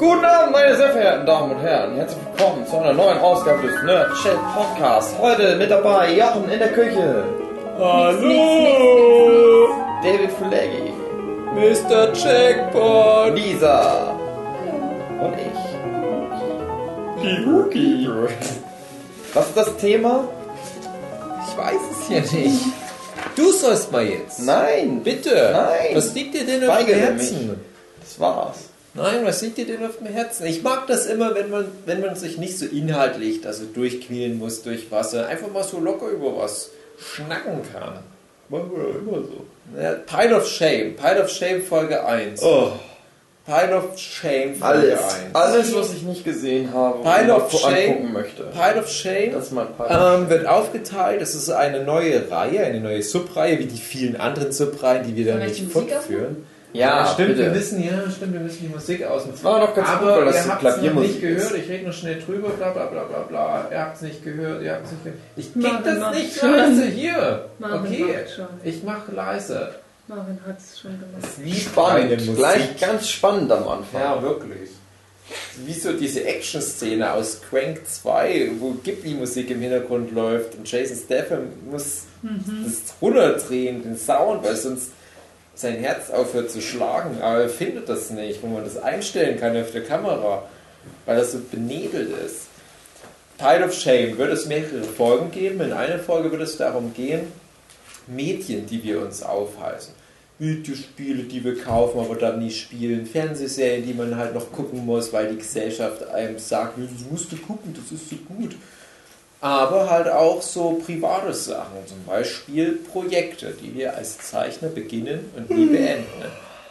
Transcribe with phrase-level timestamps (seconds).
[0.00, 1.94] Guten Abend, meine sehr verehrten Damen und Herren.
[1.94, 5.14] Herzlich willkommen zu einer neuen Ausgabe des Nerd Chat Podcasts.
[5.18, 7.22] Heute mit dabei Jochen in der Küche,
[7.78, 9.68] Hallo,
[10.02, 10.94] David Fulegi,
[11.54, 12.14] Mr.
[12.14, 13.36] Checkpoint.
[13.36, 14.14] Lisa
[15.20, 15.60] und ich.
[17.22, 18.08] Pihuki.
[19.34, 20.24] Was ist das Thema?
[21.46, 22.64] Ich weiß es ja nicht.
[23.36, 24.40] Du sollst mal jetzt.
[24.46, 25.50] Nein, Bitte.
[25.52, 25.94] Nein.
[25.94, 27.60] Was liegt dir denn auf dem Herzen?
[28.00, 28.69] das war's.
[28.94, 30.46] Nein, was liegt dir denn auf dem Herzen?
[30.46, 34.62] Ich mag das immer, wenn man, wenn man sich nicht so inhaltlich also durchquälen muss
[34.62, 35.28] durch Wasser.
[35.28, 38.00] Einfach mal so locker über was schnacken kann.
[38.48, 39.80] Machen wir doch immer so.
[39.80, 40.96] Ja, Pile of Shame.
[40.96, 42.42] Pile of Shame Folge 1.
[42.42, 42.72] Oh,
[43.46, 45.34] Pile of Shame Folge alles, 1.
[45.34, 47.90] alles, was ich nicht gesehen habe und Pile mir of noch Shame.
[47.90, 48.42] angucken möchte.
[48.44, 51.22] Pile of Shame Das ist mein Pile of ähm, wird aufgeteilt.
[51.22, 55.26] Es ist eine neue Reihe, eine neue Subreihe, wie die vielen anderen Subreihen, die wir
[55.26, 56.44] wir nicht fortführen.
[56.72, 57.44] Ja, stimmt, bitte.
[57.46, 59.32] wir müssen, ja, stimmt, wir müssen die Musik ausmachen.
[59.32, 61.54] Das war doch ganz gut, Aber weil das ihr habt es nicht gehört, ist.
[61.56, 63.68] ich rede noch schnell drüber, bla bla bla bla bla.
[63.70, 65.20] Ihr habt es nicht gehört, ihr habt es nicht gehört.
[65.36, 66.50] Ich krieg Marvin das nicht schon.
[66.52, 67.44] leise hier.
[67.58, 68.14] Marvin okay,
[68.64, 69.70] ich mache leise.
[70.06, 71.32] Marvin hat es schon gemacht.
[71.38, 74.00] Wie Spannend, gleich ganz spannend am Anfang.
[74.00, 74.70] Ja, wirklich.
[75.64, 81.40] Wie so diese Action-Szene aus Crank 2, wo Ghibli-Musik im Hintergrund läuft und Jason Statham
[81.70, 84.90] muss das runterdrehen, den Sound, weil sonst
[85.54, 89.56] sein Herz aufhört zu schlagen, aber er findet das nicht, wo man das einstellen kann
[89.56, 90.48] auf der Kamera,
[91.06, 92.46] weil das so benebelt ist.
[93.36, 95.60] Pile of Shame wird es mehrere Folgen geben.
[95.62, 97.32] In einer Folge wird es darum gehen,
[98.06, 99.92] Medien, die wir uns aufhalten.
[100.38, 103.06] Videospiele, die wir kaufen, aber dann nie spielen.
[103.06, 107.36] Fernsehserien, die man halt noch gucken muss, weil die Gesellschaft einem sagt, das musst du
[107.36, 108.56] gucken, das ist so gut.
[109.40, 115.48] Aber halt auch so private Sachen, zum Beispiel Projekte, die wir als Zeichner beginnen und
[115.50, 116.06] nie beenden.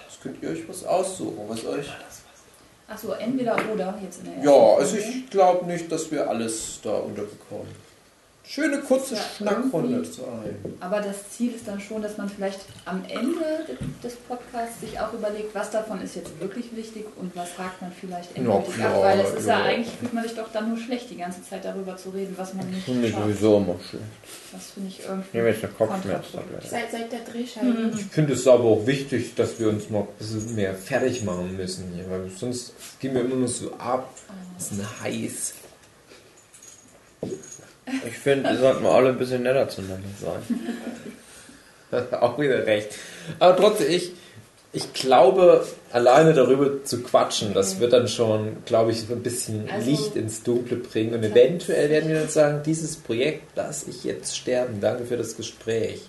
[0.08, 1.88] Das könnt ihr euch was aussuchen, was euch.
[2.88, 6.80] Achso, entweder oder jetzt in der ersten Ja, also ich glaube nicht, dass wir alles
[6.84, 7.89] da unterbekommen.
[8.52, 10.12] Schöne kurze Ja, Schnackrunde irgendwie.
[10.12, 10.76] sein.
[10.80, 13.46] Aber das Ziel ist dann schon, dass man vielleicht am Ende
[14.04, 17.92] des Podcasts sich auch überlegt, was davon ist jetzt wirklich wichtig und was hakt man
[17.92, 19.04] vielleicht endgültig klar, ab.
[19.04, 19.60] Weil es ist ja.
[19.60, 19.66] ja.
[19.66, 22.56] eigentlich, fühlt man sich doch dann nur schlecht, die ganze Zeit darüber zu reden, was
[22.56, 24.06] man nicht Finde ich sowieso immer schlecht.
[24.52, 26.68] Das finde ich Ich irgendwie nehme jetzt eine Kopfschmerztablette.
[26.68, 27.92] Seit, seit der Drehscheibe.
[27.94, 31.56] Ich finde es aber auch wichtig, dass wir uns mal ein bisschen mehr fertig machen
[31.56, 34.12] müssen hier, weil sonst gehen wir immer nur so ab.
[34.58, 35.54] Das ist ein heiß.
[38.08, 42.08] Ich finde, wir sollten mal alle ein bisschen netter zueinander sein.
[42.22, 42.90] auch wieder recht.
[43.40, 44.12] Aber trotzdem, ich,
[44.74, 49.70] ich glaube, alleine darüber zu quatschen, das wird dann schon, glaube ich, so ein bisschen
[49.70, 51.14] Also- Licht ins Dunkle bringen.
[51.16, 54.80] Und eventuell werden wir dann sagen, dieses Projekt lasse ich jetzt sterben.
[54.82, 56.02] Danke für das Gespräch.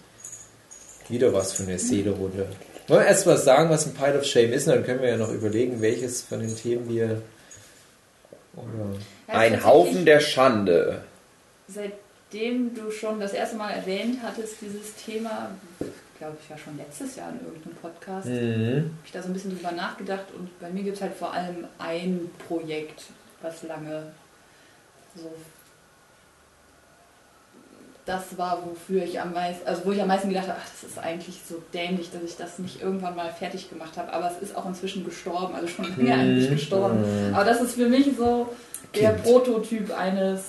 [1.09, 2.47] Wieder was von der Seelerunde.
[2.87, 5.09] Wollen wir erst mal sagen, was ein Pile of Shame ist, und dann können wir
[5.11, 7.23] ja noch überlegen, welches von den Themen wir.
[8.57, 8.69] Oder
[9.29, 11.03] Ein Haufen der Schande.
[11.73, 15.51] Seitdem du schon das erste Mal erwähnt hattest, dieses Thema,
[16.19, 18.77] glaube ich, war schon letztes Jahr in irgendeinem Podcast, mhm.
[18.77, 21.33] habe ich da so ein bisschen drüber nachgedacht und bei mir gibt es halt vor
[21.33, 23.05] allem ein Projekt,
[23.43, 24.13] was lange
[25.15, 25.31] so
[28.07, 30.91] das war, wofür ich am meisten, also wo ich am meisten gedacht habe, ach, das
[30.91, 34.13] ist eigentlich so dämlich, dass ich das nicht irgendwann mal fertig gemacht habe.
[34.13, 37.05] Aber es ist auch inzwischen gestorben, also schon länger eigentlich gestorben.
[37.33, 38.53] Aber das ist für mich so
[38.95, 39.11] der.
[39.11, 40.43] Prototyp eines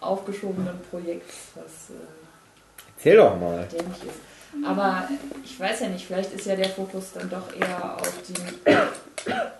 [0.00, 2.00] aufgeschobenen Projekts, was äh,
[2.96, 3.66] Erzähl doch mal.
[3.72, 4.20] dämlich ist.
[4.66, 5.08] Aber
[5.44, 8.34] ich weiß ja nicht, vielleicht ist ja der Fokus dann doch eher auf die,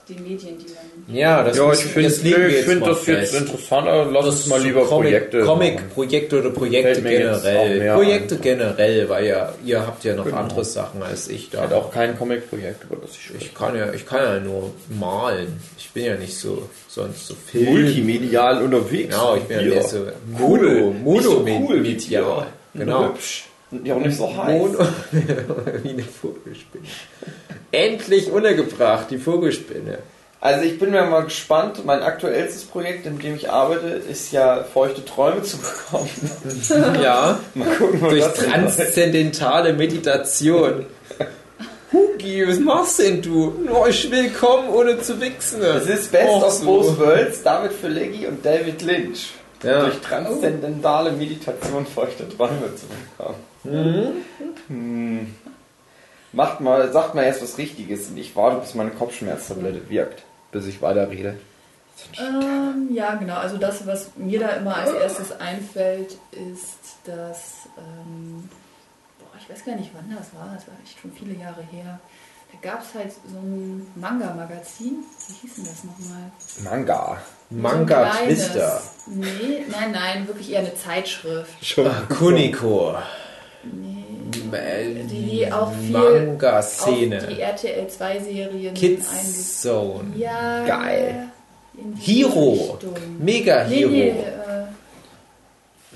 [0.08, 1.16] die Medien, die man.
[1.16, 4.06] Ja, das, Ja, ich finde das wir ich jetzt find mal das jetzt interessanter.
[4.10, 5.40] Lass uns mal so lieber Comic, Projekte.
[5.42, 7.92] Comic-Projekte oder Projekte generell.
[7.94, 8.40] Projekte ein.
[8.40, 10.36] generell, weil ja, ihr habt ja noch Genau.
[10.38, 11.62] andere Sachen als ich Ich da.
[11.62, 13.44] hatte auch kein Comic-Projekt, über das ich spreche.
[13.44, 15.60] Ich kann ja, ich kann ja nur malen.
[15.78, 17.66] Ich bin ja nicht so sonst so Film.
[17.66, 19.14] Multimedial unterwegs.
[19.14, 19.82] Genau, ich bin ja Ja.
[19.82, 20.06] so
[20.38, 20.92] Cool.
[21.04, 22.46] Mono, Nicht so Mono cool wie medial.
[22.74, 22.80] dir.
[22.84, 23.08] Genau.
[23.08, 23.44] Hübsch.
[23.70, 24.58] Und ja auch nicht so heiß.
[24.58, 24.78] Mono,
[25.82, 26.84] wie eine Vogelspinne.
[27.70, 29.98] Endlich untergebracht, die Vogelspinne.
[30.40, 31.84] Also ich bin mir mal gespannt.
[31.84, 36.08] Mein aktuellstes Projekt, in dem ich arbeite, ist ja feuchte Träume zu bekommen.
[37.02, 40.86] Ja, Mal gucken, durch transzendentale Meditation.
[41.92, 43.52] Hugi, was machst denn du?
[43.72, 45.62] Oh, ich will kommen, ohne zu wichsen.
[45.62, 46.64] Es ist Best Och, of so.
[46.64, 49.30] both worlds, David Fileggi und David Lynch.
[49.62, 49.84] Ja.
[49.84, 54.24] Durch transzendentale Meditation feuchte Träume zu bekommen.
[54.68, 55.34] Hm.
[56.32, 60.22] Macht mal, sagt mal erst was Richtiges und ich warte, bis meine Kopfschmerztablette wirkt,
[60.52, 61.38] bis ich weiterrede.
[62.18, 63.36] Ähm, ja, genau.
[63.36, 68.48] Also das, was mir da immer als erstes einfällt, ist, dass, ähm,
[69.18, 71.98] boah, ich weiß gar nicht, wann das war, das war echt schon viele Jahre her,
[72.52, 75.02] Da gab es halt so ein Manga-Magazin.
[75.26, 76.30] Wie hieß denn das nochmal?
[76.62, 77.18] Manga.
[77.50, 78.24] Manga So.
[78.26, 78.82] Twister.
[79.06, 81.50] Nee, nein, nein, wirklich eher eine Zeitschrift.
[81.64, 81.86] Schon.
[81.86, 82.94] Ah, Kuniko.
[83.64, 84.04] Nee.
[84.56, 87.18] Äh, Die, die auch viel Manga-Szene.
[87.18, 90.12] auf die RTL 2 Serien Kids Zone.
[90.16, 90.64] Ja.
[90.66, 91.28] Geil.
[91.98, 92.52] Hero.
[92.74, 92.94] Richtung.
[93.18, 93.90] Mega Nee, Hero.
[93.90, 94.14] nee, äh,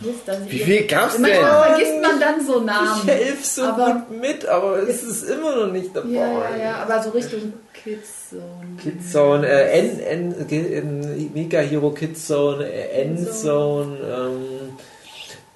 [0.05, 1.23] Mist, da Wie viel gab's denn?
[1.23, 3.01] Manchmal vergisst man dann so Namen.
[3.05, 6.09] Ich helfe so Aber- gut mit, aber es ist immer noch nicht dabei.
[6.11, 8.43] Ja, ja, ja, aber so Richtung Kidzone.
[8.83, 14.77] Kidzone, äh, N, N, N, Mega Hero Kidzone, äh, Endzone, ähm,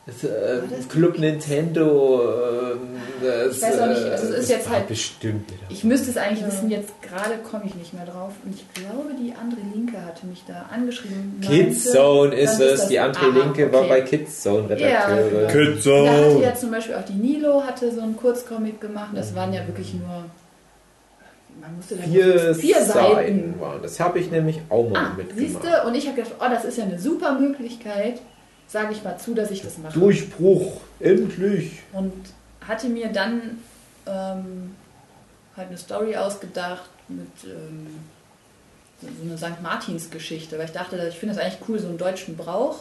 [0.06, 2.22] das, äh, das Club Nintendo,
[2.72, 2.78] ähm,
[3.20, 5.62] das, Ich weiß auch nicht, äh, also es ist das jetzt war halt- bestimmt wieder.
[5.68, 8.32] Ich müsste es eigentlich wissen, jetzt gerade komme ich nicht mehr drauf.
[8.44, 11.40] Und ich glaube, die andere Linke hatte mich da angeschrieben.
[11.40, 13.88] meinte, Kidzone ist ist es, die andere Aha, Linke war okay.
[13.88, 15.40] bei Kidzone Redakteurin.
[15.42, 16.04] Ja, Kidzone.
[16.04, 19.10] Da hatte ja zum Beispiel auch die Nilo hatte so einen Kurzcomic gemacht.
[19.14, 20.24] Das waren ja wirklich nur.
[21.60, 23.14] Man musste da Vier, vier Seiten.
[23.14, 23.82] Seiten waren.
[23.82, 25.84] Das habe ich nämlich auch mal Ah, siehst mitgemacht.
[25.84, 25.88] du?
[25.88, 28.20] Und ich habe gedacht, oh, das ist ja eine super Möglichkeit.
[28.68, 29.98] Sage ich mal zu, dass ich das mache.
[29.98, 31.82] Durchbruch, endlich.
[31.92, 32.12] Und
[32.66, 33.58] hatte mir dann
[34.06, 34.74] ähm,
[35.56, 37.86] halt eine Story ausgedacht mit ähm,
[39.00, 39.62] so so eine St.
[39.62, 42.80] Martins-Geschichte, weil ich dachte, ich finde das eigentlich cool, so einen deutschen Brauch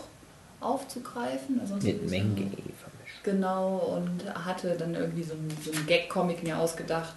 [0.61, 1.59] aufzugreifen.
[1.61, 3.23] Also so- Mit Menge vermischt.
[3.23, 7.13] Genau, und hatte dann irgendwie so einen, so einen Gag-Comic mir ausgedacht,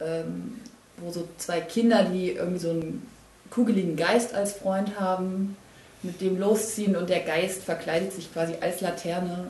[0.00, 0.60] ähm,
[0.98, 3.06] wo so zwei Kinder, die irgendwie so einen
[3.50, 5.56] kugeligen Geist als Freund haben,
[6.04, 9.48] mit dem losziehen und der Geist verkleidet sich quasi als Laterne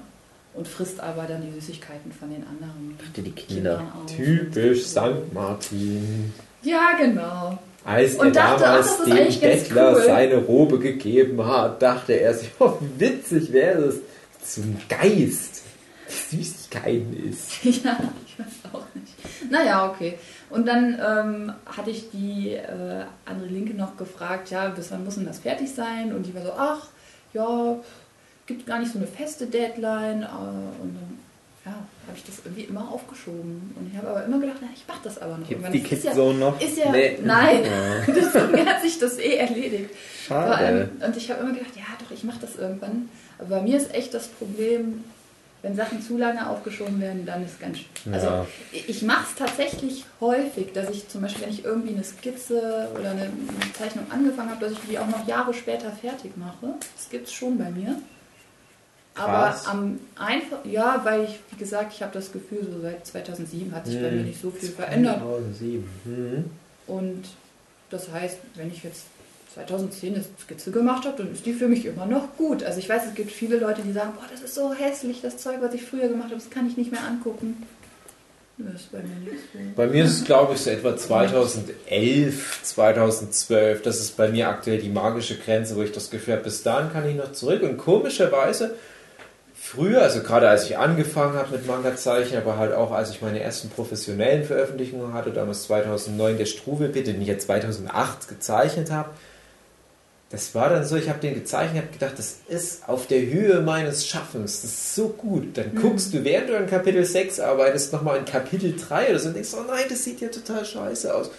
[0.54, 3.82] und frisst aber dann die Süßigkeiten von den anderen Dachte, die Kinder.
[4.06, 5.32] Typisch St.
[5.32, 6.32] Martin.
[6.62, 7.58] Ja, genau.
[7.84, 10.02] Als Und er dachte, ach, damals ist dem Bettler cool.
[10.06, 13.96] seine Robe gegeben hat, dachte er sich, oh, wie witzig wäre es,
[14.42, 15.62] zum Geist
[16.30, 17.64] die Süßigkeiten ist.
[17.84, 19.50] Ja, ich weiß auch nicht.
[19.50, 20.18] Naja, okay.
[20.54, 25.16] Und dann ähm, hatte ich die äh, andere Linke noch gefragt, ja, bis wann muss
[25.16, 26.14] denn das fertig sein?
[26.14, 26.86] Und die war so, ach,
[27.32, 27.76] ja,
[28.46, 30.22] gibt gar nicht so eine feste Deadline.
[30.22, 30.26] Äh,
[30.80, 31.18] und dann,
[31.64, 33.74] ja, habe ich das irgendwie immer aufgeschoben.
[33.76, 35.50] Und ich habe aber immer gedacht, na, ich mache das aber noch.
[35.50, 35.72] Irgendwann.
[35.72, 36.60] die ist ja, noch?
[36.60, 37.18] ist ja, Nee.
[37.24, 38.04] nein, Ja.
[38.14, 39.90] deswegen hat sich das eh erledigt.
[40.28, 40.56] Schade.
[40.56, 43.08] allem, und ich habe immer gedacht, ja doch, ich mache das irgendwann.
[43.40, 45.02] Aber bei mir ist echt das Problem,
[45.64, 47.78] wenn Sachen zu lange aufgeschoben werden, dann ist ganz.
[47.78, 48.46] sch- Also Ja.
[48.72, 53.12] ich mache es tatsächlich häufig, dass ich zum Beispiel, wenn ich irgendwie eine Skizze oder
[53.12, 53.30] eine
[53.72, 56.74] Zeichnung angefangen habe, dass ich die auch noch Jahre später fertig mache.
[56.96, 57.96] Das gibt es schon bei mir.
[59.16, 59.66] Aber Krass.
[59.66, 63.86] am einfach, ja, weil ich, wie gesagt, ich habe das Gefühl, so seit 2007 hat
[63.86, 64.16] sich bei Hm.
[64.18, 65.18] mir nicht so viel verändert.
[65.20, 65.84] 2007.
[66.04, 66.50] Mhm.
[66.88, 67.24] Und
[67.90, 69.04] das heißt, wenn ich jetzt
[69.54, 72.64] 2010 eine Skizze gemacht habe, dann ist die für mich immer noch gut.
[72.64, 75.36] Also ich weiß, es gibt viele Leute, die sagen, boah, das ist so hässlich, das
[75.36, 77.62] Zeug, was ich früher gemacht habe, das kann ich nicht mehr angucken.
[78.58, 79.58] Das ist bei mir nicht so.
[79.74, 83.82] Bei mir ist es, glaube ich, so etwa 2011, 2012.
[83.82, 86.92] Das ist bei mir aktuell die magische Grenze, wo ich das Gefühl habe, bis dahin
[86.92, 87.62] kann ich noch zurück.
[87.62, 88.74] Und komischerweise,
[89.54, 93.40] früher, also gerade als ich angefangen habe mit Manga-Zeichen, aber halt auch als ich meine
[93.40, 99.10] ersten professionellen Veröffentlichungen hatte, damals 2009 der Struwelbit, den ich jetzt 2008 gezeichnet habe,
[100.34, 103.60] das war dann so, ich habe den gezeichnet, habe gedacht, das ist auf der Höhe
[103.60, 105.56] meines Schaffens, das ist so gut.
[105.56, 109.28] Dann guckst du, während du an Kapitel 6 arbeitest, nochmal in Kapitel 3 oder so
[109.28, 111.30] und denkst, oh nein, das sieht ja total scheiße aus.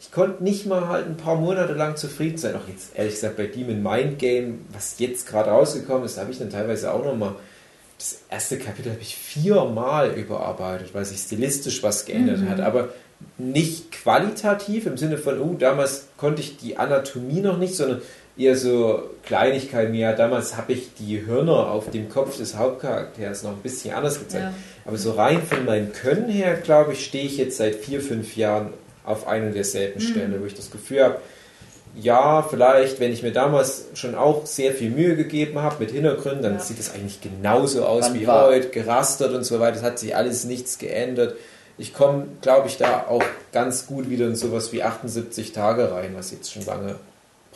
[0.00, 2.54] Ich konnte nicht mal halt ein paar Monate lang zufrieden sein.
[2.54, 6.38] Auch jetzt, ehrlich gesagt, bei Demon Mind Game, was jetzt gerade rausgekommen ist, habe ich
[6.38, 7.34] dann teilweise auch nochmal.
[7.98, 12.48] Das erste Kapitel habe ich viermal überarbeitet, weil sich stilistisch was geändert Mhm.
[12.50, 12.60] hat.
[12.60, 12.90] Aber
[13.38, 18.00] nicht qualitativ im Sinne von, oh, damals konnte ich die Anatomie noch nicht, sondern
[18.38, 19.94] eher so Kleinigkeiten.
[19.94, 24.18] Ja, damals habe ich die Hörner auf dem Kopf des Hauptcharakters noch ein bisschen anders
[24.18, 24.44] gezeigt.
[24.44, 24.54] Ja.
[24.84, 28.36] Aber so rein von meinem Können her, glaube ich, stehe ich jetzt seit vier, fünf
[28.36, 28.72] Jahren
[29.04, 31.16] auf einer und derselben Stelle, wo ich das Gefühl habe,
[32.00, 36.42] ja, vielleicht, wenn ich mir damals schon auch sehr viel Mühe gegeben habe mit Hintergründen,
[36.42, 36.60] dann Ja.
[36.60, 39.78] sieht es eigentlich genauso aus Wann wie war- heute, gerastert und so weiter.
[39.78, 41.34] Es hat sich alles nichts geändert.
[41.76, 46.10] Ich komme, glaube ich, da auch ganz gut wieder in sowas wie 78 Tage rein,
[46.14, 46.96] was jetzt schon lange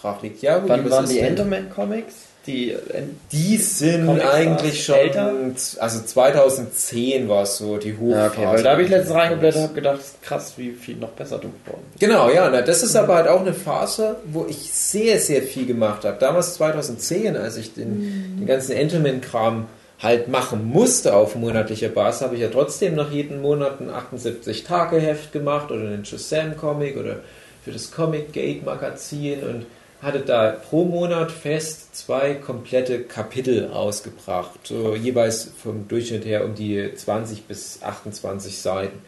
[0.03, 0.43] brach liegt.
[0.43, 2.15] Ja, Wann waren die Enderman-Comics?
[2.45, 5.33] Die En- Die sind Comics eigentlich schon, älter?
[5.79, 8.17] also 2010 war es so, die Hochphase.
[8.19, 11.11] Ja, okay, weil da habe ich letztens reingeblättert und habe gedacht, krass, wie viel noch
[11.11, 12.01] besser du geworden bist.
[12.01, 15.67] Genau, ja, na, das ist aber halt auch eine Phase, wo ich sehr, sehr viel
[15.67, 16.17] gemacht habe.
[16.19, 19.67] Damals 2010, als ich den, den ganzen Enterman-Kram
[20.01, 25.33] halt machen musste auf monatlicher Basis, habe ich ja trotzdem noch jeden Monat ein 78-Tage-Heft
[25.33, 27.17] gemacht oder einen Shazam-Comic oder
[27.65, 29.67] für das Comic Gate Magazin und
[30.03, 36.57] hatte da pro Monat fest zwei komplette Kapitel ausgebracht, so jeweils vom Durchschnitt her um
[36.57, 38.99] die 20 bis 28 Seiten.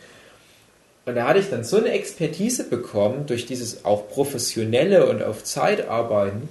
[1.04, 5.42] Und da hatte ich dann so eine Expertise bekommen durch dieses auch professionelle und auf
[5.42, 6.48] Zeit arbeiten,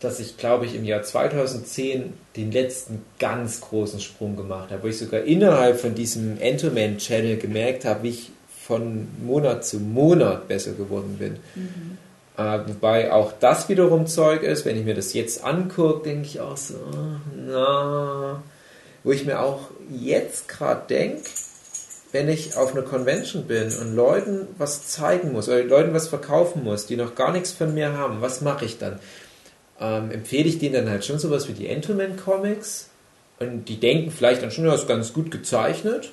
[0.00, 4.88] dass ich, glaube ich, im Jahr 2010 den letzten ganz großen Sprung gemacht habe, wo
[4.88, 8.30] ich sogar innerhalb von diesem Entoman-Channel gemerkt habe, wie ich
[8.66, 11.36] von Monat zu Monat besser geworden bin.
[11.54, 11.98] Mhm.
[12.42, 16.40] Äh, wobei auch das wiederum Zeug ist, wenn ich mir das jetzt angucke, denke ich
[16.40, 16.74] auch so,
[17.36, 18.42] na,
[19.04, 21.22] wo ich mir auch jetzt gerade denke,
[22.10, 26.64] wenn ich auf einer Convention bin und Leuten was zeigen muss oder Leuten was verkaufen
[26.64, 28.98] muss, die noch gar nichts von mir haben, was mache ich dann?
[29.80, 32.88] Ähm, empfehle ich denen dann halt schon sowas wie die Entoman Comics
[33.40, 36.12] und die denken vielleicht dann schon, ja, ist ganz gut gezeichnet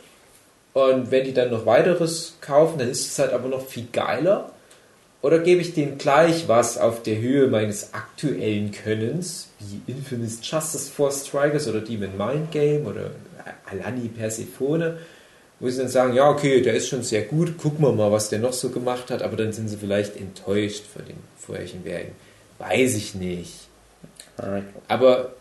[0.74, 4.51] und wenn die dann noch weiteres kaufen, dann ist es halt aber noch viel geiler.
[5.21, 10.89] Oder gebe ich denen gleich was auf der Höhe meines aktuellen Könnens, wie Infamous Justice
[10.89, 13.11] Force Strikers oder Demon Mind Game oder
[13.69, 14.97] Alani Persephone,
[15.59, 18.29] wo sie dann sagen, ja, okay, der ist schon sehr gut, gucken wir mal, was
[18.29, 22.15] der noch so gemacht hat, aber dann sind sie vielleicht enttäuscht von den vorherigen Werken.
[22.57, 23.67] Weiß ich nicht.
[24.88, 25.33] Aber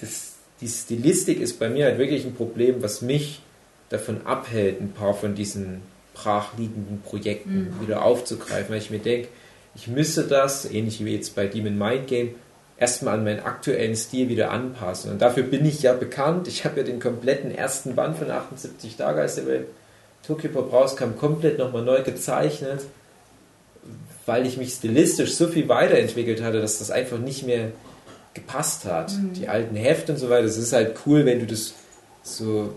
[0.00, 3.42] das, die Stilistik ist bei mir halt wirklich ein Problem, was mich
[3.90, 5.82] davon abhält, ein paar von diesen
[6.14, 7.80] brachliegenden Projekten mhm.
[7.80, 9.28] wieder aufzugreifen, weil ich mir denke,
[9.74, 12.34] ich müsste das, ähnlich wie jetzt bei Demon Mind Game,
[12.76, 15.12] erstmal an meinen aktuellen Stil wieder anpassen.
[15.12, 16.48] Und dafür bin ich ja bekannt.
[16.48, 19.66] Ich habe ja den kompletten ersten Band von 78 Stargeisterwelt
[20.26, 22.80] Tokyo Pop rauskam, komplett nochmal neu gezeichnet,
[24.26, 27.72] weil ich mich stilistisch so viel weiterentwickelt hatte, dass das einfach nicht mehr
[28.32, 29.12] gepasst hat.
[29.12, 29.34] Mhm.
[29.34, 31.74] Die alten Hefte und so weiter, das ist halt cool, wenn du das
[32.22, 32.74] so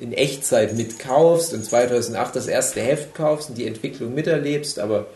[0.00, 5.06] in Echtzeit mitkaufst und 2008 das erste Heft kaufst und die Entwicklung miterlebst, aber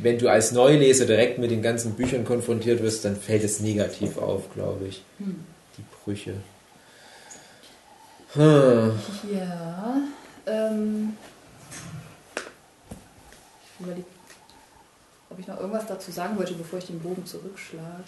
[0.00, 4.16] wenn du als Neuleser direkt mit den ganzen Büchern konfrontiert wirst, dann fällt es negativ
[4.16, 5.02] auf, glaube ich.
[5.18, 5.44] Hm.
[5.76, 6.34] Die Brüche.
[8.34, 8.98] Hm.
[9.30, 9.96] Ja,
[10.46, 11.16] ähm,
[13.64, 14.06] ich überlege,
[15.28, 18.04] ob ich noch irgendwas dazu sagen wollte, bevor ich den Bogen zurückschlage.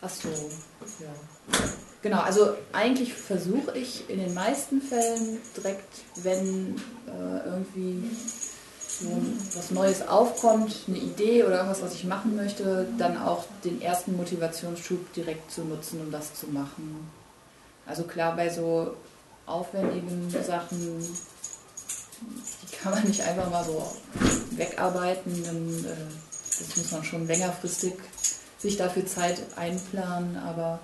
[0.00, 1.58] Ach so, ja.
[2.02, 6.76] Genau, also eigentlich versuche ich in den meisten Fällen direkt, wenn
[7.08, 8.08] äh, irgendwie
[9.00, 9.20] so
[9.54, 14.16] was Neues aufkommt, eine Idee oder irgendwas, was ich machen möchte, dann auch den ersten
[14.16, 17.10] Motivationsschub direkt zu nutzen, um das zu machen.
[17.86, 18.94] Also klar, bei so
[19.46, 20.78] aufwendigen Sachen,
[22.62, 23.82] die kann man nicht einfach mal so
[24.52, 25.96] wegarbeiten, denn äh,
[26.58, 27.94] das muss man schon längerfristig
[28.58, 30.80] sich dafür Zeit einplanen, aber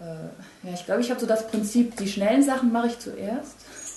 [0.00, 3.56] äh, ja, ich glaube, ich habe so das Prinzip, die schnellen Sachen mache ich zuerst,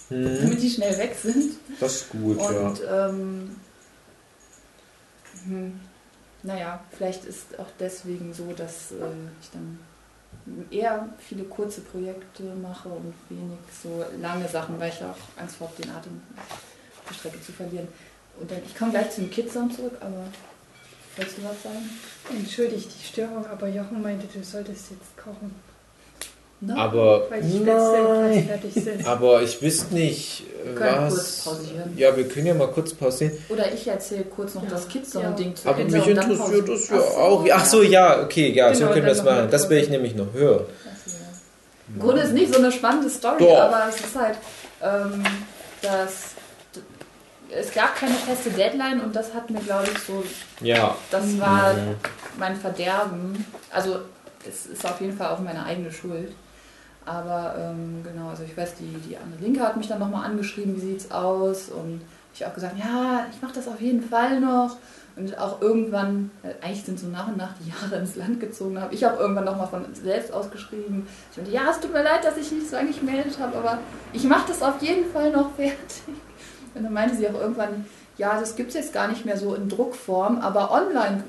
[0.09, 0.37] mhm.
[0.41, 1.55] damit die schnell weg sind.
[1.79, 3.09] Das ist gut, Und, ja.
[3.09, 3.55] Ähm,
[5.45, 5.79] hm,
[6.43, 8.95] naja, vielleicht ist auch deswegen so, dass äh,
[9.41, 9.79] ich dann
[10.71, 15.71] eher viele kurze Projekte mache und wenig so lange Sachen, weil ich auch Angst vor
[15.77, 17.87] den Atem auf die Strecke zu verlieren.
[18.39, 20.23] Und dann, ich komme gleich zum Kids-Song zurück, aber
[21.17, 21.89] willst du was sagen?
[22.29, 25.53] Entschuldigt die Störung, aber Jochen meinte, du solltest jetzt kochen.
[26.63, 28.49] No, aber, nein,
[29.03, 31.13] aber ich wüsste nicht, wir was.
[31.15, 31.93] Kurz pausieren.
[31.97, 33.35] Ja, wir können ja mal kurz pausieren.
[33.49, 34.69] Oder ich erzähle kurz noch ja.
[34.69, 37.47] das Kids-Ding zu Aber mich interessiert das ja auch.
[37.51, 39.47] Ach so, ja, okay, ja, genau, so können wir das machen.
[39.49, 40.65] Das will ich nämlich noch hören.
[41.95, 43.59] Im Grunde ist nicht so eine spannende Story, Doch.
[43.59, 44.37] aber es ist halt,
[44.83, 45.23] ähm,
[45.81, 46.35] dass
[47.53, 50.23] es gab keine feste Deadline und das hat mir, glaube ich, so.
[50.61, 50.95] Ja.
[51.09, 51.95] Das war mhm.
[52.37, 53.45] mein Verderben.
[53.71, 53.99] Also,
[54.47, 56.33] es ist auf jeden Fall auch meine eigene Schuld.
[57.05, 60.75] Aber ähm, genau, also ich weiß, die, die Anne Linke hat mich dann nochmal angeschrieben,
[60.75, 61.69] wie sieht's aus?
[61.69, 62.01] Und
[62.33, 64.77] ich auch gesagt, ja, ich mache das auf jeden Fall noch.
[65.15, 68.79] Und auch irgendwann, äh, eigentlich sind so nach und nach die Jahre ins Land gezogen,
[68.79, 71.05] habe ich auch irgendwann nochmal von selbst ausgeschrieben.
[71.31, 73.79] Ich meinte, ja, es tut mir leid, dass ich mich so lange gemeldet habe, aber
[74.13, 76.03] ich mache das auf jeden Fall noch fertig.
[76.73, 77.85] Und dann meinte sie auch irgendwann,
[78.17, 81.23] ja, das gibt es jetzt gar nicht mehr so in Druckform, aber online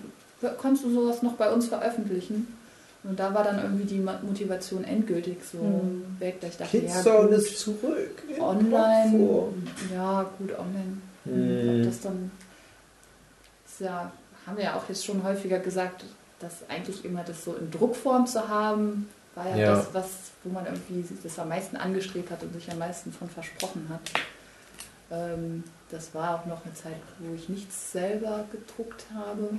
[0.61, 2.59] kannst du sowas noch bei uns veröffentlichen.
[3.05, 6.17] Und da war dann irgendwie die Motivation endgültig so mhm.
[6.21, 8.23] weg, dass ich dachte, Kidzone ja, ist zurück.
[8.39, 9.49] Online,
[9.93, 10.99] ja gut, online.
[11.25, 11.85] Mhm.
[11.85, 12.31] Das dann,
[13.65, 14.13] das ja,
[14.47, 16.05] haben wir ja auch jetzt schon häufiger gesagt,
[16.39, 20.09] dass eigentlich immer das so in Druckform zu haben, war ja, ja, das, was,
[20.45, 24.13] wo man irgendwie das am meisten angestrebt hat und sich am meisten von versprochen hat.
[25.13, 29.51] Ähm, das war auch noch eine Zeit, wo ich nichts selber gedruckt habe.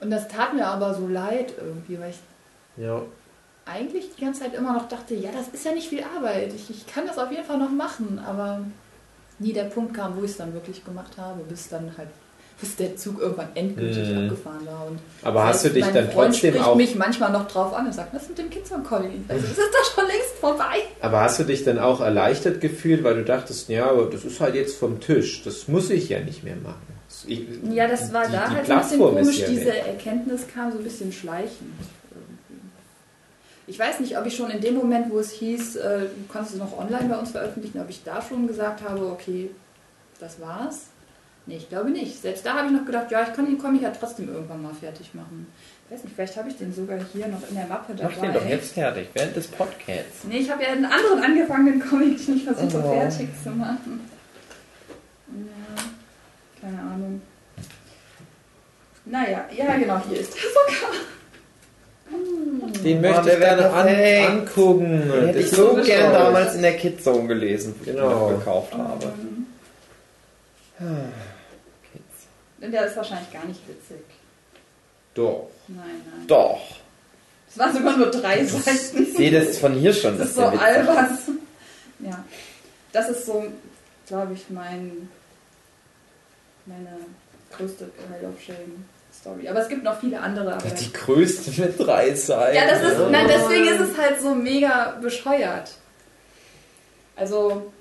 [0.00, 2.20] Und das tat mir aber so leid irgendwie, weil ich
[2.82, 3.02] ja.
[3.66, 6.54] eigentlich die ganze Zeit immer noch dachte, ja, das ist ja nicht viel Arbeit.
[6.54, 8.64] Ich, ich kann das auf jeden Fall noch machen, aber
[9.38, 12.08] nie der Punkt kam, wo ich es dann wirklich gemacht habe, bis dann halt
[12.60, 14.24] bis der Zug irgendwann endgültig Mhm.
[14.24, 14.86] abgefahren war.
[14.88, 16.74] Und Aber hast du dich dann Freund trotzdem spricht auch.
[16.74, 19.10] mich manchmal noch drauf an und sagt, was ist mit dem Kids Collie?
[19.28, 20.82] Also, es ist doch schon längst vorbei.
[21.00, 24.40] Aber hast du dich dann auch erleichtert gefühlt, weil du dachtest, ja, aber das ist
[24.40, 25.42] halt jetzt vom Tisch.
[25.44, 26.82] Das muss ich ja nicht mehr machen.
[27.26, 29.36] Ich, Ja, das war die, da die halt so ein bisschen Plattform komisch.
[29.48, 29.84] Diese weg.
[29.86, 31.72] Erkenntnis kam so ein bisschen schleichend.
[33.66, 36.52] Ich weiß nicht, ob ich schon in dem Moment, wo es hieß, äh, du kannst
[36.54, 39.50] es noch online bei uns veröffentlichen, ob ich da schon gesagt habe, okay,
[40.20, 40.86] das war's.
[41.48, 42.20] Nee, ich glaube nicht.
[42.20, 44.74] Selbst da habe ich noch gedacht, ja, ich kann den Comic ja trotzdem irgendwann mal
[44.74, 45.46] fertig machen.
[45.86, 48.12] Ich weiß nicht, vielleicht habe ich den sogar hier noch in der Mappe dabei.
[48.14, 50.24] Mach den doch jetzt fertig, während des Podcasts.
[50.28, 52.92] Nee, ich habe ja einen anderen angefangenen Comic, den ich versuche Oh.
[52.92, 54.00] fertig zu machen.
[55.28, 55.82] Ja,
[56.60, 57.22] keine Ahnung.
[59.06, 60.92] Naja, ja genau, hier ist er sogar.
[62.84, 63.88] Den Oh, möchte der ich gerne an,
[64.40, 65.10] angucken.
[65.10, 68.26] Den hätte ich so gern damals in der Kidzone gelesen, wo Genau.
[68.28, 69.12] ich ihn gekauft habe.
[70.78, 71.12] Denn
[72.60, 74.04] der ist wahrscheinlich gar nicht witzig.
[75.14, 75.48] Doch.
[75.68, 76.26] Nein, nein.
[76.26, 76.60] Doch.
[77.50, 79.02] Es waren sogar nur drei Seiten.
[79.02, 80.18] Ich sehe das von hier schon.
[80.18, 81.18] Das ist so albern.
[82.00, 82.24] Ja.
[82.92, 83.44] Das ist so,
[84.06, 85.08] glaube ich, mein
[86.66, 86.98] meine
[87.56, 88.84] größte Pile of Shame
[89.18, 89.48] Story.
[89.48, 90.54] Aber es gibt noch viele andere.
[90.54, 92.56] Aber Die größte mit drei Seiten.
[92.56, 95.70] ja, das ist, nein, deswegen ist es halt so mega bescheuert.
[97.16, 97.72] Also,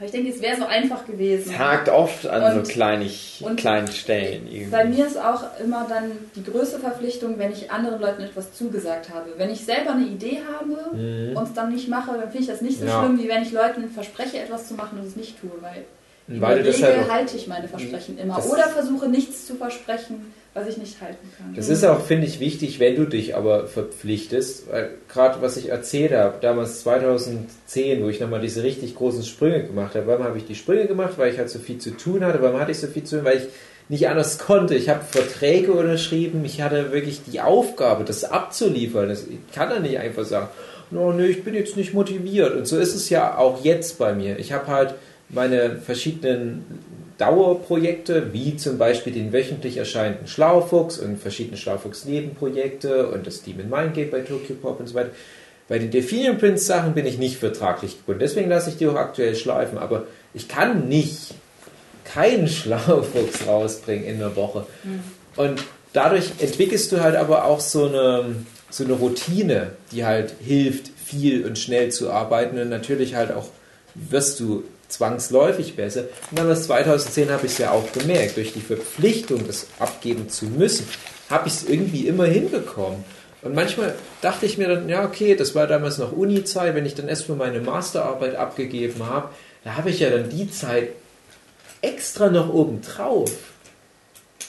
[0.00, 1.52] aber ich denke, es wäre so einfach gewesen.
[1.52, 4.46] Es hakt oft an Und- so kleinig, kleinen Stellen.
[4.50, 4.70] Irgendwie.
[4.70, 9.10] Bei mir ist auch immer dann die größte Verpflichtung, wenn ich anderen Leuten etwas zugesagt
[9.10, 9.26] habe.
[9.36, 11.36] Wenn ich selber eine Idee habe Mhm.
[11.36, 12.98] und es dann nicht mache, dann finde ich das nicht so Ja.
[13.02, 15.50] schlimm, wie wenn ich Leuten verspreche, etwas zu machen und es nicht tue.
[15.60, 15.84] Weil
[16.28, 18.36] in Weil der du das Regel halt halte ich meine Versprechen immer.
[18.36, 21.54] Das- Oder versuche nichts zu versprechen, was ich nicht halten kann.
[21.54, 24.70] Das ist auch, finde ich, wichtig, wenn du dich aber verpflichtest.
[24.70, 29.64] Weil Gerade was ich erzählt habe, damals 2010, wo ich nochmal diese richtig großen Sprünge
[29.64, 30.08] gemacht habe.
[30.08, 31.14] Warum habe ich die Sprünge gemacht?
[31.16, 32.42] Weil ich halt so viel zu tun hatte.
[32.42, 33.24] Warum hatte ich so viel zu tun?
[33.24, 33.48] Weil ich
[33.88, 34.74] nicht anders konnte.
[34.74, 36.44] Ich habe Verträge unterschrieben.
[36.44, 39.08] Ich hatte wirklich die Aufgabe, das abzuliefern.
[39.08, 40.48] Das, ich kann da nicht einfach sagen,
[40.90, 42.56] no, nee, ich bin jetzt nicht motiviert.
[42.56, 44.38] Und so ist es ja auch jetzt bei mir.
[44.40, 44.94] Ich habe halt
[45.28, 46.64] meine verschiedenen
[47.20, 53.94] Dauerprojekte, wie zum Beispiel den wöchentlich erscheinenden Schlaufuchs und verschiedene Schlaufuchs-Nebenprojekte und das Demon Mind
[53.94, 55.10] Gate bei Tokyo Pop und so weiter.
[55.68, 58.96] Bei den Delphinium Prince Sachen bin ich nicht vertraglich gebunden, deswegen lasse ich die auch
[58.96, 61.34] aktuell schleifen, aber ich kann nicht
[62.04, 64.66] keinen Schlaufuchs rausbringen in einer Woche.
[65.36, 68.34] Und dadurch entwickelst du halt aber auch so eine,
[68.70, 73.46] so eine Routine, die halt hilft, viel und schnell zu arbeiten und natürlich halt auch
[73.94, 76.04] wirst du zwangsläufig besser.
[76.30, 80.28] Und dann was 2010 habe ich es ja auch gemerkt, durch die Verpflichtung, das abgeben
[80.28, 80.86] zu müssen,
[81.28, 83.04] habe ich es irgendwie immer hinbekommen.
[83.42, 86.94] Und manchmal dachte ich mir dann, ja okay, das war damals noch Uni-Zeit, wenn ich
[86.94, 89.30] dann erstmal meine Masterarbeit abgegeben habe,
[89.64, 90.88] da habe ich ja dann die Zeit
[91.80, 93.30] extra noch oben drauf.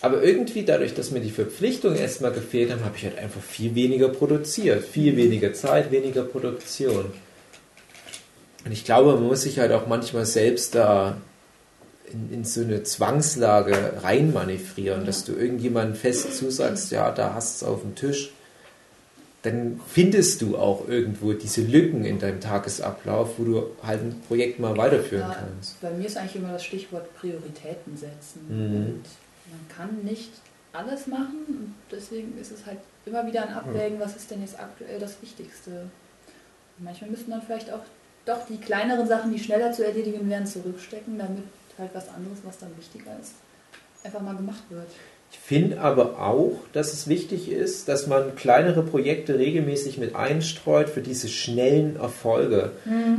[0.01, 3.75] Aber irgendwie dadurch, dass mir die Verpflichtungen erstmal gefehlt haben, habe ich halt einfach viel
[3.75, 4.83] weniger produziert.
[4.83, 7.05] Viel weniger Zeit, weniger Produktion.
[8.65, 11.17] Und ich glaube, man muss sich halt auch manchmal selbst da
[12.11, 17.65] in, in so eine Zwangslage reinmanövrieren, dass du irgendjemandem fest zusagst, ja, da hast du
[17.65, 18.31] es auf dem Tisch.
[19.43, 24.59] Dann findest du auch irgendwo diese Lücken in deinem Tagesablauf, wo du halt ein Projekt
[24.59, 25.81] mal weiterführen Ja, kannst.
[25.81, 28.41] bei mir ist eigentlich immer das Stichwort Prioritäten setzen.
[28.49, 28.75] Mhm.
[28.75, 29.03] Und
[29.49, 30.29] man kann nicht
[30.73, 34.59] alles machen und deswegen ist es halt immer wieder ein Abwägen, was ist denn jetzt
[34.59, 35.71] aktuell das Wichtigste.
[36.77, 37.81] Und manchmal müssen dann vielleicht auch
[38.31, 41.43] doch die kleineren Sachen, die schneller zu erledigen wären, zurückstecken, damit
[41.77, 43.33] halt was anderes, was dann wichtiger ist,
[44.03, 44.87] einfach mal gemacht wird.
[45.31, 50.89] Ich finde aber auch, dass es wichtig ist, dass man kleinere Projekte regelmäßig mit einstreut
[50.89, 52.71] für diese schnellen Erfolge.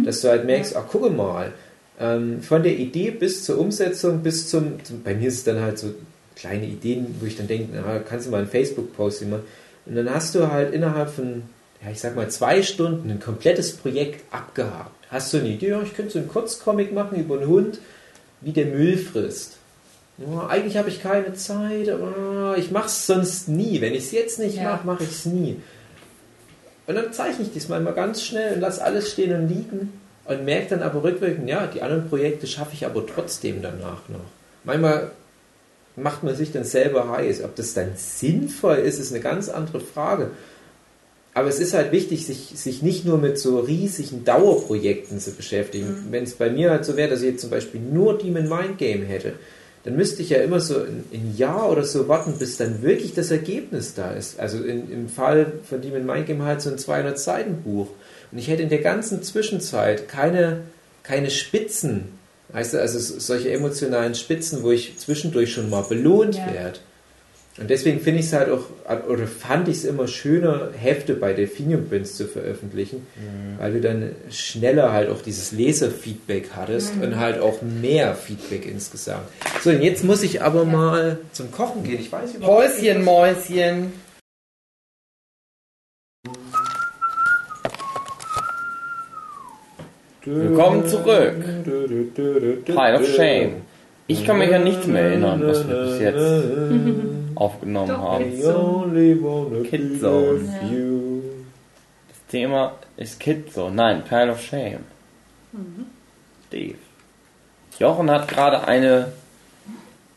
[0.04, 1.52] Dass du halt merkst, ach gucke mal,
[1.98, 5.60] ähm, von der Idee bis zur Umsetzung, bis zum, zum, bei mir ist es dann
[5.60, 5.94] halt so
[6.36, 9.44] kleine Ideen, wo ich dann denke, na, kannst du mal ein Facebook-Posting machen.
[9.86, 11.44] Und dann hast du halt innerhalb von,
[11.84, 14.90] ja, ich sag mal, zwei Stunden ein komplettes Projekt abgehakt.
[15.10, 17.80] Hast du eine Idee, ja, ich könnte so einen Kurzcomic machen über einen Hund,
[18.40, 19.56] wie der Müll frisst.
[20.18, 23.80] Ja, eigentlich habe ich keine Zeit, aber ich mache es sonst nie.
[23.80, 24.64] Wenn ich es jetzt nicht Ja.
[24.64, 25.60] mache, mache ich es nie.
[26.86, 29.92] Und dann zeichne ich diesmal mal ganz schnell und lasse alles stehen und liegen
[30.24, 34.20] und merke dann aber rückwirkend, ja, die anderen Projekte schaffe ich aber trotzdem danach noch.
[34.64, 35.10] Manchmal
[35.96, 37.42] macht man sich dann selber heiß.
[37.44, 40.30] Ob das dann sinnvoll ist, ist eine ganz andere Frage.
[41.34, 46.08] Aber es ist halt wichtig, sich, sich nicht nur mit so riesigen Dauerprojekten zu beschäftigen.
[46.10, 48.76] Wenn es bei mir halt so wäre, dass ich jetzt zum Beispiel nur Demon Mind
[48.76, 49.32] Game hätte,
[49.84, 53.14] dann müsste ich ja immer so ein, ein Jahr oder so warten, bis dann wirklich
[53.14, 54.38] das Ergebnis da ist.
[54.38, 57.88] Also in, im Fall von Demon Mind Game halt so ein 200-Seiten-Buch.
[58.30, 60.62] Und ich hätte in der ganzen Zwischenzeit keine,
[61.02, 62.20] keine Spitzen
[62.54, 66.52] Weißt du, also so- solche emotionalen Spitzen, wo ich zwischendurch schon mal belohnt Ja.
[66.52, 66.78] werde.
[67.58, 68.64] Und deswegen finde ich es halt auch,
[69.08, 73.06] oder fand ich es immer schöner, Hefte bei Delphinium Prints zu veröffentlichen,
[73.58, 79.24] weil du dann schneller halt auch dieses Leserfeedback hattest und halt auch mehr Feedback insgesamt.
[79.62, 82.00] So, und jetzt muss ich aber mal zum Kochen gehen.
[82.00, 83.92] Ich weiß überhaupt Häuschen, Mäuschen.
[90.24, 91.34] Willkommen zurück.
[92.64, 93.56] Pile of Shame.
[94.06, 97.02] Ich kann mich an nichts mehr erinnern, was wir bis jetzt
[97.34, 98.24] aufgenommen Doch, haben.
[98.30, 99.62] Kidzone.
[99.64, 100.40] Kidzone.
[100.70, 101.22] you.
[102.08, 103.74] Das Thema ist Kidzone.
[103.74, 104.84] Nein, Pile of Shame.
[106.48, 106.78] Steve.
[107.78, 109.12] Jochen hat gerade eine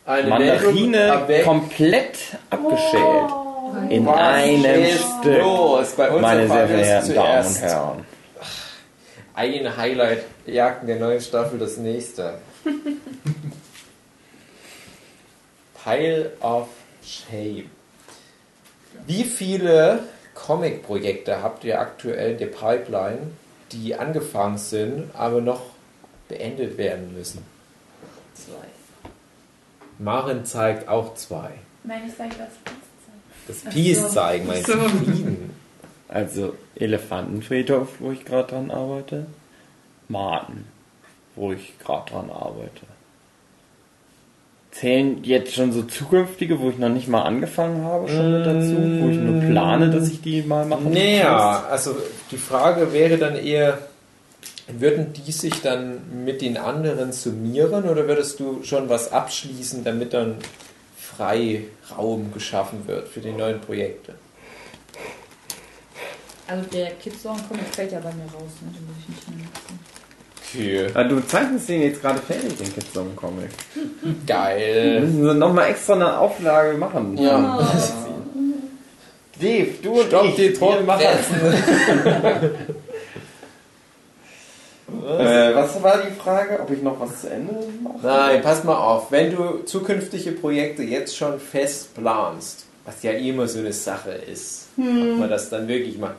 [0.05, 2.17] Eine Mandarine komplett
[2.49, 3.31] abgeschält.
[3.89, 4.85] In Was einem
[5.21, 5.41] Stück.
[5.41, 5.91] los?
[5.93, 7.61] Bei uns Meine sehr verehrten Damen und.
[7.61, 8.05] Herren.
[9.33, 12.35] Ein Highlight jagten der neuen Staffel das nächste.
[15.83, 16.67] Pile of
[17.05, 17.69] Shame.
[19.05, 23.31] Wie viele Comic-Projekte habt ihr aktuell in der Pipeline,
[23.71, 25.61] die angefangen sind, aber noch
[26.27, 27.43] beendet werden müssen?
[28.33, 28.65] Zwei.
[29.99, 31.51] Maren zeigt auch zwei.
[31.83, 32.49] Nein, ich sage das.
[33.47, 34.07] Das Ach Peace so.
[34.09, 34.73] zeigen, meinst du?
[34.73, 34.89] So.
[34.89, 35.55] Frieden.
[36.07, 39.27] Also Elefantenfriedhof, wo ich gerade dran arbeite.
[40.07, 40.67] Marten,
[41.35, 42.85] wo ich gerade dran arbeite.
[44.79, 48.75] Zählen jetzt schon so zukünftige, wo ich noch nicht mal angefangen habe, schon mit dazu,
[48.75, 50.81] wo ich nur plane, dass ich die mal mache?
[50.81, 51.95] Naja, also
[52.29, 53.77] die Frage wäre dann eher,
[54.67, 60.13] würden die sich dann mit den anderen summieren oder würdest du schon was abschließen, damit
[60.13, 60.35] dann
[60.97, 64.15] Freiraum geschaffen wird für die neuen Projekte?
[66.47, 68.73] Also der Kidzone-Comic fällt ja bei mir raus, ne?
[68.73, 69.94] den muss ich nicht mehr nutzen.
[70.55, 70.87] Okay.
[70.93, 73.49] Ja, du zeichnest den jetzt gerade fertig, den Kidzone-Comic.
[73.73, 75.01] Wir Geil.
[75.01, 77.17] müssen so nochmal extra eine Auflage machen.
[77.17, 77.59] Ja.
[79.39, 81.03] Dave, du und Stopp ich, die wir machen.
[81.03, 82.55] Tonpressen.
[84.87, 86.59] Äh, was war die Frage?
[86.59, 87.99] Ob ich noch was zu Ende mache?
[88.03, 89.11] Nein, pass mal auf.
[89.11, 94.67] Wenn du zukünftige Projekte jetzt schon fest planst, was ja immer so eine Sache ist,
[94.77, 96.15] ob man das dann wirklich macht,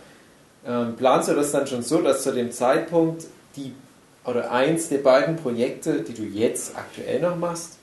[0.67, 3.73] ähm, planst du das dann schon so, dass zu dem Zeitpunkt die
[4.27, 7.75] oder eins der beiden Projekte, die du jetzt aktuell noch machst,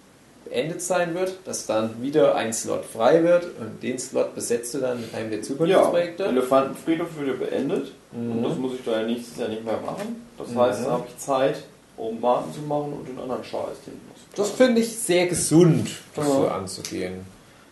[0.45, 4.79] beendet sein wird, dass dann wieder ein Slot frei wird und den Slot besetzt du
[4.79, 6.25] dann mit einem der Ja, Zukunftsprojekte?
[6.25, 7.91] Elefantenfriedhof wird ja beendet.
[8.12, 8.62] Und das Mhm.
[8.62, 10.25] muss ich da ja nächstes Jahr nicht mehr machen.
[10.38, 10.60] Das Mhm.
[10.60, 11.63] heißt, da habe ich Zeit,
[11.97, 13.99] um Marken zu machen und den anderen Scheiß, den.
[14.36, 16.34] Das finde ich sehr gesund, das Ja.
[16.34, 17.25] so anzugehen.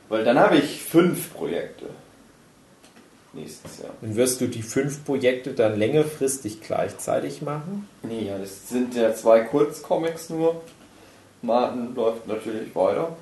[0.10, 1.86] Weil dann habe ich fünf Projekte.
[3.33, 3.91] Nächstes Jahr.
[4.01, 7.87] Und wirst du die fünf Projekte dann längerfristig gleichzeitig machen?
[8.03, 10.61] Nee, ja, das sind ja zwei Kurzcomics nur.
[11.41, 13.15] Martin läuft natürlich weiter.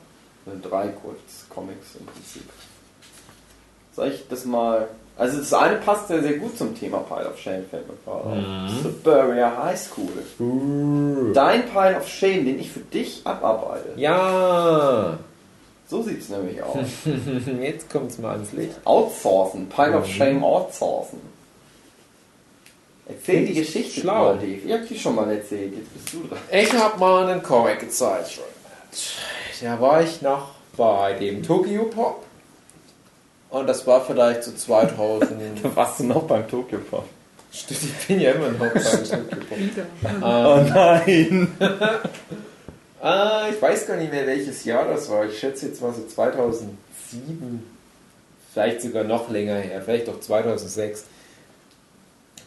[0.46, 2.44] Das sind drei Kurzcomics im Prinzip.
[3.96, 4.88] Soll ich das mal.
[5.16, 8.24] Also das eine passt ja sehr gut zum Thema Pile of Shame, fällt mir gerade
[8.24, 8.72] auf.
[8.82, 11.34] Suburbia High School.
[11.34, 13.90] Dein Pile of Shame, den ich für dich abarbeite.
[13.98, 15.20] Ja,
[15.90, 16.78] So sieht es nämlich aus.
[17.62, 18.76] jetzt kommt es mal ans Licht.
[18.86, 20.12] Outsourcen, Pile of Mhm.
[20.12, 21.20] Shame outsourcen.
[23.08, 24.26] Erzähl die Geschichte Schlau.
[24.26, 24.52] mal, Dave.
[24.66, 26.38] Ich hab die schon mal erzählt, jetzt bist du dran.
[26.52, 28.46] Ich habe mal einen Comic gezeichnet.
[29.62, 32.24] Da war ich noch bei dem Tokyo Pop.
[33.50, 35.32] Und das war vielleicht so 2000.
[35.64, 37.06] Da warst du noch beim Tokyo Pop.
[37.52, 39.18] Stimmt, ich bin ja immer noch beim Tokyo
[39.50, 39.58] Pop.
[40.22, 41.48] Oh nein!
[43.02, 45.26] Ah, ich weiß gar nicht mehr, welches Jahr das war.
[45.26, 46.78] Ich schätze jetzt mal so 2007.
[48.54, 49.82] Vielleicht sogar noch länger her.
[49.82, 51.06] Vielleicht doch 2006.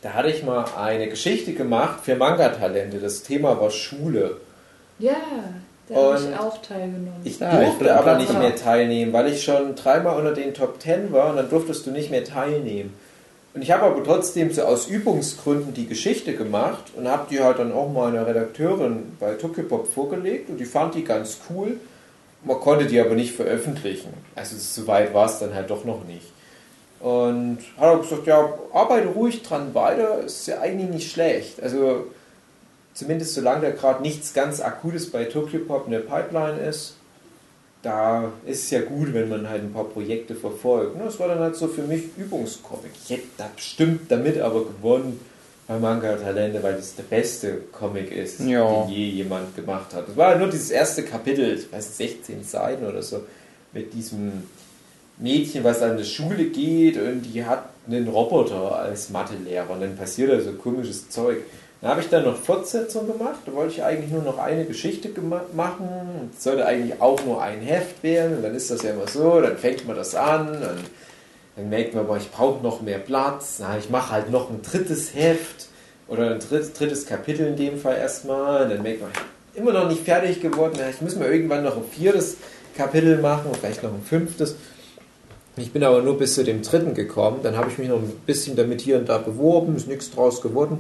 [0.03, 2.99] Da hatte ich mal eine Geschichte gemacht für Manga-Talente.
[2.99, 4.41] Das Thema war Schule.
[4.99, 5.15] Ja,
[5.88, 7.21] da habe ich auch teilgenommen.
[7.25, 10.55] Ich Ja, ich durfte bin aber nicht mehr teilnehmen, weil ich schon dreimal unter den
[10.55, 12.95] Top Ten war und dann durftest du nicht mehr teilnehmen.
[13.55, 17.59] Und ich habe aber trotzdem so aus Übungsgründen die Geschichte gemacht und habe die halt
[17.59, 21.79] dann auch meiner Redakteurin bei Tokyopop vorgelegt und die fand die ganz cool.
[22.45, 24.12] Man konnte die aber nicht veröffentlichen.
[24.35, 26.27] Also so weit war es dann halt doch noch nicht.
[26.99, 31.62] Und hat er gesagt, ja, arbeite ruhig dran weiter, ist ja eigentlich nicht schlecht.
[31.62, 32.07] Also
[32.95, 36.97] zumindest solange da gerade nichts ganz Akutes bei Tokyopop in der Pipeline ist,
[37.83, 40.97] da ist es ja gut, wenn man halt ein paar Projekte verfolgt.
[40.97, 42.92] Ne, Das war dann halt so für mich Übungscomic.
[43.05, 45.21] Ich hätte da bestimmt damit aber gewonnen
[45.66, 48.85] bei Manga Talente, weil das der beste Comic ist, Ja.
[48.85, 50.09] den je jemand gemacht hat.
[50.09, 53.23] Das war nur dieses erste Kapitel, ich weiß nicht, 16 Seiten oder so,
[53.73, 54.45] mit diesem
[55.18, 59.97] Mädchen, was an die Schule geht und die hat einen Roboter als Mathelehrer und dann
[59.97, 61.38] passiert da so komisches Zeug.
[61.83, 63.40] Da habe ich dann noch Fortsetzung gemacht.
[63.45, 65.11] Da wollte ich eigentlich nur noch eine Geschichte
[65.53, 66.31] machen.
[66.33, 68.37] Es sollte eigentlich auch nur ein Heft werden.
[68.37, 69.40] Und dann ist das ja immer so.
[69.40, 70.47] Dann fängt man das an.
[70.47, 70.62] Und
[71.57, 73.57] dann merkt man, ich brauche noch mehr Platz.
[73.59, 75.66] Na, ich mache halt noch ein drittes Heft.
[76.07, 78.62] Oder ein drittes Kapitel in dem Fall erstmal.
[78.62, 80.79] Und dann merkt man, ich bin immer noch nicht fertig geworden.
[80.88, 82.37] Ich muss mir irgendwann noch ein viertes
[82.77, 83.51] Kapitel machen.
[83.59, 84.55] Vielleicht noch ein fünftes.
[85.57, 87.40] Ich bin aber nur bis zu dem dritten gekommen.
[87.42, 89.75] Dann habe ich mich noch ein bisschen damit hier und da beworben.
[89.75, 90.79] Ist nichts draus geworden.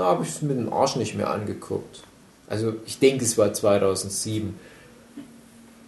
[0.00, 2.04] Da habe ich es mit dem Arsch nicht mehr angeguckt.
[2.48, 4.58] Also ich denke, es war 2007.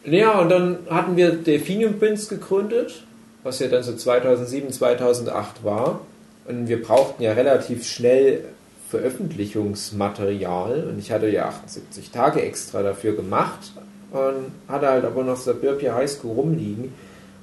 [0.04, 3.04] Ja, und dann hatten wir Delphinium Prince gegründet,
[3.42, 6.00] was ja dann so 2007, 2008 war.
[6.46, 8.44] Und wir brauchten ja relativ schnell
[8.90, 10.88] Veröffentlichungsmaterial.
[10.90, 13.72] Und ich hatte ja 78 Tage extra dafür gemacht
[14.10, 16.92] und hatte halt aber noch Suburbia High School rumliegen.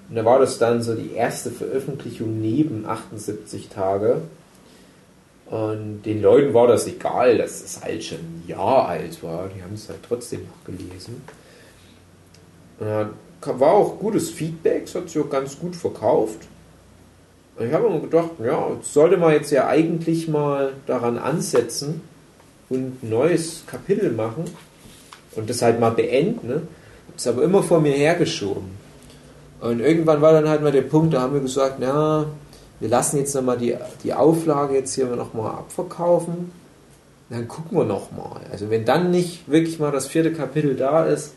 [0.08, 4.22] Und da war das dann so die erste Veröffentlichung neben 78 Tage.
[5.50, 9.50] Und den Leuten war das egal, dass es halt schon ein Jahr alt war.
[9.50, 11.22] Die haben es halt trotzdem noch gelesen.
[12.80, 16.48] War auch gutes Feedback, es hat sich auch ganz gut verkauft.
[17.60, 22.02] Ich habe mir gedacht, ja, sollte man jetzt ja eigentlich mal daran ansetzen
[22.70, 24.46] und ein neues Kapitel machen
[25.36, 26.48] und das halt mal beenden.
[26.48, 26.54] Ne?
[26.54, 28.78] Habe es aber immer vor mir hergeschoben.
[29.60, 32.28] Und irgendwann war dann halt mal der Punkt, da haben wir gesagt, na,
[32.80, 36.52] wir lassen jetzt nochmal die, die Auflage jetzt hier nochmal abverkaufen.
[37.30, 38.42] Dann gucken wir nochmal.
[38.52, 41.34] Also wenn dann nicht wirklich mal das vierte Kapitel da ist,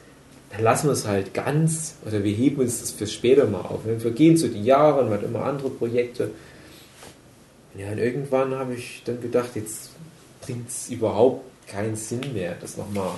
[0.50, 3.80] dann lassen wir es halt ganz oder wir heben uns das für später mal auf.
[3.84, 6.30] Dann vergehen so die Jahre und man immer andere Projekte.
[7.76, 9.90] Ja, und irgendwann habe ich dann gedacht, jetzt
[10.42, 13.12] bringt es überhaupt keinen Sinn mehr, das nochmal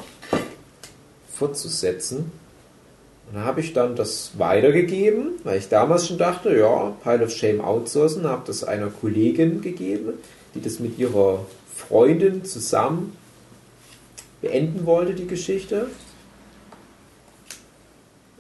[1.33, 2.31] fortzusetzen.
[3.29, 7.31] Und da habe ich dann das weitergegeben, weil ich damals schon dachte, ja, Pile of
[7.31, 10.15] Shame outsourcen, habe das einer Kollegin gegeben,
[10.55, 13.17] die das mit ihrer Freundin zusammen
[14.41, 15.87] beenden wollte, die Geschichte.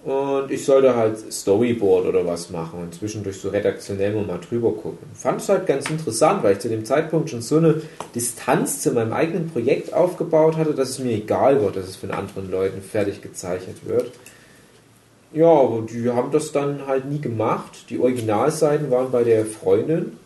[0.05, 5.09] Und ich sollte halt Storyboard oder was machen und zwischendurch so redaktionell mal drüber gucken.
[5.14, 7.81] Fand es halt ganz interessant, weil ich zu dem Zeitpunkt schon so eine
[8.14, 12.11] Distanz zu meinem eigenen Projekt aufgebaut hatte, dass es mir egal war, dass es von
[12.11, 14.12] anderen Leuten fertig gezeichnet wird.
[15.35, 17.90] Ja, aber die haben das dann halt nie gemacht.
[17.90, 20.16] Die Originalseiten waren bei der Freundin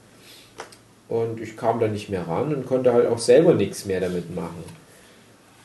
[1.08, 4.34] und ich kam da nicht mehr ran und konnte halt auch selber nichts mehr damit
[4.36, 4.62] machen.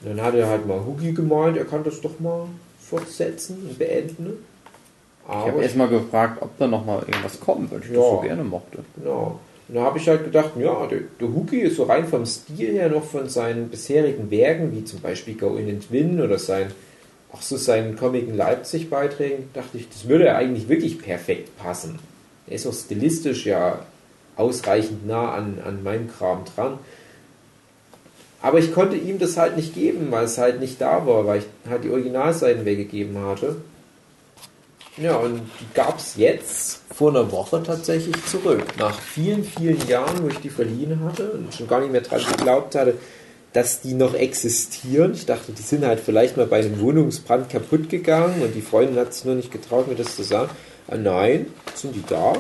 [0.02, 2.48] Und dann hat er halt mal Hugi gemeint, er kann das doch mal
[2.80, 4.46] fortsetzen und beenden.
[5.28, 8.20] Aber ich habe erstmal gefragt, ob da nochmal irgendwas kommt, weil ich ja, das so
[8.22, 8.80] gerne mochte.
[8.98, 9.40] Genau.
[9.68, 12.74] Und da habe ich halt gedacht, ja, der, der Huki ist so rein vom Stil
[12.74, 16.72] her noch von seinen bisherigen Werken, wie zum Beispiel Go In and Win oder sein
[17.34, 22.00] auch so seinen Comic in Leipzig beiträgen, dachte ich, das würde eigentlich wirklich perfekt passen.
[22.48, 23.80] Er ist auch stilistisch ja
[24.36, 26.80] ausreichend nah an, an meinem Kram dran.
[28.42, 31.40] Aber ich konnte ihm das halt nicht geben, weil es halt nicht da war, weil
[31.40, 33.56] ich halt die Originalseiten weggegeben hatte.
[34.98, 38.64] Ja, und die gab es jetzt vor einer Woche tatsächlich zurück.
[38.78, 42.22] Nach vielen, vielen Jahren, wo ich die verliehen hatte und schon gar nicht mehr dran
[42.38, 42.96] geglaubt hatte,
[43.54, 45.14] dass die noch existieren.
[45.14, 48.98] Ich dachte, die sind halt vielleicht mal bei einem Wohnungsbrand kaputt gegangen und die Freundin
[48.98, 50.50] hat sich nur nicht getraut, mir das zu sagen.
[50.88, 52.34] Ah, nein, sind die da?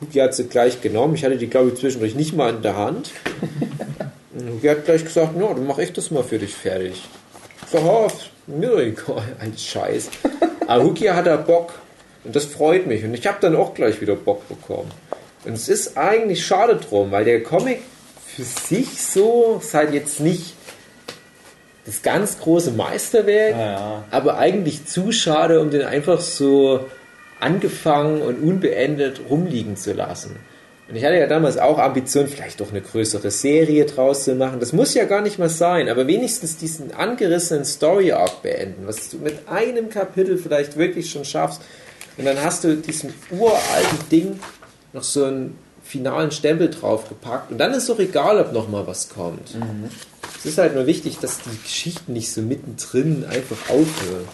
[0.00, 1.14] Die hat sie gleich genommen.
[1.14, 3.10] Ich hatte die, glaube ich, zwischendurch nicht mal in der Hand.
[4.34, 7.04] Und die hat gleich gesagt, ja, dann mache ich das mal für dich fertig.
[7.66, 10.10] Verhofft, mir egal, ein Scheiß.
[10.66, 11.74] Aber Huki hat da Bock.
[12.24, 13.04] Und das freut mich.
[13.04, 14.90] Und ich habe dann auch gleich wieder Bock bekommen.
[15.44, 17.82] Und es ist eigentlich schade drum, weil der Comic
[18.34, 20.54] für sich so ist halt jetzt nicht
[21.84, 24.04] das ganz große Meisterwerk, ja, ja.
[24.10, 26.86] aber eigentlich zu schade, um den einfach so
[27.40, 30.36] angefangen und unbeendet rumliegen zu lassen.
[30.88, 34.60] Und ich hatte ja damals auch Ambitionen, vielleicht doch eine größere Serie draus zu machen.
[34.60, 39.08] Das muss ja gar nicht mal sein, aber wenigstens diesen angerissenen Story Arc beenden, was
[39.08, 41.62] du mit einem Kapitel vielleicht wirklich schon schaffst.
[42.16, 44.38] Und dann hast du diesem uralten Ding
[44.92, 47.50] noch so ein finalen Stempel draufgepackt.
[47.50, 49.54] Und dann ist doch egal, ob noch mal was kommt.
[49.54, 49.90] Mhm.
[50.38, 54.28] Es ist halt nur wichtig, dass die Geschichten nicht so mittendrin einfach aufhören.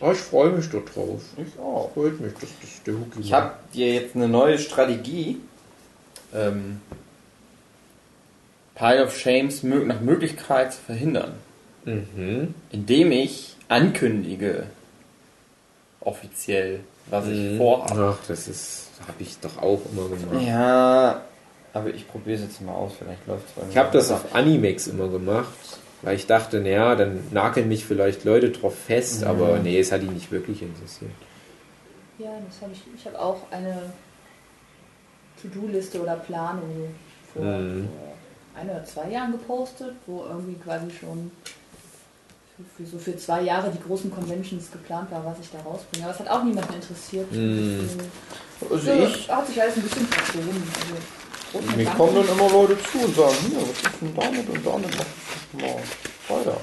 [0.00, 1.22] Oh, ich freue mich da drauf.
[1.36, 1.92] Ich auch.
[1.94, 5.38] Freut mich, dass das der Huki Ich habe dir jetzt eine neue Strategie.
[6.34, 6.80] Ähm,
[8.74, 11.34] Pile of Shames nach Möglichkeit zu verhindern.
[11.84, 12.54] Mhm.
[12.70, 14.66] Indem ich ankündige,
[16.00, 17.58] offiziell, was ich mhm.
[17.58, 18.16] vorhabe.
[18.18, 20.46] Ach, das ist, habe ich doch auch immer gemacht.
[20.46, 21.22] Ja,
[21.72, 23.70] aber ich probiere es jetzt mal aus, vielleicht läuft es bei mir.
[23.70, 25.48] Ich habe das auf Animex immer gemacht,
[26.02, 29.26] weil ich dachte, naja, dann nageln mich vielleicht Leute drauf fest, mhm.
[29.26, 31.10] aber nee, es hat ihn nicht wirklich interessiert.
[32.18, 32.82] Ja, das habe ich.
[32.96, 33.92] Ich habe auch eine
[35.42, 36.94] To-Do-Liste oder Planung
[37.32, 37.88] vor Mhm.
[37.88, 38.14] vor
[38.60, 41.32] ein oder zwei Jahren gepostet, wo irgendwie quasi schon
[42.76, 46.04] für, so für zwei Jahre die großen Conventions geplant war, was ich da rausbringe.
[46.04, 47.30] Aber es hat auch niemanden interessiert.
[47.32, 47.80] Mhm.
[47.80, 48.10] Deswegen-
[48.70, 50.62] Also Ja, ich, hat sich alles ein bisschen verschoben.
[51.54, 54.66] Also, mir kommen dann immer Leute zu und sagen, hier, was ist denn damit und
[54.66, 55.70] damit mach ich das
[56.28, 56.56] mal weiter.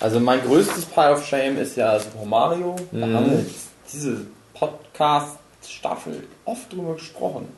[0.00, 2.76] Also mein größtes Pile of Shame ist ja Super Mario.
[2.92, 3.14] Da Mhm.
[3.14, 3.46] haben wir
[3.92, 7.48] diese Podcast-Staffel oft drüber gesprochen.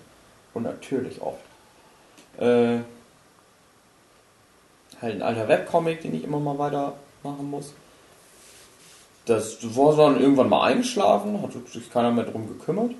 [0.54, 1.38] Und natürlich oft.
[2.40, 2.78] Äh,
[5.00, 7.72] halt ein alter Webcomic, den ich immer mal weitermachen muss.
[9.26, 12.92] Das war dann irgendwann mal eingeschlafen, hat sich keiner mehr drum gekümmert.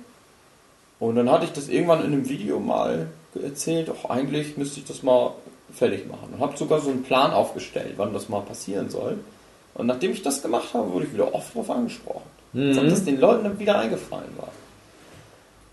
[0.99, 3.07] Und dann hatte ich das irgendwann in einem Video mal
[3.41, 5.33] erzählt, auch eigentlich müsste ich das mal
[5.73, 6.33] fertig machen.
[6.33, 9.19] Und habe sogar so einen Plan aufgestellt, wann das mal passieren soll.
[9.75, 12.29] Und nachdem ich das gemacht habe, wurde ich wieder oft darauf angesprochen.
[12.53, 14.51] Als ob das den Leuten dann wieder eingefallen war.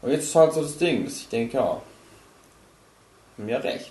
[0.03, 1.81] Und jetzt ist halt so das Ding, dass ich denke, ja,
[3.39, 3.91] haben ja recht.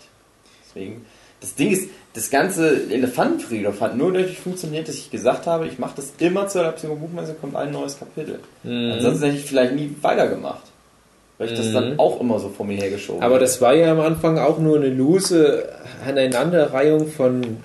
[0.64, 1.06] Deswegen,
[1.42, 5.78] das Ding ist, das ganze Elefantenfriedhof hat nur dadurch funktioniert, dass ich gesagt habe, ich
[5.80, 8.40] mache das immer zur Leipziger Buchmesse, kommt ein neues Kapitel.
[8.64, 8.94] Mhm.
[8.94, 10.64] Ansonsten hätte ich vielleicht nie weitergemacht.
[11.38, 11.74] Weil ich das Mhm.
[11.74, 14.78] dann auch immer so vor mir hergeschoben Aber das war ja am Anfang auch nur
[14.78, 15.68] eine lose
[16.08, 17.58] Aneinanderreihung von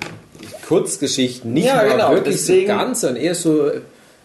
[0.66, 1.52] Kurzgeschichten.
[1.52, 3.70] Nicht Ja, genau, wirklich deswegen- so ganz, sondern eher so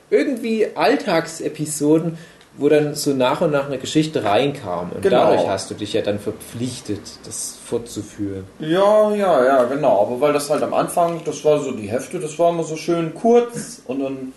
[0.10, 2.18] irgendwie Alltagsepisoden,
[2.58, 4.92] wo dann so nach und nach eine Geschichte reinkam.
[4.94, 5.26] Und Genau.
[5.32, 8.46] dadurch hast du dich ja dann verpflichtet, das fortzuführen.
[8.60, 10.02] Ja, ja, ja, genau.
[10.04, 12.76] Aber weil das halt am Anfang, das war so die Hefte, das war immer so
[12.78, 14.34] schön kurz und dann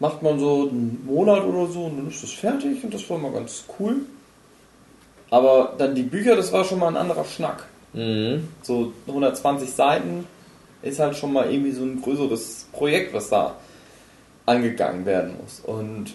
[0.00, 3.18] macht man so einen Monat oder so und dann ist das fertig und das war
[3.18, 3.96] immer ganz cool.
[5.30, 7.64] Aber dann die Bücher, das war schon mal ein anderer Schnack.
[7.92, 8.48] Mhm.
[8.62, 10.26] So 120 Seiten
[10.82, 13.54] ist halt schon mal irgendwie so ein größeres Projekt, was da
[14.44, 15.60] angegangen werden muss.
[15.64, 16.14] Und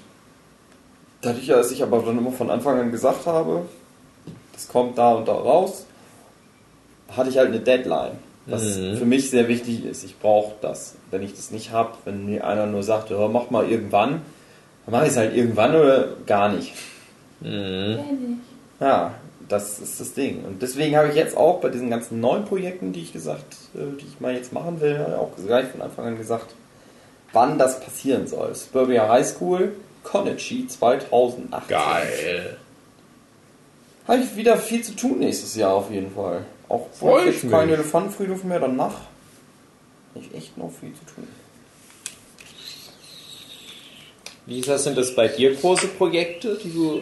[1.21, 3.63] dadurch, dass ich aber dann immer von Anfang an gesagt habe,
[4.53, 5.86] das kommt da und da raus,
[7.15, 8.13] hatte ich halt eine Deadline,
[8.45, 8.97] was Mhm.
[8.97, 10.03] für mich sehr wichtig ist.
[10.03, 10.95] Ich brauche das.
[11.12, 14.21] Wenn ich das nicht habe, wenn mir einer nur sagt, ja, mach mal irgendwann,
[14.86, 16.73] dann mache ich es halt irgendwann oder gar nicht.
[17.41, 18.41] Mhm.
[18.80, 19.13] Ja,
[19.47, 20.43] das ist das Ding.
[20.43, 23.97] Und deswegen habe ich jetzt auch bei diesen ganzen neuen Projekten, die ich gesagt, äh,
[23.99, 26.53] die ich mal jetzt machen will, auch gleich von Anfang an gesagt,
[27.34, 28.53] wann das passieren soll.
[28.56, 29.73] Suburbia High School,
[30.07, 31.67] Konichi 2008.
[31.67, 32.57] Geil.
[34.07, 36.45] Habe ich wieder viel zu tun nächstes Jahr auf jeden Fall.
[36.69, 37.73] Auch Freu wenn ich keinen.
[37.73, 38.93] Elefantenfriedhof mehr danach.
[40.15, 41.27] Habe ich echt noch viel zu tun.
[44.45, 47.01] Lisa, sind das bei dir große Projekte, die du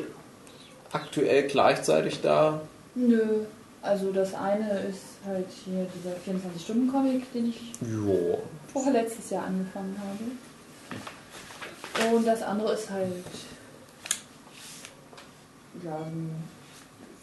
[0.92, 2.62] aktuell gleichzeitig da...
[2.96, 3.46] Nö.
[3.84, 8.40] Also das eine ist halt hier dieser 24-Stunden-Comic, den ich Jo.
[8.74, 10.32] vorher letztes Jahr angefangen habe.
[12.14, 13.12] Und das andere ist halt
[15.84, 15.98] ja,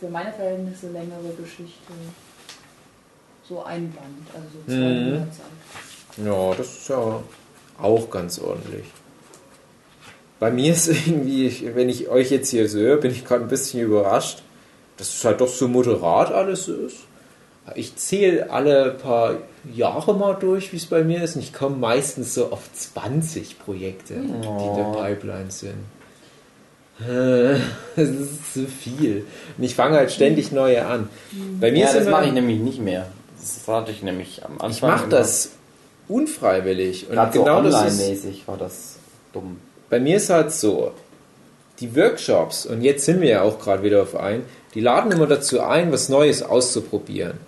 [0.00, 1.92] für meine Verhältnisse längere Geschichte.
[3.48, 5.18] So ein Band, also so Mhm.
[5.18, 6.26] 200 Seiten.
[6.26, 7.22] Ja, das ist ja
[7.78, 8.84] auch ganz ordentlich.
[10.38, 13.48] Bei mir ist irgendwie, wenn ich euch jetzt hier so höre, bin ich gerade ein
[13.48, 14.42] bisschen überrascht,
[14.96, 16.98] dass es halt doch so moderat alles ist.
[17.76, 19.36] Ich zähle alle paar
[19.72, 23.58] Jahre mal durch, wie es bei mir ist, und ich komme meistens so auf 20
[23.60, 25.74] Projekte, die in der Pipeline sind.
[27.96, 29.26] Das ist zu viel.
[29.58, 31.08] Und ich fange halt ständig neue an.
[31.60, 33.06] Bei mir Ja, das mache ich nämlich nicht mehr.
[33.40, 34.70] Das hatte ich nämlich am Anfang.
[34.70, 35.50] ich mache das
[36.08, 37.08] unfreiwillig.
[37.08, 38.96] Und Gerade genau so das ist, online-mäßig war das
[39.32, 39.58] dumm.
[39.90, 40.92] bei mir ist halt so,
[41.80, 44.44] die Workshops, und jetzt sind wir ja auch gerade wieder auf ein,
[44.74, 47.38] die laden immer dazu ein, was Neues auszuprobieren.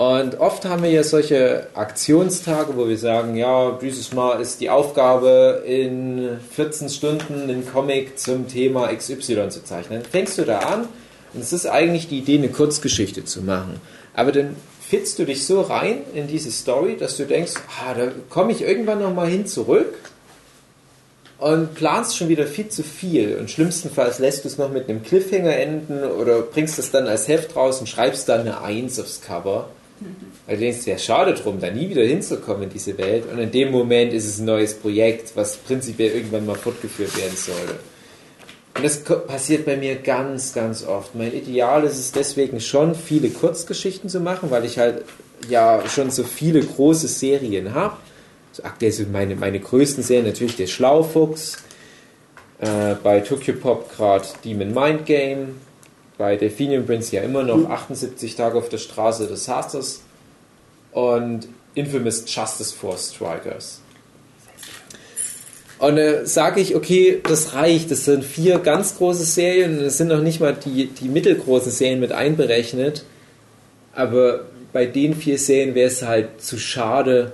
[0.00, 4.70] Und oft haben wir ja solche Aktionstage, wo wir sagen, ja, dieses Mal ist die
[4.70, 10.02] Aufgabe, in 14 Stunden einen Comic zum Thema XY zu zeichnen.
[10.02, 10.88] Fängst du da an
[11.34, 13.78] und es ist eigentlich die Idee, eine Kurzgeschichte zu machen.
[14.14, 18.08] Aber dann fitzt du dich so rein in diese Story, dass du denkst, ah, da
[18.30, 19.98] komme ich irgendwann nochmal hin zurück
[21.36, 23.36] und planst schon wieder viel zu viel.
[23.36, 27.28] Und schlimmstenfalls lässt du es noch mit einem Cliffhanger enden oder bringst es dann als
[27.28, 29.68] Heft raus und schreibst dann eine Eins aufs Cover.
[30.46, 33.24] Weil du denkst, ja, schade drum, da nie wieder hinzukommen in diese Welt.
[33.30, 37.36] Und in dem Moment ist es ein neues Projekt, was prinzipiell irgendwann mal fortgeführt werden
[37.36, 37.78] sollte.
[38.74, 41.14] Und das passiert bei mir ganz, ganz oft.
[41.14, 45.04] Mein Ideal ist es deswegen schon, viele Kurzgeschichten zu machen, weil ich halt
[45.48, 47.96] ja schon so viele große Serien habe.
[48.52, 51.58] So aktuell sind meine, meine größten Serien natürlich der Schlaufuchs,
[52.60, 55.56] äh, bei Tokyo Pop gerade Demon Mind Game,
[56.20, 60.02] bei Delphinium Prince ja immer noch 78 Tage auf der Straße des Hasters
[60.92, 63.80] und Infamous Justice Force Strikers.
[65.78, 67.90] Und äh, sage ich, okay, das reicht.
[67.90, 71.72] Das sind vier ganz große Serien und es sind noch nicht mal die, die mittelgroßen
[71.72, 73.04] Serien mit einberechnet.
[73.94, 74.44] Aber
[74.74, 77.32] bei den vier Serien wäre es halt zu schade,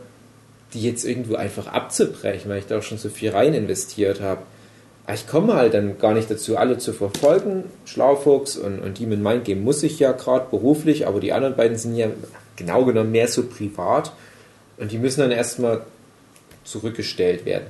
[0.74, 4.42] die jetzt irgendwo einfach abzubrechen, weil ich da auch schon so viel rein investiert habe.
[5.06, 7.64] Aber ich komme halt dann gar nicht dazu, alle zu verfolgen.
[7.84, 11.76] Schlaufuchs und, und Demon Mind Game muss ich ja gerade beruflich, aber die anderen beiden
[11.76, 12.08] sind ja
[12.56, 14.12] genau genommen mehr so privat
[14.78, 15.82] und die müssen dann erstmal
[16.64, 17.66] zurückgestellt werden.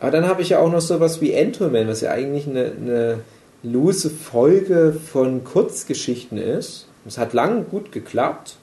[0.00, 3.20] Aber dann habe ich ja auch noch sowas wie Entoman, was ja eigentlich eine, eine
[3.62, 6.88] lose Folge von Kurzgeschichten ist.
[7.06, 8.56] Es hat lang gut geklappt.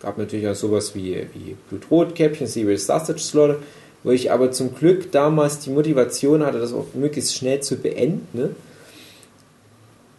[0.00, 3.56] Gab natürlich auch sowas wie, wie Blutrotkäppchen, Serious Sausage Slaughter,
[4.04, 8.28] wo ich aber zum Glück damals die Motivation hatte, das auch möglichst schnell zu beenden.
[8.32, 8.50] Ne?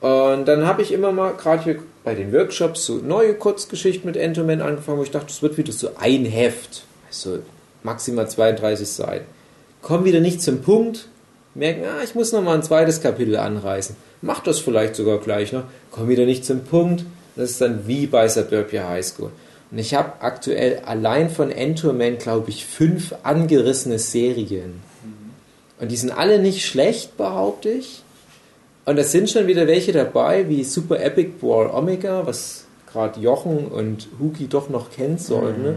[0.02, 4.18] Und dann habe ich immer mal, gerade hier bei den Workshops, so neue Kurzgeschichten mit
[4.18, 6.84] Entoman angefangen, wo ich dachte, das wird wieder so ein Heft.
[7.08, 7.40] Also
[7.84, 9.26] maximal 32 Seiten.
[9.82, 11.08] Komm wieder nicht zum Punkt,
[11.54, 13.96] merken, ah, ich muss noch mal ein zweites Kapitel anreißen.
[14.22, 15.64] Mach das vielleicht sogar gleich noch.
[15.92, 17.06] Komm wieder nicht zum Punkt.
[17.36, 19.32] Das ist dann wie bei Suburbia High School.
[19.72, 24.82] Und ich habe aktuell allein von Entoman, glaube ich, fünf angerissene Serien.
[25.80, 28.04] Und die sind alle nicht schlecht, behaupte ich.
[28.86, 33.68] Und es sind schon wieder welche dabei, wie Super Epic War Omega, was gerade Jochen
[33.68, 35.76] und Huki doch noch kennen sollen, ne?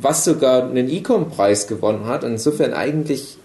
[0.00, 2.22] was sogar einen Ecom-Preis gewonnen hat.
[2.22, 3.38] Und insofern eigentlich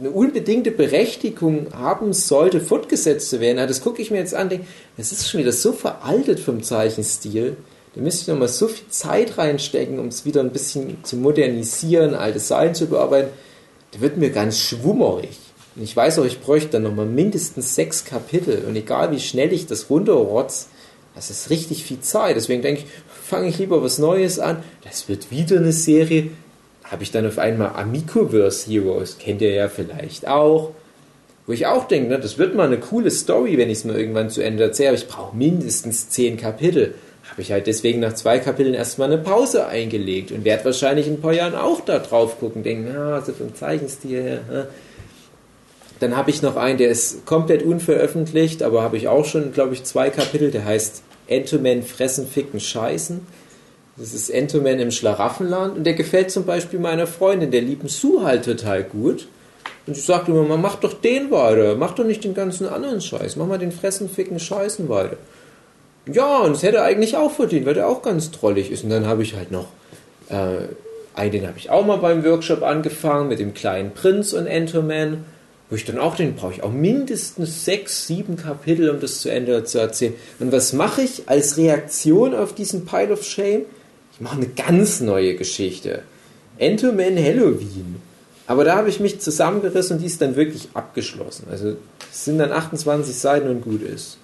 [0.00, 3.58] eine unbedingte Berechtigung haben sollte, fortgesetzt zu werden.
[3.68, 4.66] Das gucke ich mir jetzt an, denke,
[4.96, 7.56] es ist schon wieder so veraltet vom Zeichenstil.
[7.94, 12.14] Da müsste ich nochmal so viel Zeit reinstecken, um es wieder ein bisschen zu modernisieren,
[12.14, 13.30] alte Seiten zu bearbeiten.
[13.92, 15.36] Da wird mir ganz schwummerig.
[15.74, 18.64] Und ich weiß auch, ich bräuchte dann nochmal mindestens sechs Kapitel.
[18.66, 20.68] Und egal wie schnell ich das runterrotz,
[21.14, 22.36] das ist richtig viel Zeit.
[22.36, 22.86] Deswegen denke ich,
[23.24, 24.62] fange ich lieber was Neues an.
[24.84, 26.30] Das wird wieder eine Serie.
[26.84, 30.70] Habe ich dann auf einmal Amicoverse Heroes, kennt ihr ja vielleicht auch.
[31.46, 33.98] Wo ich auch denke, ne, das wird mal eine coole Story, wenn ich es mal
[33.98, 34.90] irgendwann zu Ende erzähle.
[34.90, 36.94] Aber ich brauche mindestens zehn Kapitel.
[37.30, 41.14] Habe ich halt deswegen nach zwei Kapiteln erstmal eine Pause eingelegt und werde wahrscheinlich in
[41.14, 44.40] ein paar Jahren auch da drauf gucken, denken, ah, so vom Zeichenstil her.
[44.52, 44.66] Ja.
[46.00, 49.74] Dann habe ich noch einen, der ist komplett unveröffentlicht, aber habe ich auch schon, glaube
[49.74, 53.20] ich, zwei Kapitel, der heißt Entoman fressen, ficken, scheißen.
[53.96, 58.24] Das ist Entoman im Schlaraffenland und der gefällt zum Beispiel meiner Freundin, der lieben Sue
[58.24, 59.28] halt total gut.
[59.86, 63.36] Und ich sagte immer, mach doch den weiter, mach doch nicht den ganzen anderen Scheiß,
[63.36, 65.18] mach mal den fressen, ficken, scheißen weiter.
[66.12, 68.84] Ja, und es hätte eigentlich auch verdient, weil der auch ganz trollig ist.
[68.84, 69.66] Und dann habe ich halt noch
[70.28, 70.68] äh,
[71.14, 75.24] einen, den habe ich auch mal beim Workshop angefangen mit dem kleinen Prinz und Entoman,
[75.68, 79.30] wo ich dann auch den brauche ich auch mindestens sechs, sieben Kapitel, um das zu
[79.30, 80.14] Ende zu erzählen.
[80.38, 83.62] Und was mache ich als Reaktion auf diesen Pile of Shame?
[84.12, 86.02] Ich mache eine ganz neue Geschichte.
[86.58, 87.96] Entoman Halloween.
[88.46, 91.46] Aber da habe ich mich zusammengerissen und die ist dann wirklich abgeschlossen.
[91.50, 91.76] Also
[92.10, 94.18] es sind dann 28 Seiten und gut ist.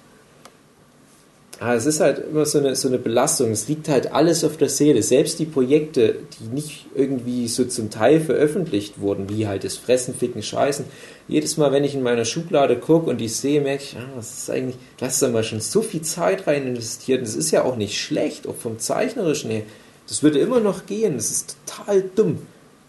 [1.59, 3.51] Aber es ist halt immer so eine, so eine Belastung.
[3.51, 5.01] Es liegt halt alles auf der Seele.
[5.01, 10.13] Selbst die Projekte, die nicht irgendwie so zum Teil veröffentlicht wurden, wie halt das Fressen,
[10.13, 10.85] Ficken, Scheißen.
[11.27, 14.37] Jedes Mal, wenn ich in meiner Schublade gucke und die sehe, merke ich, ah, das
[14.37, 17.19] ist eigentlich, du hast da mal schon so viel Zeit rein investiert.
[17.19, 19.63] Und das ist ja auch nicht schlecht, auch vom Zeichnerischen her.
[20.07, 21.15] Das würde immer noch gehen.
[21.15, 22.37] Das ist total dumm.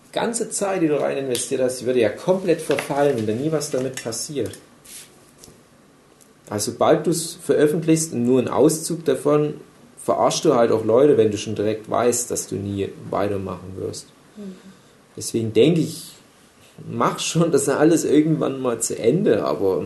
[0.09, 3.33] Die ganze Zeit, die du rein investiert hast, die würde ja komplett verfallen, wenn da
[3.33, 4.59] nie was damit passiert.
[6.51, 9.55] Also sobald du es veröffentlichst und nur einen Auszug davon,
[10.03, 14.07] verarschst du halt auch Leute, wenn du schon direkt weißt, dass du nie weitermachen wirst.
[14.37, 14.55] Mhm.
[15.17, 16.13] Deswegen denke ich,
[16.91, 19.85] mach schon das alles irgendwann mal zu Ende, aber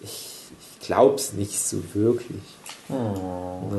[0.00, 0.30] ich,
[0.60, 2.42] ich glaube es nicht so wirklich.
[2.88, 3.70] Oh.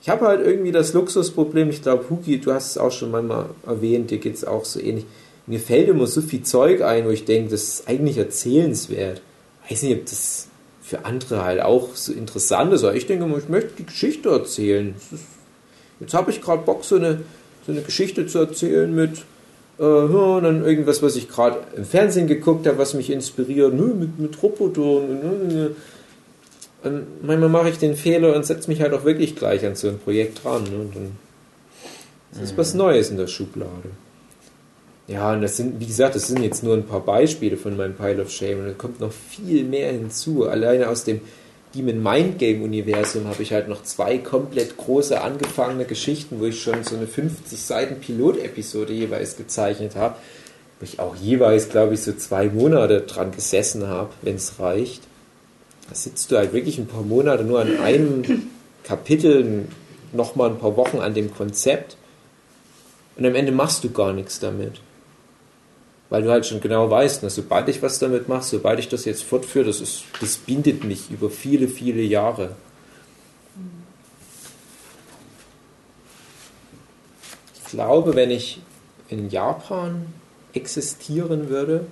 [0.00, 3.46] Ich habe halt irgendwie das Luxusproblem, ich glaube, Huki, du hast es auch schon manchmal
[3.64, 5.04] erwähnt, dir geht es auch so ähnlich.
[5.46, 9.22] Mir fällt immer so viel Zeug ein, wo ich denke, das ist eigentlich erzählenswert
[9.68, 10.48] weiß nicht, ob das
[10.82, 14.28] für andere halt auch so interessant ist, aber ich denke mal, ich möchte die Geschichte
[14.28, 14.94] erzählen.
[14.96, 15.22] Ist,
[16.00, 17.22] jetzt habe ich gerade Bock, so eine,
[17.66, 19.24] so eine Geschichte zu erzählen mit
[19.78, 23.94] äh, ja, dann irgendwas, was ich gerade im Fernsehen geguckt habe, was mich inspiriert, nö,
[23.94, 25.74] mit, mit Robotern.
[26.84, 29.88] Und manchmal mache ich den Fehler und setze mich halt auch wirklich gleich an so
[29.88, 30.64] ein Projekt dran.
[30.64, 30.76] Ne?
[30.80, 31.12] Und dann
[32.32, 32.78] das ist was mhm.
[32.78, 33.90] Neues in der Schublade.
[35.08, 37.94] Ja, und das sind, wie gesagt, das sind jetzt nur ein paar Beispiele von meinem
[37.94, 40.46] Pile of Shame und da kommt noch viel mehr hinzu.
[40.46, 41.20] Alleine aus dem
[41.74, 46.62] Demon Mind Game Universum habe ich halt noch zwei komplett große angefangene Geschichten, wo ich
[46.62, 50.16] schon so eine 50 Seiten Pilot-Episode jeweils gezeichnet habe,
[50.78, 55.02] wo ich auch jeweils, glaube ich, so zwei Monate dran gesessen habe, wenn es reicht.
[55.88, 58.22] Da sitzt du halt wirklich ein paar Monate nur an einem
[58.84, 59.64] Kapitel,
[60.12, 61.96] nochmal ein paar Wochen an dem Konzept
[63.16, 64.80] und am Ende machst du gar nichts damit.
[66.12, 69.06] Weil du halt schon genau weißt, dass sobald ich was damit mache, sobald ich das
[69.06, 72.54] jetzt fortführe, das, ist, das bindet mich über viele, viele Jahre.
[77.54, 78.60] Ich glaube, wenn ich
[79.08, 80.04] in Japan
[80.52, 81.86] existieren würde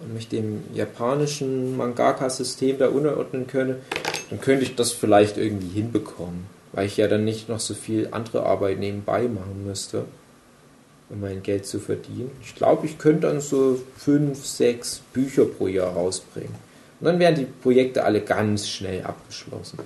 [0.00, 3.78] und mich dem japanischen Mangaka-System da unterordnen könnte,
[4.28, 8.08] dann könnte ich das vielleicht irgendwie hinbekommen, weil ich ja dann nicht noch so viel
[8.10, 10.04] andere Arbeit nebenbei machen müsste,
[11.10, 12.30] um mein Geld zu verdienen.
[12.42, 16.54] Ich glaube, ich könnte dann so fünf, sechs Bücher pro Jahr rausbringen.
[17.00, 19.78] Und dann wären die Projekte alle ganz schnell abgeschlossen.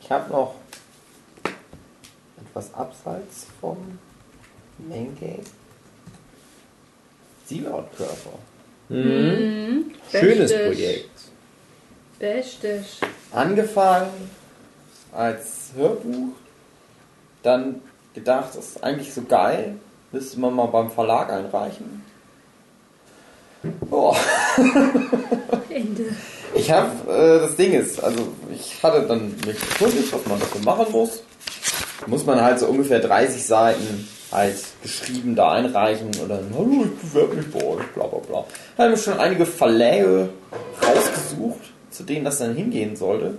[0.00, 0.54] Ich habe noch
[2.40, 3.98] etwas abseits vom
[4.88, 5.42] Main Game.
[7.46, 8.38] Sealord-Körper.
[8.90, 9.92] Mhm.
[10.10, 10.66] Schönes Bestes.
[10.66, 11.20] Projekt.
[12.18, 12.84] Bestes.
[13.32, 14.30] Angefangen
[15.12, 16.32] als Hörbuch,
[17.48, 17.82] dann
[18.14, 19.76] gedacht, das ist eigentlich so geil,
[20.12, 22.04] müsste man mal beim Verlag einreichen.
[23.80, 24.16] Boah.
[25.68, 26.04] Ende.
[26.54, 30.60] Ich habe, äh, das Ding ist, also ich hatte dann mich erkundigt, was man dafür
[30.62, 31.22] machen muss.
[32.06, 37.10] Muss man halt so ungefähr 30 Seiten halt geschrieben da einreichen und dann, hallo, ich
[37.10, 38.44] bewerbe mich bei euch, bla bla bla.
[38.76, 40.28] Da haben wir schon einige Verläge
[40.82, 43.38] rausgesucht, zu denen das dann hingehen sollte.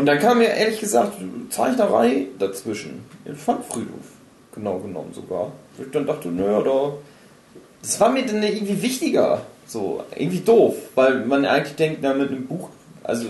[0.00, 1.18] Und dann kam mir ehrlich gesagt
[1.50, 3.04] Zeichnerei dazwischen.
[3.26, 4.06] Elefantfriedhof,
[4.54, 5.52] genau genommen sogar.
[5.76, 6.94] Wo ich dann dachte, naja, da.
[7.82, 9.42] Das war mir dann irgendwie wichtiger.
[9.66, 12.70] So, irgendwie doof, weil man eigentlich denkt, na, mit einem Buch,
[13.04, 13.26] also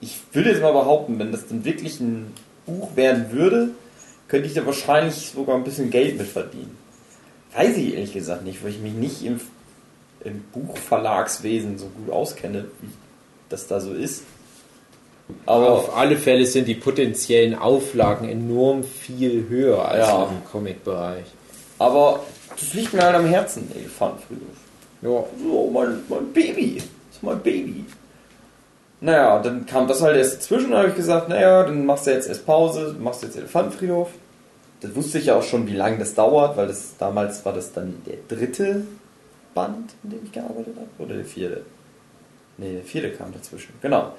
[0.00, 2.32] ich würde jetzt mal behaupten, wenn das dann wirklich ein
[2.66, 3.70] Buch werden würde,
[4.28, 6.78] könnte ich da wahrscheinlich sogar ein bisschen Geld mit verdienen.
[7.52, 9.40] Weiß ich ehrlich gesagt nicht, weil ich mich nicht im,
[10.22, 12.90] im Buchverlagswesen so gut auskenne, wie
[13.48, 14.22] das da so ist.
[15.46, 20.24] Aber Auf alle Fälle sind die potenziellen Auflagen enorm viel höher als Ja.
[20.24, 21.24] im Comic-Bereich.
[21.78, 22.20] Aber
[22.50, 24.46] das liegt mir halt am Herzen, Elefantfriedhof.
[25.02, 25.24] Ja.
[25.42, 26.76] So, mein, mein Baby.
[26.76, 27.84] Das ist mein Baby.
[29.00, 32.12] Naja, dann kam das halt erst dazwischen, da habe ich gesagt, naja, dann machst du
[32.12, 34.10] jetzt erst Pause, machst jetzt Elefantenfriedhof.
[34.80, 37.72] Das wusste ich ja auch schon, wie lange das dauert, weil das damals war das
[37.72, 38.84] dann der dritte
[39.54, 40.88] Band, in dem ich gearbeitet habe.
[41.04, 41.62] Oder der vierte.
[42.58, 43.72] Nee, der vierte kam dazwischen.
[43.82, 44.12] Genau.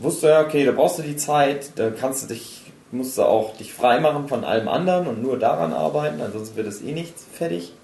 [0.00, 3.56] Wusste ja, okay, da brauchst du die Zeit, da kannst du dich, musst du auch
[3.56, 7.74] dich freimachen von allem anderen und nur daran arbeiten, ansonsten wird das eh nichts fertig.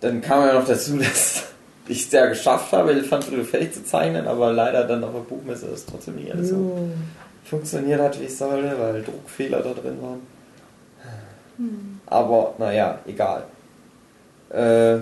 [0.00, 1.44] Dann kam ja noch dazu, dass
[1.86, 5.66] ich es ja geschafft habe, Elefantfriedhof fertig zu zeichnen, aber leider dann auf der Buchmesse
[5.66, 6.78] das trotzdem nicht alles so
[7.44, 10.20] funktioniert hat, wie es sollte, weil Druckfehler da drin waren.
[12.06, 13.44] Aber naja, egal.
[14.50, 14.98] Äh,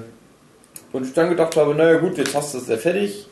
[0.92, 3.29] und ich dann gedacht habe, naja gut, jetzt hast du es ja fertig,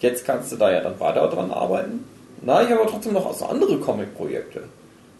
[0.00, 2.04] jetzt kannst du da ja dann weiter dran arbeiten.
[2.42, 4.64] Na, ich habe aber trotzdem noch so andere Comic-Projekte,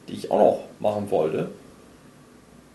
[0.09, 1.49] die ich auch noch machen wollte.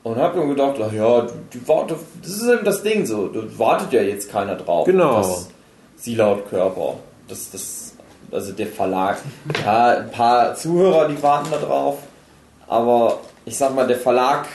[0.04, 3.28] Und habe mir gedacht, ach ja, die, die warte, das ist eben das Ding so,
[3.28, 4.86] da wartet ja jetzt keiner drauf.
[4.86, 5.18] Genau.
[5.18, 5.48] Das
[5.96, 6.96] Silaut-Körper,
[7.30, 7.94] das, das,
[8.32, 9.20] also der Verlag.
[9.64, 12.00] Ja, ein paar Zuhörer, die warten da drauf.
[12.68, 14.46] Aber ich sag mal, der Verlag,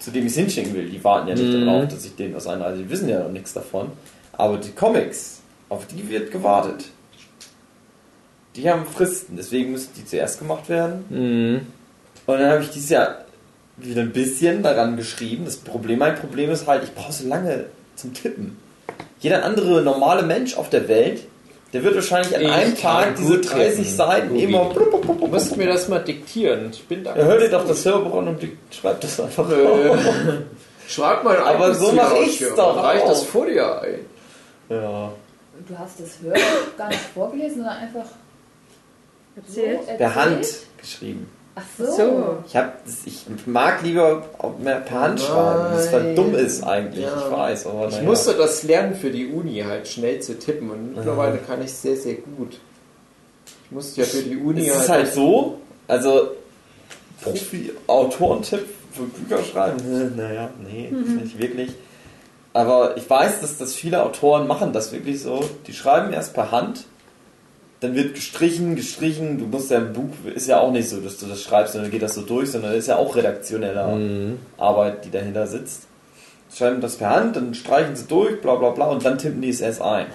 [0.00, 1.66] zu dem ich es hinschicken will, die warten ja nicht Mhm.
[1.66, 2.78] darauf, dass ich denen was einreiche.
[2.78, 3.92] Die wissen ja noch nichts davon.
[4.32, 5.39] Aber die Comics,
[5.70, 6.84] auf die wird gewartet.
[8.56, 11.04] Die haben Fristen, deswegen müssen die zuerst gemacht werden.
[11.08, 11.66] Mhm.
[12.26, 13.24] Und dann habe ich dieses Jahr
[13.76, 15.46] wieder ein bisschen daran geschrieben.
[15.46, 17.66] Das Problem, mein Problem ist halt, ich brauche so lange
[17.96, 18.58] zum Tippen.
[19.20, 21.22] Jeder andere normale Mensch auf der Welt,
[21.72, 24.42] der wird wahrscheinlich an Ich einem Tag diese gut 30 tippen, Seiten Tobi.
[24.42, 24.74] immer.
[24.74, 26.70] Du musst mir das mal diktieren.
[26.72, 27.14] Ich bin da.
[27.14, 29.98] Er hört ihr doch das Hörbuch an und schreibt das einfach auf.
[30.88, 33.80] Schreib mal ein Aber so mach Ziel ich's aus, doch dann Reich das vor dir
[33.80, 34.00] ein.
[34.68, 35.12] Ja.
[35.68, 38.06] Du hast das Hörbuch gar nicht vorgelesen, sondern einfach
[39.36, 39.80] Erzählt.
[39.86, 40.46] so Per Hand
[40.78, 41.28] geschrieben.
[41.54, 41.84] Ach so.
[41.96, 42.36] So.
[42.46, 44.22] Ich, hab, das- ich mag lieber
[44.62, 46.16] per Hand schreiben, was Nein.
[46.16, 47.16] dumm ist eigentlich, Ja.
[47.26, 47.66] ich weiß.
[47.66, 48.04] Aber Ich naja.
[48.08, 51.96] musste das lernen für die Uni, halt schnell zu tippen und mittlerweile kann ich sehr,
[51.96, 52.58] sehr gut.
[53.66, 55.58] Ich musste ja für die Uni Es ist halt so,
[55.88, 56.30] also
[57.22, 61.70] Profi-Autoren-Tipp für Bücher schreiben, naja, nee, nicht wirklich.
[62.52, 65.44] Aber ich weiß, dass das viele Autoren machen das wirklich so.
[65.66, 66.84] Die schreiben erst per Hand,
[67.80, 69.38] dann wird gestrichen, gestrichen.
[69.38, 71.82] Du musst ja im Buch, ist ja auch nicht so, dass du das schreibst und
[71.82, 74.38] dann geht das so durch, sondern ist ja auch redaktioneller Mhm.
[74.58, 75.86] Arbeit, die dahinter sitzt.
[76.52, 79.50] Schreiben das per Hand, dann streichen sie durch, bla bla bla und dann tippen die
[79.50, 80.06] es erst ein.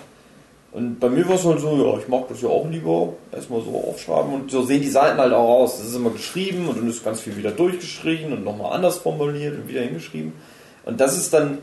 [0.74, 3.62] Und bei mir war es halt so, ja, ich mag das ja auch lieber, erstmal
[3.62, 5.78] so aufschreiben und so sehen die Seiten halt auch aus.
[5.78, 9.56] Das ist immer geschrieben und dann ist ganz viel wieder durchgeschrieben und nochmal anders formuliert
[9.56, 10.34] und wieder hingeschrieben.
[10.84, 11.60] Und das ist dann,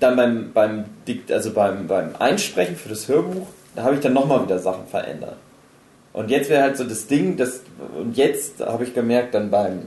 [0.00, 0.84] dann beim, beim,
[1.30, 5.36] also beim, beim Einsprechen für das Hörbuch, da habe ich dann nochmal wieder Sachen verändert.
[6.12, 7.60] Und jetzt wäre halt so das Ding, das,
[7.98, 9.86] und jetzt habe ich gemerkt, dann beim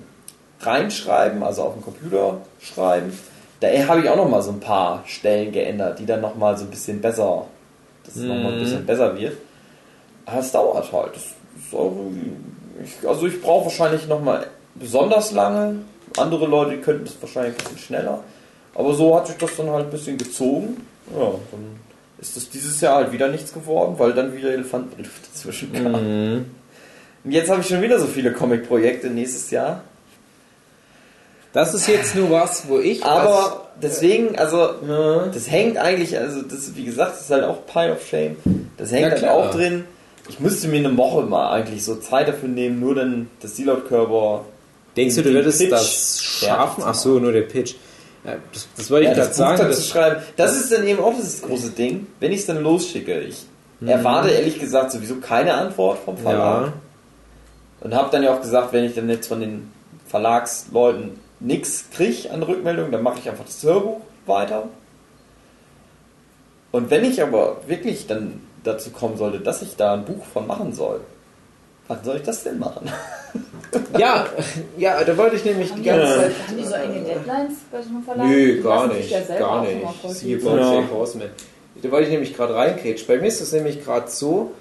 [0.60, 3.18] reinschreiben, also auf dem Computer schreiben.
[3.60, 6.58] Da habe ich auch noch mal so ein paar Stellen geändert, die dann noch mal
[6.58, 7.46] so ein bisschen besser,
[8.06, 8.60] dass es noch mal ein Mhm.
[8.60, 9.38] bisschen besser wird.
[10.26, 11.16] Aber es dauert halt.
[11.16, 11.94] Das ist auch
[12.84, 14.46] ich, also ich brauche wahrscheinlich noch mal
[14.76, 15.80] besonders lange.
[16.18, 18.20] Andere Leute könnten das wahrscheinlich ein bisschen schneller.
[18.78, 20.78] Aber so hat sich das dann halt ein bisschen gezogen.
[21.12, 21.80] Ja, dann
[22.20, 25.92] ist das dieses Jahr halt wieder nichts geworden, weil dann wieder Elefantenbrief dazwischen kam.
[25.94, 26.46] Mhm.
[27.24, 29.82] Und jetzt habe ich schon wieder so viele Comic-Projekte nächstes Jahr.
[31.54, 33.04] Das ist jetzt nur was, wo ich.
[33.04, 35.26] Aber deswegen, also, was, ja.
[35.34, 38.38] das hängt eigentlich, also, das, wie gesagt, das ist halt auch Pile of Shame.
[38.78, 39.86] Das hängt Ja, halt auch drin.
[40.30, 44.46] Ich müsste mir eine Woche mal eigentlich so Zeit dafür nehmen, nur dann das Sealot-Körper.
[44.96, 46.84] Denkst du, du würdest Pitch das schaffen?
[46.86, 47.76] Ach so, nur der Pitch.
[48.28, 49.58] Ja, das, das wollte ich Ja, gerade das sagen.
[49.58, 50.22] dann zu Das, schreiben.
[50.36, 53.22] Das ist dann eben auch das große Ding, wenn ich es dann losschicke.
[53.22, 53.46] Ich
[53.80, 53.88] Mhm.
[53.90, 56.68] erwarte ehrlich gesagt sowieso keine Antwort vom Verlag.
[56.68, 56.74] ja.
[57.80, 59.72] Und habe dann ja auch gesagt, wenn ich dann jetzt von den
[60.08, 64.64] Verlagsleuten nichts kriege an Rückmeldung, dann mache ich einfach das Hörbuch weiter.
[66.72, 70.48] Und wenn ich aber wirklich dann dazu kommen sollte, dass ich da ein Buch von
[70.48, 71.02] machen soll,
[71.88, 72.90] wann soll ich das denn machen?
[73.98, 74.28] ja,
[74.78, 76.16] ja, da wollte ich nämlich die ganze.
[76.16, 76.32] Zeit.
[76.48, 78.28] Haben die so enge Deadlines bei so einem Verlag?
[78.28, 79.12] Nö, gar nicht.
[79.12, 80.20] ja Gar nicht.
[80.20, 80.84] Viel bei Ja.
[80.92, 81.30] Horseman.
[81.82, 83.08] Da wollte ich nämlich gerade reingrätschen.
[83.08, 84.52] Bei mir ist es nämlich gerade so,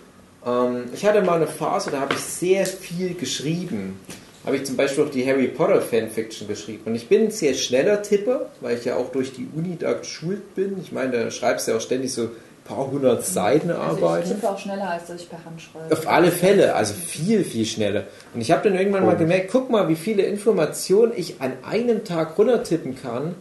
[0.44, 3.98] ähm, ich hatte mal eine Phase, da habe ich sehr viel geschrieben.
[4.44, 6.82] Habe ich zum Beispiel auch die Harry Potter Fanfiction geschrieben.
[6.84, 9.94] Und ich bin ein sehr schneller Tipper, weil ich ja auch durch die Uni da
[9.94, 10.76] geschult bin.
[10.80, 12.30] Ich meine, da schreibst du ja auch ständig so
[12.66, 14.28] paar hundert Seiten Also ich arbeiten.
[14.28, 15.92] tippe auch schneller, als dass ich per Hand schreibe.
[15.92, 18.04] Auf alle Fälle, also viel, viel schneller.
[18.34, 22.04] Und ich habe dann irgendwann mal gemerkt, guck mal, wie viele Informationen ich an einem
[22.04, 23.34] Tag runtertippen kann.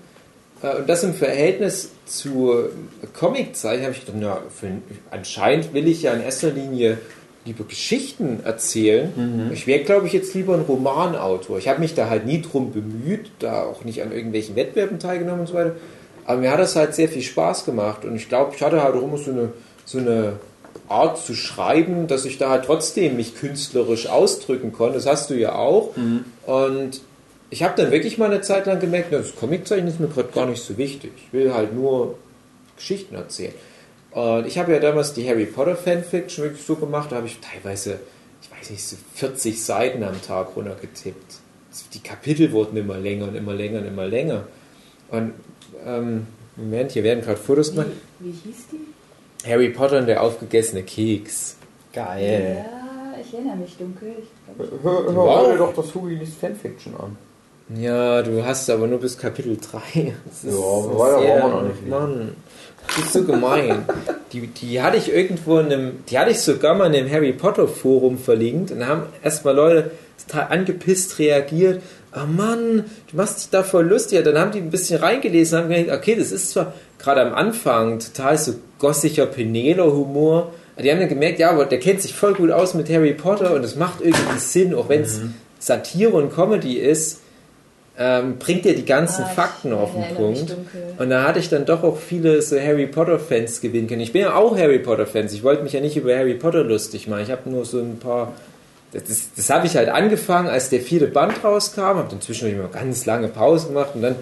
[0.62, 2.54] Äh, Und das im Verhältnis zu
[3.18, 4.68] Comiczeichen habe ich gedacht, na, für,
[5.12, 6.98] anscheinend will ich ja in erster Linie
[7.46, 9.52] lieber Geschichten erzählen.
[9.54, 11.60] Ich wäre, glaube ich, jetzt lieber ein Romanautor.
[11.60, 15.42] Ich habe mich da halt nie drum bemüht, da auch nicht an irgendwelchen Wettbewerben teilgenommen
[15.42, 15.76] und so weiter.
[16.26, 18.04] Aber mir hat das halt sehr viel Spaß gemacht.
[18.06, 19.54] Und ich glaube, ich hatte halt auch immer so eine,
[19.86, 20.40] so eine
[20.90, 24.96] Art zu schreiben, dass ich da halt trotzdem mich künstlerisch ausdrücken konnte.
[24.96, 25.96] Das hast du ja auch.
[26.46, 27.02] Und
[27.50, 30.46] ich habe dann wirklich mal eine Zeit lang gemerkt, das Comiczeichen ist mir gerade gar
[30.46, 31.12] nicht so wichtig.
[31.16, 32.18] Ich will halt nur
[32.76, 33.54] Geschichten erzählen.
[34.12, 37.40] Und ich habe ja damals die Harry Potter Fanfiction wirklich so gemacht, da habe ich
[37.40, 38.00] teilweise,
[38.42, 41.36] ich weiß nicht, so 40 Seiten am Tag runtergetippt.
[41.94, 44.48] Die Kapitel wurden immer länger und immer länger und immer länger.
[45.10, 45.34] Und
[45.86, 47.88] ähm, Moment, hier werden gerade Fotos gemacht.
[48.20, 49.50] Wie, wie hieß die?
[49.50, 51.56] Harry Potter und der aufgegessene Keks.
[51.94, 52.66] Geil.
[52.66, 54.14] Ja, ich erinnere mich dunkel.
[54.20, 55.58] Ich glaub, Hör, hör, Wow.
[55.58, 57.18] doch das Hugilis Fanfiction an.
[57.76, 60.14] Ja, du hast aber nur bis Kapitel 3.
[60.26, 61.88] Das Ja, weiter brauchen wir noch nicht.
[61.88, 62.36] Mann,
[62.88, 63.86] das ist so gemein.
[64.34, 67.34] Die, die hatte ich irgendwo in einem, die hatte ich sogar mal in einem Harry
[67.34, 69.92] Potter Forum verlinkt und da haben erstmal Leute
[70.28, 71.82] total angepisst reagiert.
[72.16, 74.24] Ah Mann, du machst dich da voll lustig.
[74.24, 77.34] Dann haben die ein bisschen reingelesen und haben gedacht, okay, das ist zwar gerade am
[77.34, 80.54] Anfang total so gossiger Penelo-Humor.
[80.76, 83.14] aber Die haben dann gemerkt, ja, aber der kennt sich voll gut aus mit Harry
[83.14, 85.20] Potter und es macht irgendwie Sinn, auch wenn es
[85.60, 87.20] Satire und Comedy ist,
[87.98, 90.56] ähm, bringt er die ganzen Ah, Fakten auf den Punkt.
[90.98, 94.02] Und da hatte ich dann doch auch viele so Harry Potter Fans gewinnen können.
[94.02, 95.34] Ich bin ja auch Harry Potter Fans.
[95.34, 97.24] Ich wollte mich ja nicht über Harry Potter lustig machen.
[97.24, 98.34] Ich habe nur so ein paar.
[98.96, 101.82] Das, das, habe ich halt angefangen, als der vierte Band rauskam.
[101.82, 104.16] Habe dann zwischendurch mal ganz lange Pause gemacht und dann,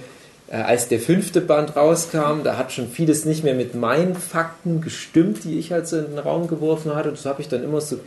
[0.49, 4.82] äh, als der fünfte Band rauskam, da hat schon vieles nicht mehr mit meinen Fakten
[4.82, 7.09] gestimmt, die ich halt so in den Raum geworfen hatte.
[7.09, 7.99] Das habe ich dann immer so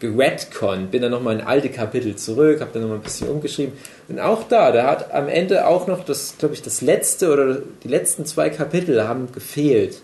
[0.00, 3.74] geredconnt, bin dann nochmal in alte Kapitel zurück, habe dann nochmal ein bisschen umgeschrieben.
[4.08, 7.58] Und auch da, da hat am Ende auch noch das, glaube ich, das letzte oder
[7.82, 10.02] die letzten zwei Kapitel haben gefehlt.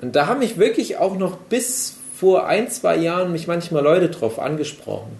[0.00, 4.08] Und da haben mich wirklich auch noch bis vor ein, zwei Jahren mich manchmal Leute
[4.08, 5.10] drauf angesprochen,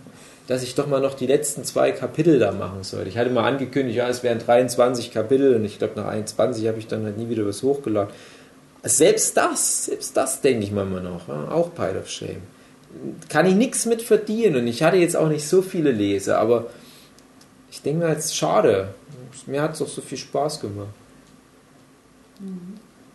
[0.48, 3.08] dass ich doch mal noch die letzten zwei Kapitel da machen sollte.
[3.08, 6.78] Ich hatte mal angekündigt, ja, es wären 23 Kapitel und ich glaube, nach 21 habe
[6.78, 8.12] ich dann halt nie wieder was hochgeladen.
[8.82, 12.42] Selbst das, selbst das denke ich manchmal noch, ja, auch Pile of Shame
[13.28, 16.66] kann ich nichts mit verdienen und ich hatte jetzt auch nicht so viele Leser, aber
[17.70, 18.94] ich denke mir jetzt schade.
[19.46, 20.88] Mir hat es doch so viel Spaß gemacht.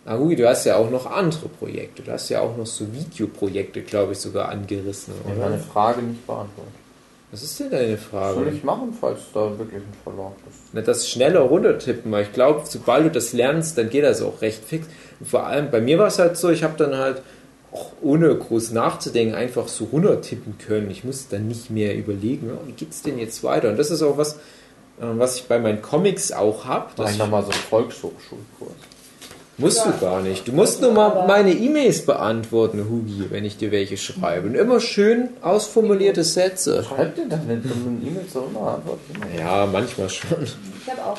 [0.05, 2.01] Na gut, du hast ja auch noch andere Projekte.
[2.01, 5.59] Du hast ja auch noch so Videoprojekte, glaube ich, sogar angerissen, Ich habe meine?
[5.59, 6.73] Frage nicht beantwortet.
[7.32, 8.36] Was ist denn deine Frage?
[8.36, 10.59] soll ich machen, falls da wirklich ein Verlag ist?
[10.71, 14.41] Na, das schneller runtertippen, weil ich glaube, sobald du das lernst, dann geht das auch
[14.41, 14.88] recht fix.
[15.19, 17.21] Und vor allem, bei mir war es halt so, ich habe dann halt
[17.73, 20.89] auch ohne groß nachzudenken einfach so runtertippen können.
[20.89, 23.69] Ich musste dann nicht mehr überlegen, ja, wie geht's denn jetzt weiter?
[23.69, 24.39] Und das ist auch was, äh,
[25.01, 26.91] was ich bei meinen Comics auch habe.
[26.97, 28.71] Mach ich nochmal so einen Volkshochschulkurs.
[29.59, 29.91] Musst Ja.
[29.91, 30.47] du gar nicht.
[30.47, 34.47] Du musst nur mal meine E-Mails beantworten, Hugi, wenn ich dir welche schreibe.
[34.49, 36.83] Und immer schön ausformulierte Sätze.
[36.83, 39.09] Schreibt ihr dann, wenn du eine E-Mail so immer antwortest?
[39.37, 40.43] Ja, manchmal schon.
[40.43, 41.17] Ich habe auch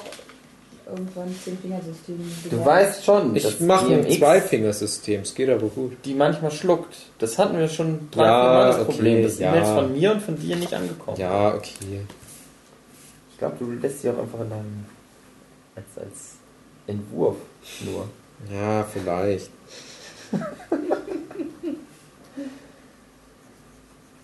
[0.89, 2.19] irgendwann zehn Fingersystem.
[2.49, 5.93] Du weißt schon, Ich mache ein DMX Zweifingersystem, es geht aber gut.
[6.05, 6.95] die manchmal schluckt.
[7.19, 9.49] Das hatten wir schon drei, Ja, vier Mal das okay, Problem, dass ja.
[9.53, 11.19] E-Mails von mir und von dir nicht angekommen.
[11.21, 11.73] Ja, okay.
[13.33, 14.85] Ich glaube, du lässt sie auch einfach in deinem
[15.75, 16.35] als, als
[16.87, 17.37] Entwurf
[17.85, 18.07] nur.
[18.51, 19.51] Ja, vielleicht.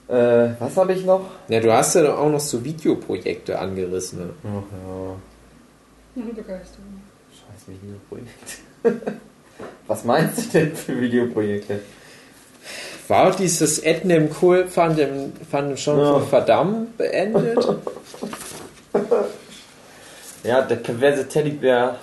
[0.06, 1.30] Äh, was habe ich noch?
[1.48, 4.18] Ja, du hast ja doch auch noch so Videoprojekte angerissen.
[4.18, 4.30] Ne?
[4.44, 7.00] Ach ja, Begeisterung.
[7.32, 9.10] scheiß Videoprojekte.
[9.86, 11.80] was meinst du denn für Videoprojekte?
[13.08, 16.12] War dieses Ednem Cool fand im, fand im schon Ja.
[16.18, 17.58] von verdammt beendet?
[20.44, 21.98] Ja, der perverse Teddybär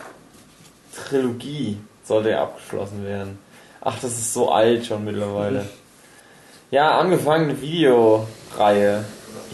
[0.96, 3.40] Trilogie sollte ja abgeschlossen werden.
[3.82, 5.66] Ach, das ist so alt schon mittlerweile.
[6.70, 9.04] Ja, angefangene Videoreihe.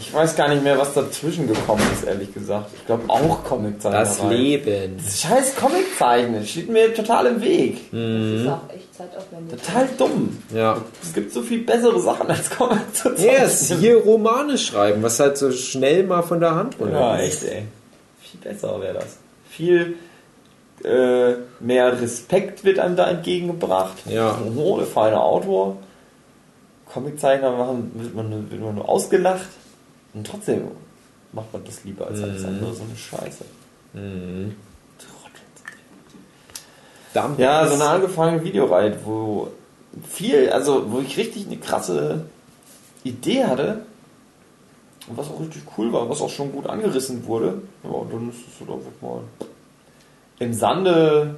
[0.00, 2.70] Ich weiß gar nicht mehr, was dazwischen gekommen ist, ehrlich gesagt.
[2.76, 4.04] Ich glaube auch Comiczeichnerei.
[4.04, 4.96] Das Leben.
[5.04, 7.90] Das scheiß Comiczeichnen steht mir total im Weg.
[7.90, 9.60] Das ist auch echt zeitaufwendig.
[9.60, 10.38] Total dumm.
[10.54, 10.80] Ja.
[11.02, 15.36] Es gibt so viel bessere Sachen als Comic zu Yes, hier Romane schreiben, was halt
[15.36, 17.42] so schnell mal von der Hand runter Ja, ist.
[17.42, 17.62] echt, ey.
[18.20, 19.16] Viel besser wäre das.
[19.50, 19.96] Viel
[20.84, 23.96] äh, mehr Respekt wird einem da entgegengebracht.
[24.06, 24.38] Ja.
[24.56, 25.76] Oh, der feine Autor.
[26.92, 29.48] Comiczeichner machen, wird man, nur- wird man nur ausgelacht.
[30.14, 30.68] Und trotzdem
[31.32, 32.48] macht man das lieber als alles Mhm.
[32.48, 32.74] andere.
[32.74, 33.44] So eine Scheiße.
[33.92, 34.56] Mhm.
[37.14, 39.48] Dump Ja, so eine angefangene Videoreihe, wo
[40.08, 42.26] viel, also wo ich richtig eine krasse
[43.04, 43.80] Idee hatte.
[45.08, 47.62] Und was auch richtig cool war, was auch schon gut angerissen wurde.
[47.82, 49.20] Ja, und dann ist es so einfach mal
[50.38, 51.36] im Sande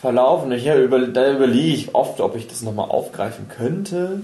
[0.00, 0.52] verlaufen.
[0.52, 4.20] Ich, ja, über, da überlege ich oft, ob ich das nochmal aufgreifen könnte.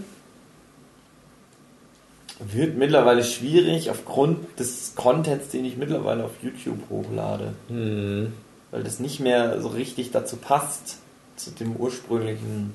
[2.38, 8.32] Wird mittlerweile schwierig aufgrund des Contents, den ich mittlerweile auf YouTube hochlade Mhm.
[8.70, 10.98] weil das nicht mehr so richtig dazu passt,
[11.36, 12.74] zu dem ursprünglichen,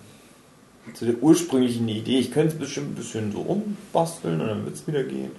[0.93, 2.19] zu der ursprünglichen Idee.
[2.19, 5.31] Ich könnte es bestimmt ein bisschen so umbasteln und dann wird es wieder gehen.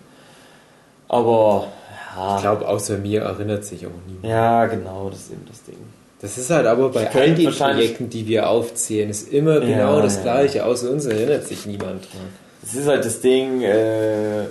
[1.08, 1.68] Aber,
[2.10, 2.40] Ich ja.
[2.40, 4.24] glaube, außer mir erinnert sich auch niemand.
[4.24, 5.76] Ja, genau, das ist eben das Ding.
[6.20, 9.66] Das ist halt aber bei Ich all den Projekten, die wir aufzählen, ist immer Ja,
[9.66, 10.22] genau das ja.
[10.22, 10.64] Gleiche.
[10.64, 12.22] Außer uns erinnert sich niemand dran.
[12.60, 14.44] Das ist halt das Ding, äh,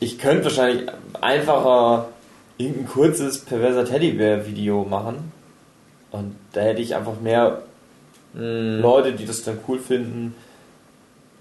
[0.00, 0.88] ich könnte wahrscheinlich
[1.20, 2.08] einfacher
[2.58, 5.32] irgendein kurzes perverser Teddybär-Video machen.
[6.10, 7.62] Und da hätte ich einfach mehr
[8.34, 8.80] Mhm.
[8.80, 10.34] Leute, die das dann cool finden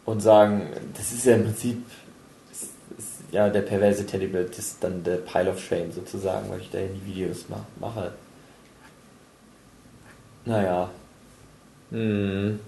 [0.05, 0.63] und sagen,
[0.97, 1.81] das ist ja im Prinzip
[3.31, 6.79] ja der perverse Teddybär, das ist dann der Pile of Shame sozusagen, weil ich da
[6.79, 8.11] ja die Videos ma mache.
[10.45, 10.89] Naja,
[11.91, 12.59] Mhm.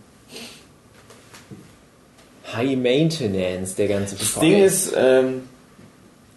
[2.54, 4.36] High Maintenance, der ganze das.
[4.40, 5.44] Ding ist, ähm,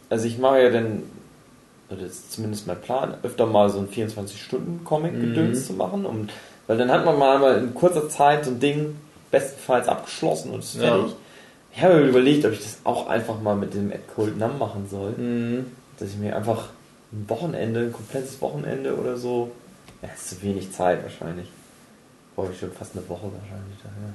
[0.08, 1.02] also ich mache ja dann,
[1.90, 5.64] oder das ist zumindest mein Plan, öfter mal so ein 24-Stunden-Comic-Gedöns Mhm.
[5.64, 6.28] zu machen, um,
[6.68, 8.96] weil dann hat man mal in kurzer Zeit so ein Ding
[9.32, 11.06] bestenfalls abgeschlossen und ist Ja.
[11.76, 14.58] Ich habe mir überlegt, ob ich das auch einfach mal mit dem Ed Cold Num
[14.58, 15.10] machen soll.
[15.12, 15.66] Mhm.
[15.98, 16.70] Dass ich mir einfach
[17.12, 19.50] ein Wochenende, ein komplettes Wochenende oder so,
[20.00, 21.48] ja, ist zu wenig Zeit wahrscheinlich.
[22.34, 24.14] Brauche ich schon fast eine Woche wahrscheinlich daher.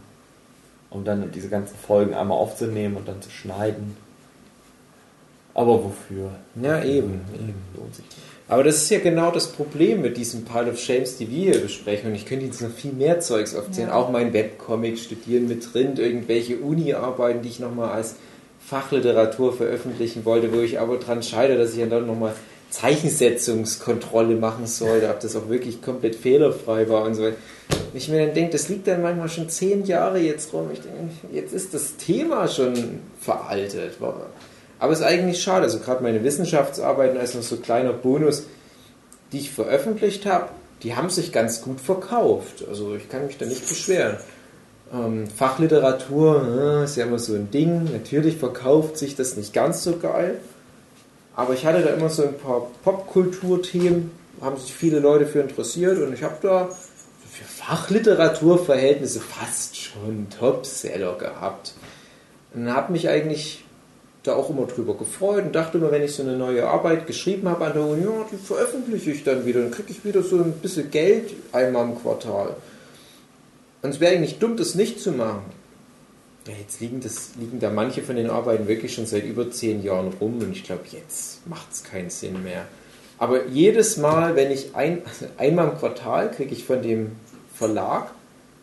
[0.89, 3.95] Um dann diese ganzen Folgen einmal aufzunehmen und dann zu schneiden.
[5.53, 6.31] Aber wofür?
[6.55, 7.61] Ja, eben, eben.
[7.75, 8.30] Lohnt sich nicht.
[8.47, 11.61] Aber das ist ja genau das Problem mit diesem Pile of Shames, die wir hier
[11.61, 12.09] besprechen.
[12.09, 13.89] Und ich könnte jetzt noch viel mehr Zeugs aufzählen.
[13.89, 13.95] Ja.
[13.95, 18.15] Auch mein Webcomic studieren mit drin, irgendwelche Uni-Arbeiten, die ich nochmal als
[18.59, 22.33] Fachliteratur veröffentlichen wollte, wo ich aber dran scheitere, dass ich dann nochmal
[22.71, 27.35] Zeichensetzungskontrolle machen sollte, ob das auch wirklich komplett fehlerfrei war und so weiter.
[27.93, 30.69] Ich mir dann denke, das liegt dann manchmal schon zehn Jahre jetzt rum.
[30.71, 33.97] Ich denke, jetzt ist das Thema schon veraltet.
[34.81, 35.61] Aber es ist eigentlich schade.
[35.65, 38.45] Also gerade meine Wissenschaftsarbeiten als noch so kleiner Bonus,
[39.31, 40.49] die ich veröffentlicht habe,
[40.81, 42.65] die haben sich ganz gut verkauft.
[42.67, 44.17] Also ich kann mich da nicht beschweren.
[44.91, 47.89] Ähm, Fachliteratur äh, ist ja immer so ein Ding.
[47.93, 50.39] Natürlich verkauft sich das nicht ganz so geil.
[51.35, 54.09] Aber ich hatte da immer so ein paar Popkulturthemen,
[54.41, 56.69] haben sich viele Leute für interessiert und ich habe da
[57.29, 61.73] für Fachliteraturverhältnisse fast schon Topseller gehabt.
[62.55, 63.63] Und habe mich eigentlich
[64.23, 67.49] da auch immer drüber gefreut und dachte immer, wenn ich so eine neue Arbeit geschrieben
[67.49, 69.61] habe an der Uni, ja, die veröffentliche ich dann wieder.
[69.61, 72.55] Dann kriege ich wieder so ein bisschen Geld einmal im Quartal.
[73.81, 75.41] Und es wäre eigentlich dumm, das nicht zu machen.
[76.47, 79.83] Ja, jetzt liegen, das, liegen da manche von den Arbeiten wirklich schon seit über zehn
[79.83, 82.65] Jahren rum und ich glaube, jetzt macht es keinen Sinn mehr.
[83.17, 87.11] Aber jedes Mal, wenn ich ein, also einmal im Quartal kriege ich von dem
[87.55, 88.11] Verlag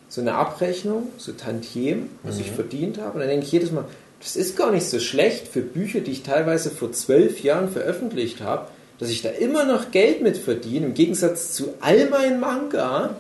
[0.09, 3.15] so eine Abrechnung, so Tantiem, was ich verdient habe.
[3.15, 3.85] Und dann denke ich jedes Mal,
[4.21, 8.41] das ist gar nicht so schlecht für Bücher, die ich teilweise vor zwölf Jahren veröffentlicht
[8.41, 8.67] habe,
[8.99, 13.17] dass ich da immer noch Geld mit verdiene, im Gegensatz zu all meinen Manga.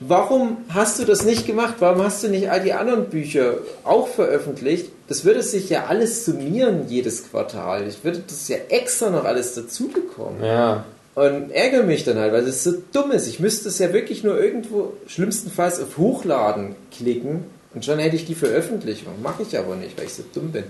[0.00, 1.76] Warum hast du das nicht gemacht?
[1.78, 4.90] Warum hast du nicht all die anderen Bücher auch veröffentlicht?
[5.08, 7.86] Das würde sich ja alles summieren jedes Quartal.
[7.86, 10.44] Ich würde das ja extra noch alles dazu bekommen.
[10.44, 10.84] Ja.
[11.14, 13.26] Und ärgere mich dann halt, weil es so dumm ist.
[13.26, 17.44] Ich müsste es ja wirklich nur irgendwo, schlimmstenfalls auf Hochladen klicken
[17.76, 19.20] und schon hätte ich die Veröffentlichung.
[19.22, 20.64] Mache ich aber nicht, weil ich so dumm bin.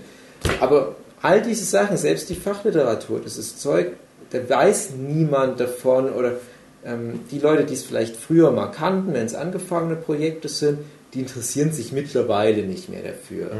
[0.59, 3.93] Aber all diese Sachen, selbst die Fachliteratur, das ist Zeug,
[4.31, 6.33] da weiß niemand davon oder
[6.85, 10.79] ähm, die Leute, die es vielleicht früher mal kannten, wenn es angefangene Projekte sind,
[11.13, 13.51] die interessieren sich mittlerweile nicht mehr dafür.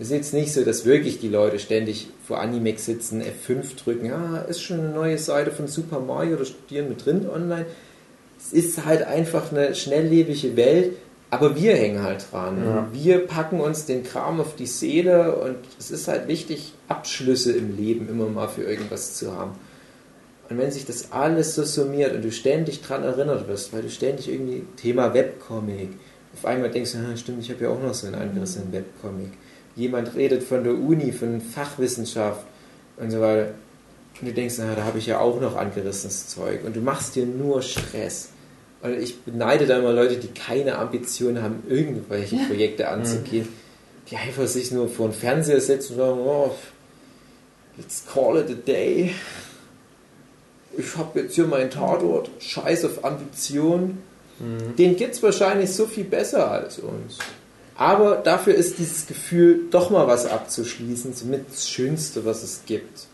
[0.00, 4.06] Es ist jetzt nicht so, dass wirklich die Leute ständig vor Animex sitzen, F5 drücken,
[4.06, 7.66] ja, ist schon eine neue Seite von Super Mario oder studieren mit drin online.
[8.36, 10.96] Es ist halt einfach eine schnelllebige Welt,
[11.30, 12.64] aber wir hängen halt dran.
[12.64, 12.88] Ja.
[12.92, 17.76] Wir packen uns den Kram auf die Seele und es ist halt wichtig, Abschlüsse im
[17.76, 19.52] Leben immer mal für irgendwas zu haben.
[20.48, 23.90] Und wenn sich das alles so summiert und du ständig dran erinnert wirst, weil du
[23.90, 25.90] ständig irgendwie Thema Webcomic,
[26.34, 29.32] auf einmal denkst du, ah, stimmt, ich habe ja auch noch so einen angerissenen Webcomic.
[29.74, 32.44] Jemand redet von der Uni, von Fachwissenschaft
[32.98, 33.54] und so weiter.
[34.20, 36.64] Und du denkst, na, da habe ich ja auch noch angerissenes Zeug.
[36.64, 38.30] Und du machst dir nur Stress.
[38.86, 43.48] Und ich beneide da immer Leute, die keine Ambition haben, irgendwelche Projekte anzugehen,
[44.10, 46.54] die einfach sich nur vor den Fernseher setzen und sagen, oh,
[47.76, 49.14] let's call it a day.
[50.78, 53.98] Ich habe jetzt hier meinen Tatort, scheiß auf Ambition.
[54.38, 57.18] Den gibt es wahrscheinlich so viel besser als uns.
[57.74, 63.06] Aber dafür ist dieses Gefühl, doch mal was abzuschließen, somit das Schönste, was es gibt.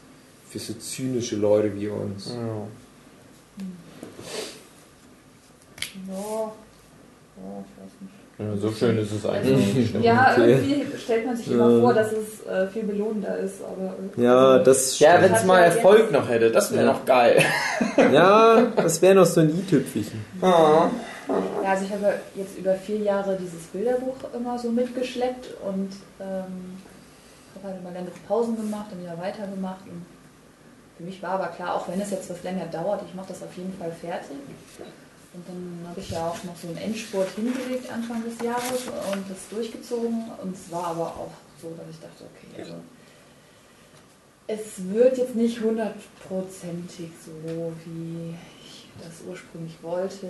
[0.50, 2.26] Für so zynische Leute wie uns.
[2.26, 2.66] Ja.
[6.08, 6.52] Ja,
[7.36, 8.12] ja, ich weiß nicht.
[8.50, 9.94] Ja, so schön ist es eigentlich nicht.
[9.94, 10.04] ne?
[10.04, 10.50] Ja, Okay.
[10.52, 14.98] irgendwie stellt man sich immer vor, dass es äh, viel belohnender ist, aber Ja, das
[14.98, 16.92] Ja, wenn es mal Erfolg noch hätte, das wäre Ja.
[16.92, 17.38] noch geil.
[18.12, 20.24] Ja, das wäre noch so ein i-Tüpfelchen.
[20.40, 20.88] Ah.
[21.62, 25.90] Ja, also ich habe jetzt über vier Jahre dieses Bilderbuch immer so mitgeschleppt und
[26.20, 26.78] ähm,
[27.54, 29.80] habe halt immer längere Pausen gemacht und wieder weitergemacht.
[29.86, 30.04] Und
[30.96, 33.42] für mich war aber klar, auch wenn es jetzt was länger dauert, ich mache das
[33.42, 34.36] auf jeden Fall fertig.
[35.34, 39.30] Und dann habe ich ja auch noch so einen Endspurt hingelegt Anfang des Jahres und
[39.30, 40.30] das durchgezogen.
[40.42, 42.74] Und es war aber auch so, dass ich dachte, okay, also
[44.46, 50.26] es wird jetzt nicht hundertprozentig so, wie ich das ursprünglich wollte.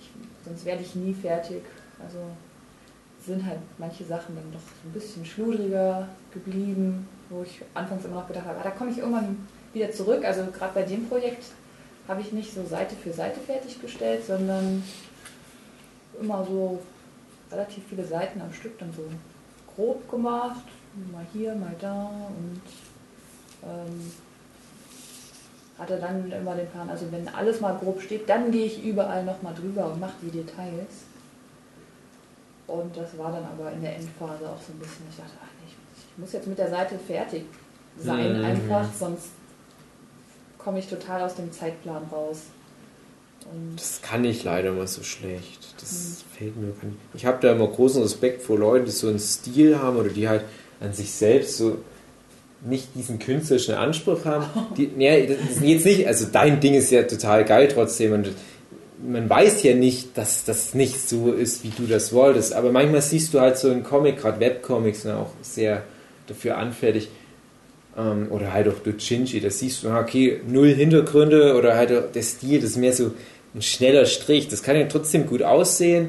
[0.00, 0.10] Ich,
[0.44, 1.62] sonst werde ich nie fertig.
[2.02, 2.18] Also
[3.24, 8.16] sind halt manche Sachen dann doch so ein bisschen schludriger geblieben, wo ich anfangs immer
[8.16, 10.24] noch gedacht habe, ah, da komme ich irgendwann wieder zurück.
[10.24, 11.44] Also gerade bei dem Projekt
[12.08, 14.82] habe ich nicht so Seite für Seite fertiggestellt, sondern
[16.20, 16.80] immer so
[17.50, 19.02] relativ viele Seiten am Stück dann so
[19.74, 20.62] grob gemacht,
[21.12, 22.60] mal hier, mal da und
[23.64, 24.12] ähm,
[25.78, 29.24] hatte dann immer den Plan, also wenn alles mal grob steht, dann gehe ich überall
[29.24, 31.06] nochmal drüber und mache die Details.
[32.66, 35.48] Und das war dann aber in der Endphase auch so ein bisschen, ich dachte, ach
[35.60, 37.44] nee, ich- muss jetzt mit der Seite fertig
[37.98, 38.44] sein, Mhm.
[38.44, 39.28] einfach, sonst
[40.62, 42.42] komme ich total aus dem Zeitplan raus.
[43.50, 45.74] Und Das kann ich leider immer so schlecht.
[45.80, 46.72] Das fällt mir.
[47.14, 50.28] Ich habe da immer großen Respekt vor Leuten, die so einen Stil haben oder die
[50.28, 50.44] halt
[50.80, 51.78] an sich selbst so
[52.64, 54.46] nicht diesen künstlerischen Anspruch haben.
[54.76, 58.30] Die, nee, das ist jetzt nicht, also dein Ding ist ja total geil trotzdem und
[59.04, 62.52] man weiß ja nicht, dass das nicht so ist, wie du das wolltest.
[62.52, 65.82] Aber manchmal siehst du halt so einen Comic, gerade Webcomics sind auch sehr
[66.28, 67.08] dafür anfällig.
[67.96, 72.22] Ähm, oder halt auch Doujinshi, da siehst du, ah, okay, null Hintergründe oder halt der
[72.22, 73.12] Stil, das ist mehr so
[73.54, 74.48] ein schneller Strich.
[74.48, 76.08] Das kann ja trotzdem gut aussehen,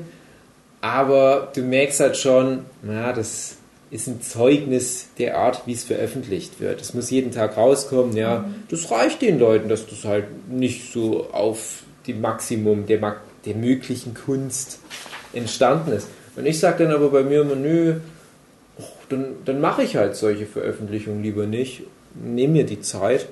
[0.81, 3.57] aber du merkst halt schon, na, das
[3.91, 6.79] ist ein Zeugnis der Art, wie es veröffentlicht wird.
[6.79, 8.49] Das muss jeden Tag rauskommen, ja.
[8.69, 14.15] Das reicht den Leuten, dass das halt nicht so auf dem Maximum der, der möglichen
[14.15, 14.79] Kunst
[15.31, 16.07] entstanden ist.
[16.35, 17.97] Und ich sage dann aber bei mir immer, nö,
[19.09, 21.83] dann, dann mache ich halt solche Veröffentlichungen lieber nicht.
[22.15, 23.27] Nehme mir die Zeit.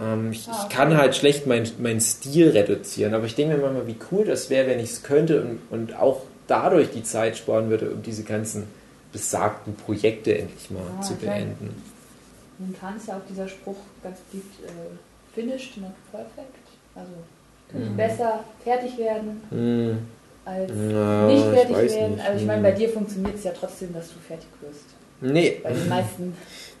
[0.00, 3.62] Ähm, ich, Ah, ich kann halt schlecht meinen mein Stil reduzieren, aber ich denke mir
[3.62, 7.36] manchmal, wie cool das wäre, wenn ich es könnte und, und auch dadurch die Zeit
[7.36, 8.64] sparen würde, um diese ganzen
[9.12, 11.74] besagten Projekte endlich mal Ah, zu beenden.
[12.58, 16.54] momentan ist ja auch dieser Spruch ganz beliebt, äh, finished, not perfect.
[16.94, 17.10] Also
[17.70, 17.96] könnte Mhm.
[17.96, 19.42] besser fertig werden.
[19.50, 19.98] Hm.
[20.48, 22.14] Als Ja, nicht ich fertig werden.
[22.14, 22.24] nicht.
[22.26, 22.62] Also ich meine, Hm.
[22.62, 24.84] bei dir funktioniert es ja trotzdem, dass du fertig wirst.
[25.20, 26.34] Nee, Bei den meisten.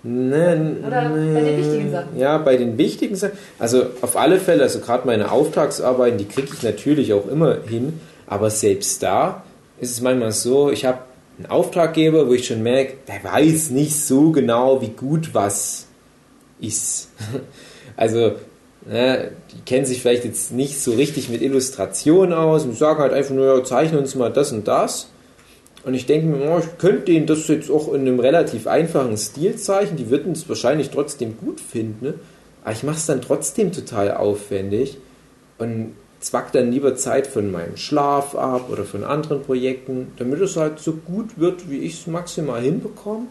[0.04, 2.16] Ne, Oder bei den wichtigen Sachen.
[2.16, 3.36] Ja, bei den wichtigen Sachen.
[3.58, 8.00] Also auf alle Fälle, also gerade meine Auftragsarbeiten, die kriege ich natürlich auch immer hin.
[8.28, 9.42] Aber selbst da
[9.80, 10.98] ist es manchmal so, ich habe
[11.38, 15.86] einen Auftraggeber, wo ich schon merke, der weiß nicht so genau, wie gut was
[16.60, 17.08] ist.
[17.96, 18.32] Also,
[18.86, 23.34] die kennen sich vielleicht jetzt nicht so richtig mit Illustrationen aus und sagen halt einfach
[23.34, 25.08] nur, ja, zeichne uns mal das und das.
[25.84, 29.16] Und ich denke mir, oh, ich könnte denen das jetzt auch in einem relativ einfachen
[29.16, 29.96] Stil zeichnen.
[29.96, 32.04] Die würden es wahrscheinlich trotzdem gut finden.
[32.04, 32.14] Ne?
[32.62, 34.98] Aber ich mache es dann trotzdem total aufwendig
[35.58, 40.56] und zwack dann lieber Zeit von meinem Schlaf ab oder von anderen Projekten, damit es
[40.56, 43.26] halt so gut wird, wie ich es maximal hinbekomme.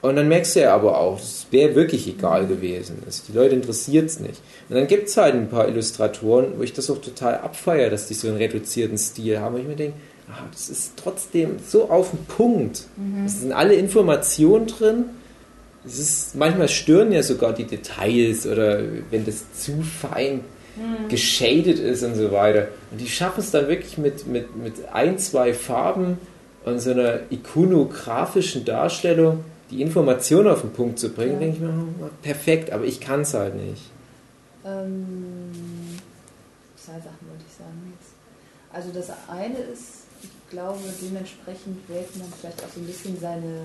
[0.00, 3.02] Und dann merkst du ja aber auch, es wäre wirklich egal gewesen.
[3.04, 4.40] Also die Leute interessiert es nicht.
[4.68, 8.06] Und dann gibt es halt ein paar Illustratoren, wo ich das auch total abfeiere, dass
[8.06, 9.56] die so einen reduzierten Stil haben.
[9.56, 9.96] Wo ich mir denke,
[10.30, 12.84] ah, das ist trotzdem so auf den Punkt.
[13.26, 15.04] Es sind alle Informationen drin.
[15.84, 18.80] Es ist, manchmal stören ja sogar die Details oder
[19.10, 20.42] wenn das zu fein
[21.08, 22.68] geschadet ist und so weiter.
[22.92, 26.18] Und die schaffen es dann wirklich mit, mit, mit ein, zwei Farben
[26.64, 31.38] und so einer ikonografischen Darstellung die Information auf den Punkt zu bringen, Ja.
[31.40, 33.82] denke ich mir, oh, perfekt, aber ich kann es halt nicht.
[34.64, 35.50] Ähm,
[36.76, 38.12] zwei Sachen wollte ich sagen jetzt.
[38.72, 43.60] Also das eine ist, ich glaube, dementsprechend wählt man vielleicht auch so ein bisschen seine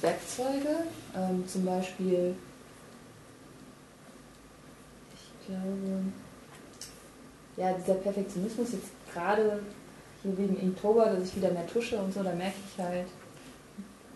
[0.00, 0.84] Werkzeuge.
[1.16, 2.34] Ähm, zum Beispiel,
[5.14, 6.02] ich glaube,
[7.56, 9.60] ja, dieser Perfektionismus jetzt gerade
[10.22, 13.06] hier wegen Inktober, dass ich wieder mehr tusche und so, da merke ich halt,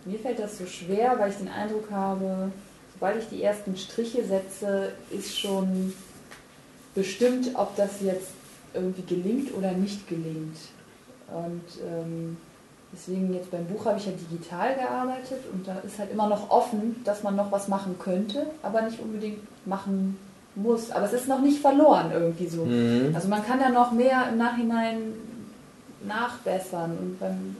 [0.05, 2.51] mir fällt das so schwer, weil ich den Eindruck habe,
[2.93, 5.93] sobald ich die ersten Striche setze, ist schon
[6.95, 8.29] bestimmt, ob das jetzt
[8.73, 10.57] irgendwie gelingt oder nicht gelingt.
[11.27, 12.37] Und ähm,
[12.91, 16.49] deswegen jetzt beim Buch habe ich ja digital gearbeitet und da ist halt immer noch
[16.49, 20.17] offen, dass man noch was machen könnte, aber nicht unbedingt machen
[20.55, 20.91] muss.
[20.91, 22.65] Aber es ist noch nicht verloren irgendwie so.
[22.65, 23.11] Mhm.
[23.15, 25.13] Also man kann da noch mehr im Nachhinein
[26.05, 27.55] nachbessern und beim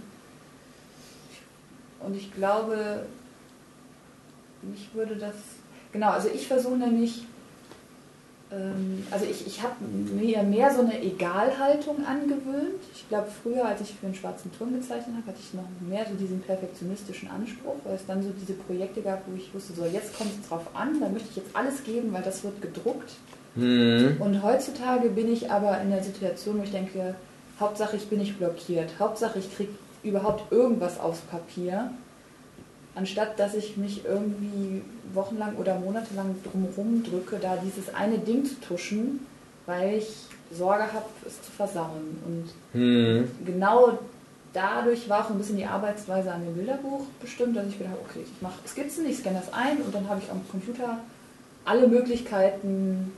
[2.05, 3.05] und ich glaube,
[4.61, 5.35] mich würde das
[5.91, 7.25] genau, also ich versuche nämlich
[8.53, 12.81] ähm, also ich, ich habe mir mehr so eine Egalhaltung angewöhnt.
[12.93, 16.05] Ich glaube, früher, als ich für einen schwarzen Turm gezeichnet habe, hatte ich noch mehr
[16.07, 19.85] so diesen perfektionistischen Anspruch, weil es dann so diese Projekte gab, wo ich wusste, so
[19.85, 23.11] jetzt kommt es drauf an, da möchte ich jetzt alles geben, weil das wird gedruckt.
[23.55, 24.17] Mhm.
[24.19, 27.15] Und heutzutage bin ich aber in der Situation, wo ich denke,
[27.59, 29.71] Hauptsache ich bin nicht blockiert, Hauptsache ich kriege
[30.03, 31.91] überhaupt irgendwas aufs Papier,
[32.95, 34.81] anstatt dass ich mich irgendwie
[35.13, 39.25] wochenlang oder monatelang drumherum drücke, da dieses eine Ding zu tuschen,
[39.65, 40.09] weil ich
[40.51, 42.17] Sorge habe, es zu versauen.
[42.25, 43.29] Und Mhm.
[43.45, 43.97] genau
[44.53, 48.05] dadurch war auch ein bisschen die Arbeitsweise an dem Bilderbuch bestimmt, dass ich gedacht habe,
[48.07, 50.99] okay, ich mache Skizzen, ich scanne das ein und dann habe ich am Computer
[51.65, 53.11] alle Möglichkeiten,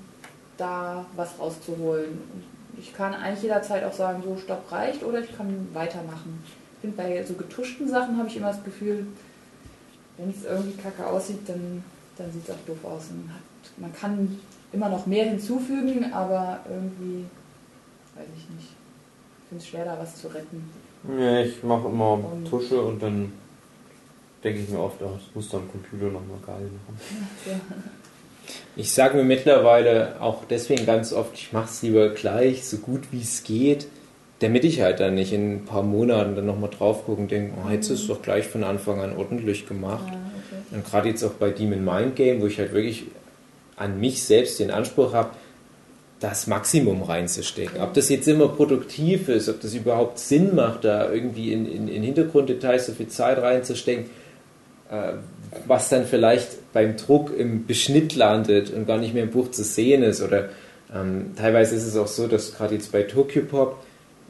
[0.57, 2.11] da was rauszuholen.
[2.11, 2.43] Und
[2.79, 6.41] ich kann eigentlich jederzeit auch sagen, so Stopp reicht oder ich kann weitermachen.
[6.85, 9.07] Finde, bei so getuschten Sachen habe ich immer das Gefühl,
[10.17, 11.83] wenn es irgendwie kacke aussieht, dann,
[12.17, 13.03] dann sieht es auch doof aus.
[13.09, 13.41] Und hat,
[13.77, 14.39] man kann
[14.71, 17.25] immer noch mehr hinzufügen, aber irgendwie,
[18.15, 18.69] weiß ich nicht.
[18.69, 20.69] Ich finde es schwer, da was zu retten.
[21.19, 23.31] Ja, ich mache immer Und- Tusche und dann
[24.43, 26.99] denke ich mir oft, oh, das muss dann am Computer nochmal geil machen.
[27.47, 27.59] Ja.
[28.75, 33.11] Ich sage mir mittlerweile auch deswegen ganz oft, ich mache es lieber gleich, so gut
[33.11, 33.87] wie es geht,
[34.45, 37.53] damit ich halt dann nicht in ein paar Monaten dann nochmal drauf gucken und denke,
[37.57, 40.05] oh, hättest du es doch gleich von Anfang an ordentlich gemacht.
[40.07, 40.75] Ah, okay.
[40.75, 43.05] Und gerade jetzt auch bei Demon Mind Game, wo ich halt wirklich
[43.75, 45.31] an mich selbst den Anspruch habe,
[46.19, 47.81] das Maximum reinzustecken.
[47.81, 51.87] Ob das jetzt immer produktiv ist, ob das überhaupt Sinn macht, da irgendwie in, in,
[51.87, 54.05] in Hintergrunddetails so viel Zeit reinzustecken,
[54.91, 55.13] äh,
[55.65, 59.63] was dann vielleicht beim Druck im Beschnitt landet und gar nicht mehr im Buch zu
[59.63, 60.21] sehen ist.
[60.21, 60.49] Oder
[60.93, 63.83] ähm, teilweise ist es auch so, dass gerade jetzt bei Tokyo Pop,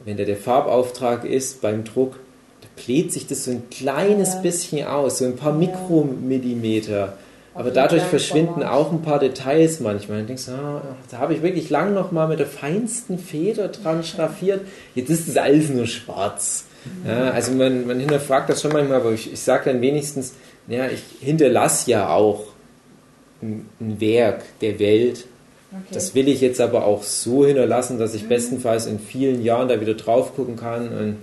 [0.04, 2.16] wenn da der Farbauftrag ist beim Druck,
[2.60, 4.40] da bläht sich das so ein kleines Ja.
[4.40, 5.52] bisschen aus, so ein paar.
[5.52, 7.14] Mikromillimeter.
[7.54, 10.20] Aber dadurch verschwinden auch ein paar Details manchmal.
[10.20, 13.68] Und denkst du, ah, da habe ich wirklich lang noch mal mit der feinsten Feder
[13.68, 14.60] dran schraffiert.
[14.94, 16.66] Jetzt ist das alles nur schwarz.
[17.06, 20.34] Ja, also man, man hinterfragt das schon manchmal, aber ich, ich sage dann wenigstens,
[20.68, 22.44] ja, ich hinterlasse ja auch
[23.42, 25.24] ein, ein Werk der Welt.
[25.72, 25.94] Okay.
[25.94, 28.28] Das will ich jetzt aber auch so hinterlassen, dass ich Mhm.
[28.28, 31.16] bestenfalls in vielen Jahren da wieder drauf gucken kann und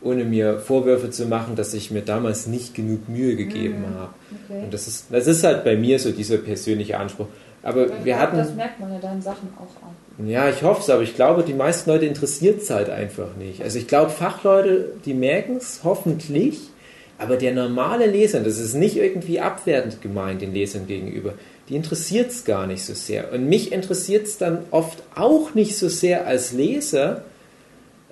[0.00, 3.94] ohne mir Vorwürfe zu machen, dass ich mir damals nicht genug Mühe gegeben Mhm.
[3.98, 4.14] habe.
[4.48, 4.62] okay.
[4.64, 7.26] Und das ist, das ist halt bei mir so dieser persönliche Anspruch.
[7.64, 8.36] Aber Ich wir hatten.
[8.36, 10.28] Das merkt man ja deinen Sachen auch an.
[10.28, 13.62] Ja, ich hoffe es, aber ich glaube, die meisten Leute interessiert es halt einfach nicht.
[13.62, 16.60] Also ich glaube, Fachleute, die merken es hoffentlich,
[17.18, 21.34] aber der normale Leser, das ist nicht irgendwie abwertend gemeint den Lesern gegenüber,
[21.68, 23.32] die interessiert es gar nicht so sehr.
[23.32, 27.22] Und mich interessiert es dann oft auch nicht so sehr als Leser,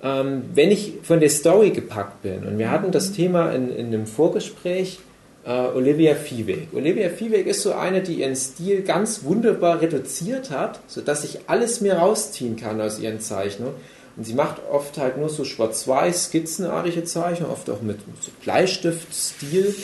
[0.03, 2.45] ähm, wenn ich von der Story gepackt bin.
[2.45, 4.99] Und wir hatten das Thema in, in einem Vorgespräch,
[5.45, 6.67] äh, Olivia Viehweg.
[6.73, 11.81] Olivia Viehweg ist so eine, die ihren Stil ganz wunderbar reduziert hat, sodass ich alles
[11.81, 13.73] mir rausziehen kann aus ihren Zeichnungen.
[14.17, 19.75] Und sie macht oft halt nur so schwarz-weiß, skizzenartige Zeichnungen, oft auch mit so Bleistiftstil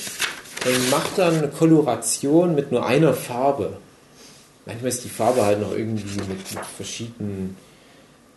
[0.66, 3.78] und macht dann eine Koloration mit nur einer Farbe.
[4.66, 7.58] Manchmal ist die Farbe halt noch irgendwie mit, mit verschiedenen,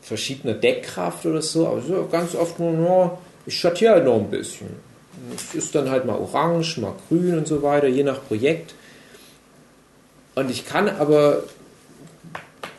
[0.02, 4.30] verschiedener Deckkraft oder so, aber so ganz oft nur, ja, ich schattiere halt noch ein
[4.30, 4.68] bisschen.
[5.34, 8.74] Es ist dann halt mal orange, mal grün und so weiter, je nach Projekt.
[10.34, 11.44] Und ich kann aber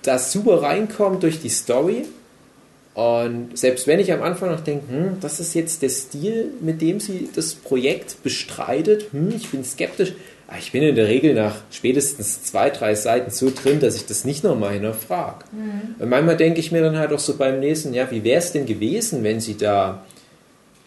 [0.04, 2.06] da super reinkommen durch die Story.
[2.98, 6.82] Und selbst wenn ich am Anfang noch denke, hm, das ist jetzt der Stil, mit
[6.82, 10.14] dem sie das Projekt bestreitet, hm, ich bin skeptisch,
[10.48, 14.08] aber ich bin in der Regel nach spätestens zwei, drei Seiten so drin, dass ich
[14.08, 15.46] das nicht nochmal hinterfrage.
[16.00, 18.52] Und manchmal denke ich mir dann halt auch so beim Lesen, ja, wie wäre es
[18.52, 20.04] denn gewesen, wenn sie da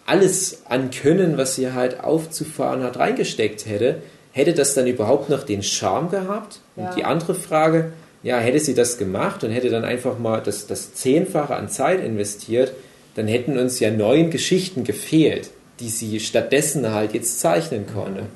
[0.05, 4.03] alles an Können, was sie halt aufzufahren hat, reingesteckt hätte,
[4.33, 6.59] hätte das dann überhaupt noch den Charme gehabt?
[6.75, 6.89] Ja.
[6.89, 7.93] Und die andere Frage,
[8.23, 12.05] ja, hätte sie das gemacht und hätte dann einfach mal das, das Zehnfache an Zeit
[12.05, 12.73] investiert,
[13.15, 15.51] dann hätten uns ja neun Geschichten gefehlt,
[15.81, 18.27] die sie stattdessen halt jetzt zeichnen konnte.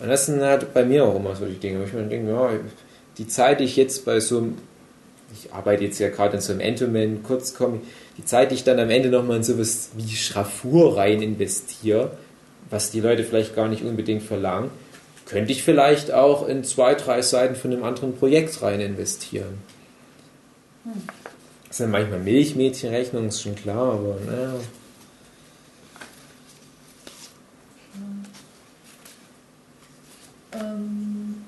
[0.00, 2.30] Und das sind halt bei mir auch immer so die Dinge, wo ich mir denke,
[2.30, 2.50] ja,
[3.18, 4.58] die Zeit, die ich jetzt bei so einem,
[5.34, 7.82] ich arbeite jetzt ja gerade in so einem Entoman Kurzcomic,
[8.16, 12.12] die Zeit, die ich dann am Ende nochmal in sowas wie Schraffur rein investiere,
[12.70, 14.70] was die Leute vielleicht gar nicht unbedingt verlangen,
[15.30, 19.62] könnte ich vielleicht auch in zwei, drei Seiten von einem anderen Projekt rein investieren.
[21.68, 24.54] Das sind manchmal Milchmädchenrechnungen, ist schon klar, aber naja.
[30.52, 31.44] Ähm,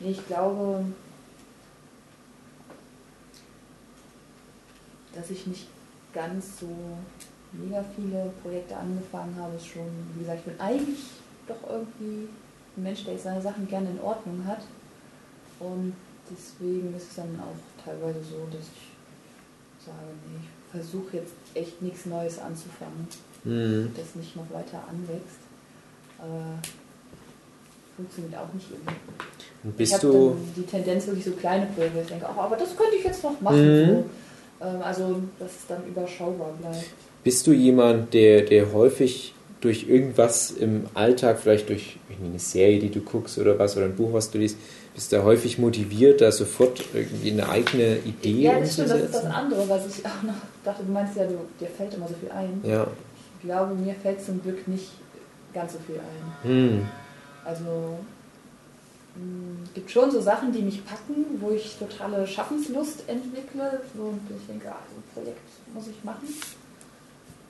[0.00, 0.84] ja, ich glaube,
[5.14, 5.66] dass ich nicht
[6.12, 6.68] ganz so
[7.52, 10.98] mega viele Projekte angefangen habe, ist schon, wie gesagt, ich bin eigentlich
[11.48, 12.28] doch irgendwie
[12.76, 14.60] ein Mensch, der seine Sachen gerne in Ordnung hat.
[15.58, 15.94] Und
[16.30, 19.98] deswegen ist es dann auch teilweise so, dass ich sage,
[20.28, 23.08] nee, ich versuche jetzt echt nichts Neues anzufangen,
[23.42, 23.90] Hm.
[23.96, 25.40] das nicht noch weiter anwächst.
[26.18, 26.58] Aber
[27.96, 28.92] funktioniert auch nicht immer.
[29.64, 32.76] Und ich bist habe die Tendenz, wirklich so kleine Projekte, ich denke, ach, aber das
[32.76, 33.60] könnte ich jetzt noch machen.
[33.60, 33.86] Mhm.
[33.88, 34.04] So.
[34.60, 36.86] Ähm, also, dass es dann überschaubar bleibt.
[37.24, 42.90] Bist du jemand, der, der häufig durch irgendwas im Alltag, vielleicht durch eine Serie, die
[42.90, 44.56] du guckst oder was, oder ein Buch, was du liest,
[44.94, 49.14] bist du häufig motiviert, da sofort irgendwie eine eigene Idee Ja, das stimmt, das ist
[49.14, 50.34] das andere, was ich auch noch
[50.64, 50.82] dachte.
[50.84, 52.60] Du meinst ja, du, dir fällt immer so viel ein.
[52.64, 52.86] Ja.
[53.38, 54.90] Ich glaube, mir fällt zum Glück nicht
[55.54, 56.50] ganz so viel ein.
[56.50, 56.88] Hm.
[57.44, 57.98] Also
[59.64, 63.80] es gibt schon so Sachen, die mich packen, wo ich totale Schaffenslust entwickle.
[63.96, 65.40] So, und ich denke, ah, so ein Projekt
[65.74, 66.28] muss ich machen.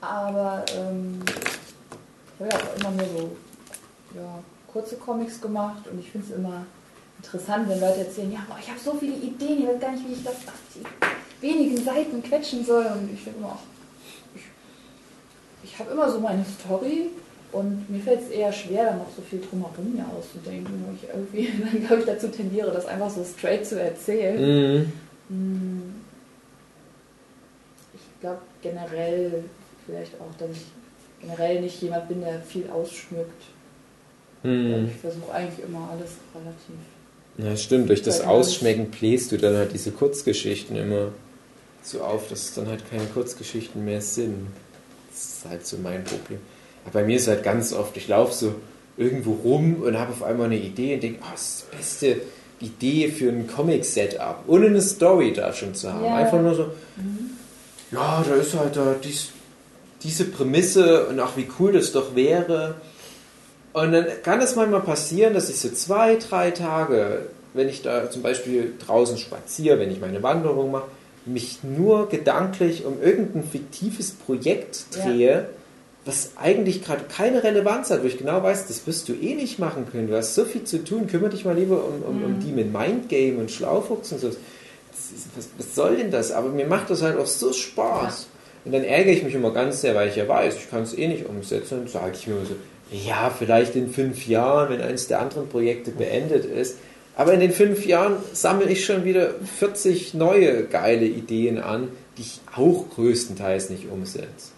[0.01, 3.37] Aber ähm, ich habe ja auch immer nur so
[4.15, 6.65] ja, kurze Comics gemacht und ich finde es immer
[7.17, 10.07] interessant, wenn Leute erzählen, ja, boah, ich habe so viele Ideen, ich weiß gar nicht,
[10.07, 12.85] wie ich das auf die wenigen Seiten quetschen soll.
[12.85, 13.59] Und ich finde immer,
[14.35, 14.41] ich,
[15.63, 17.11] ich habe immer so meine Story
[17.51, 21.09] und mir fällt es eher schwer, dann noch so viel drumherum mir auszudenken, wo ich
[21.09, 24.37] irgendwie dann, glaube ich, dazu tendiere, das einfach so straight zu erzählen.
[24.37, 24.91] Hm.
[25.29, 25.93] Hm.
[27.93, 29.43] Ich glaube generell
[29.85, 30.65] vielleicht auch, dass ich
[31.19, 33.43] generell nicht jemand bin, der viel ausschmückt.
[34.43, 34.87] Hm.
[34.87, 36.75] Ich versuche eigentlich immer alles relativ.
[37.37, 37.89] Ja, stimmt.
[37.89, 41.09] Durch das Ausschmecken bläst du dann halt diese Kurzgeschichten immer
[41.83, 44.47] so auf, dass es dann halt keine Kurzgeschichten mehr sind.
[45.09, 46.39] Das ist halt so mein Problem.
[46.91, 48.55] Bei mir ist halt ganz oft, ich laufe so
[48.97, 52.21] irgendwo rum und habe auf einmal eine Idee und denke, oh, das ist die beste
[52.59, 54.43] Idee für ein Comic-Setup.
[54.47, 56.05] Ohne eine Story da schon zu haben.
[56.05, 56.15] Ja.
[56.15, 56.63] Einfach nur so,
[56.97, 57.31] Mhm.
[57.91, 59.29] ja, da ist halt da dies,
[60.03, 62.75] diese Prämisse und ach, wie cool das doch wäre.
[63.73, 68.09] Und dann kann es manchmal passieren, dass ich so zwei, drei Tage, wenn ich da
[68.09, 70.87] zum Beispiel draußen spaziere, wenn ich meine Wanderung mache,
[71.25, 75.43] mich nur gedanklich um irgendein fiktives Projekt Ja.
[76.05, 79.59] Was eigentlich gerade keine Relevanz hat, wo ich genau weiß, das wirst du eh nicht
[79.59, 80.07] machen können.
[80.07, 82.39] Du hast so viel zu tun, kümmere dich mal lieber um, um, um Mhm.
[82.39, 84.29] die mit Mindgame und Schlaufuchs und so.
[84.29, 84.39] Ist,
[85.35, 86.31] was, was soll denn das?
[86.31, 88.27] Aber mir macht das halt auch so Spaß.
[88.65, 90.97] Und dann ärgere ich mich immer ganz sehr, weil ich ja weiß, ich kann es
[90.97, 91.79] eh nicht umsetzen.
[91.81, 92.55] Und sage ich mir immer so,
[92.91, 96.77] ja, vielleicht in fünf Jahren, wenn eines der anderen Projekte beendet ist.
[97.15, 102.21] Aber in den fünf Jahren sammle ich schon wieder 40 neue geile Ideen an, die
[102.23, 104.49] ich auch größtenteils nicht umsetze.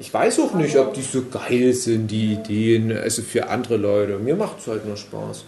[0.00, 4.18] Ich weiß auch nicht, ob die so geil sind, die Ideen, also für andere Leute.
[4.18, 5.44] Mir macht es halt nur Spaß.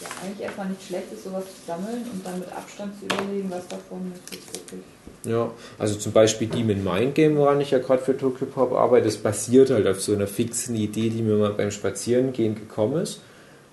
[0.00, 3.50] Ja, eigentlich erstmal nicht schlecht ist, sowas zu sammeln und dann mit Abstand zu überlegen,
[3.50, 4.80] was davon ist wirklich.
[5.24, 9.04] Ja, also zum Beispiel Demon Mind Game, woran ich ja gerade für Tokyo Pop arbeite,
[9.04, 13.20] das basiert halt auf so einer fixen Idee, die mir mal beim Spazierengehen gekommen ist.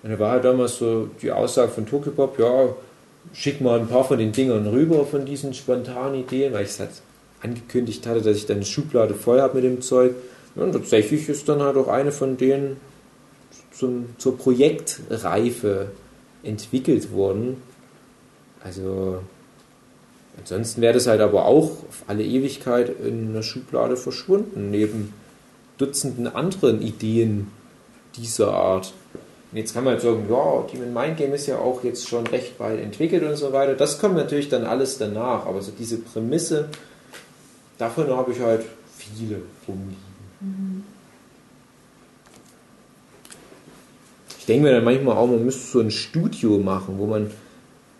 [0.02, 2.68] Und da war halt damals so die Aussage von Tokyo Pop, ja,
[3.32, 6.80] schick mal ein paar von den Dingern rüber von diesen spontanen Ideen, weil ich es
[6.80, 6.90] halt
[7.42, 10.14] angekündigt hatte, dass ich dann eine Schublade voll habe mit dem Zeug.
[10.54, 12.78] Und tatsächlich ist dann halt auch eine von denen
[13.72, 15.88] zum, zur Projektreife
[16.42, 17.62] entwickelt worden.
[18.64, 19.20] Also
[20.38, 25.12] ansonsten wäre das halt aber auch auf alle Ewigkeit in einer Schublade verschwunden, neben
[25.78, 27.48] Dutzenden anderen Ideen
[28.16, 28.94] dieser Art.
[29.52, 32.26] Und jetzt kann man halt sagen, ja, Demon Mind Game ist ja auch jetzt schon
[32.26, 33.74] recht weit entwickelt und so weiter.
[33.74, 36.68] Das kommt natürlich dann alles danach, aber so diese Prämisse,
[37.78, 38.64] davon habe ich halt
[38.96, 40.84] viele rumliegen.
[44.38, 47.30] Ich denke mir dann manchmal auch, man müsste so ein Studio machen, wo man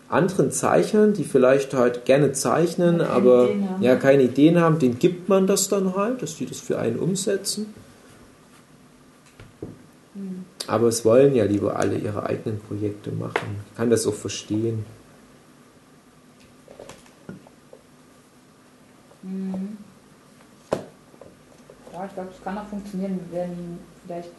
[0.09, 4.99] anderen Zeichnern, die vielleicht halt gerne zeichnen, keine aber Ideen ja keine Ideen haben, denen
[4.99, 7.73] gibt man das dann halt, dass die das für einen umsetzen.
[10.13, 10.45] Hm.
[10.67, 13.57] Aber es wollen ja lieber alle ihre eigenen Projekte machen.
[13.69, 14.85] Ich kann das auch verstehen.
[19.27, 19.77] Mhm.
[21.93, 24.29] Ja, ich glaube, es kann auch funktionieren, wenn vielleicht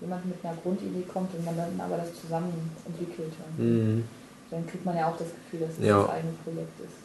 [0.00, 2.52] jemand mit einer Grundidee kommt und man dann aber das zusammen
[2.86, 3.32] entwickelt.
[3.58, 4.04] Mhm.
[4.50, 6.02] Dann kriegt man ja auch das Gefühl, dass es Ja.
[6.02, 6.96] das eigene Projekt ist.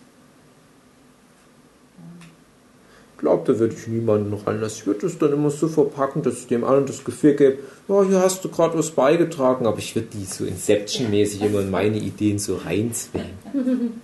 [3.13, 4.79] Ich glaube, da würde ich niemanden ranlassen.
[4.79, 8.03] Ich würde es dann immer so verpacken, dass ich dem anderen das Gefühl gebe, ja,
[8.03, 11.97] hier hast du gerade was beigetragen, aber ich würde die so Inception-mäßig immer in meine
[11.97, 13.29] Ideen so reinzwingen.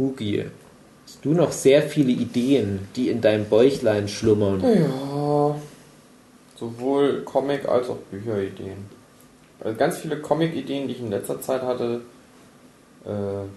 [0.00, 0.44] Hugi,
[1.04, 4.62] hast du noch sehr viele Ideen, die in deinem Bäuchlein schlummern?
[4.62, 5.54] Ja,
[6.58, 8.86] sowohl Comic- als auch Bücherideen.
[9.62, 12.00] Also ganz viele Comic-Ideen, die ich in letzter Zeit hatte,
[13.04, 13.48] äh, habe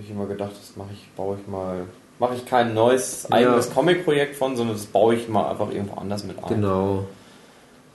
[0.00, 1.82] ich immer gedacht, das mache ich, baue ich mal,
[2.18, 3.36] mache ich kein neues Ja.
[3.36, 6.48] eigenes Comic-Projekt von, sondern das baue ich mal einfach irgendwo anders mit ein.
[6.48, 7.04] Genau.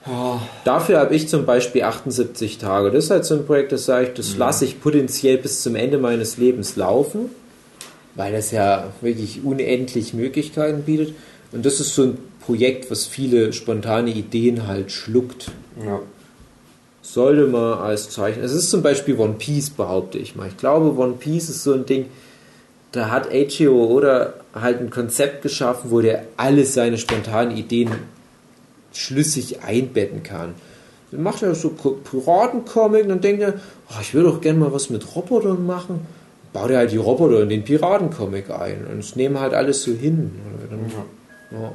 [0.06, 2.90] Ja, Dafür habe ich zum Beispiel 78 Tage.
[2.90, 5.74] Das ist halt so ein Projekt, das sage ich, das lasse ich potenziell bis zum
[5.76, 7.30] Ende meines Lebens laufen,
[8.14, 11.14] weil das ja wirklich unendlich Möglichkeiten bietet.
[11.52, 15.50] Und das ist so ein Projekt, was viele spontane Ideen halt schluckt.
[15.84, 16.00] ja.
[17.02, 18.42] Sollte man als Zeichen.
[18.42, 20.48] Es ist zum Beispiel One Piece, behaupte ich mal.
[20.48, 22.06] Ich glaube, One Piece ist so ein Ding,
[22.92, 27.90] da hat Eiichiro oder halt ein Konzept geschaffen, wo der alle seine spontanen Ideen
[28.92, 30.54] schlüssig einbetten kann.
[31.10, 33.54] Dann macht er so Piratencomic und dann denkt er,
[33.90, 36.06] oh, ich würde doch gerne mal was mit Robotern machen.
[36.54, 39.92] Baut er halt die Roboter in den Piratencomic ein und es nehmen halt alles so
[39.92, 40.30] hin.
[40.70, 41.58] Dann, Ja.
[41.60, 41.72] ja.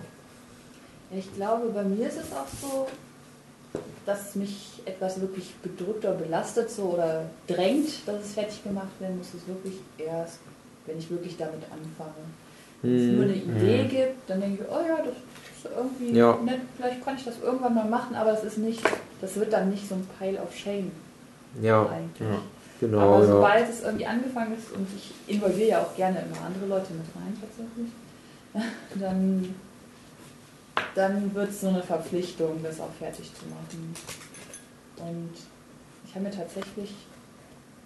[1.12, 2.88] Ich glaube, bei mir ist es auch so,
[4.06, 9.18] dass mich etwas wirklich bedrückt oder belastet so oder drängt, dass es fertig gemacht werden
[9.18, 10.40] muss, ist wirklich erst,
[10.86, 12.14] wenn ich wirklich damit anfange.
[12.82, 13.90] Wenn es nur eine Idee Mhm.
[13.90, 16.38] gibt, dann denke ich, oh ja, das ist irgendwie Ja.
[16.46, 18.82] nett, vielleicht kann ich das irgendwann mal machen, aber es ist nicht,
[19.20, 20.92] das wird dann nicht so ein Pile of Shame
[21.62, 22.30] ja, eigentlich.
[22.30, 22.40] Ja.
[22.80, 23.00] Genau.
[23.00, 23.32] aber ja.
[23.32, 27.06] sobald es irgendwie angefangen ist und ich involviere ja auch gerne immer andere Leute mit
[27.16, 27.92] rein tatsächlich,
[29.00, 29.56] dann,
[30.96, 33.96] dann wird es so eine Verpflichtung, das auch fertig zu machen.
[34.98, 35.32] Und
[36.06, 36.96] ich habe mir tatsächlich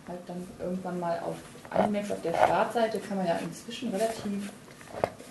[0.08, 1.36] halt dann irgendwann mal auf
[1.70, 4.52] Animax auf der Startseite kann man ja inzwischen relativ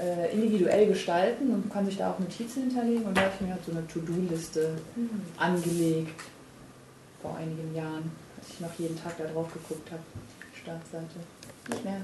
[0.01, 3.53] äh, individuell gestalten und kann sich da auch Notizen hinterlegen und da habe ich mir
[3.53, 4.71] halt so eine To-Do-Liste
[5.37, 6.21] angelegt
[7.21, 8.11] vor einigen Jahren,
[8.55, 10.03] ich noch jeden Tag da drauf geguckt habe,
[10.63, 11.21] Startseite.
[11.71, 12.01] Nicht mehr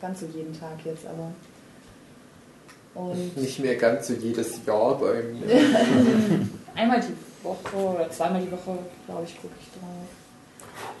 [0.00, 1.32] ganz so jeden Tag jetzt, aber.
[2.94, 5.46] Und Nicht mehr ganz so jedes Jahr bei mir.
[6.74, 10.06] einmal die Woche oder zweimal die Woche, glaube ich, gucke ich drauf.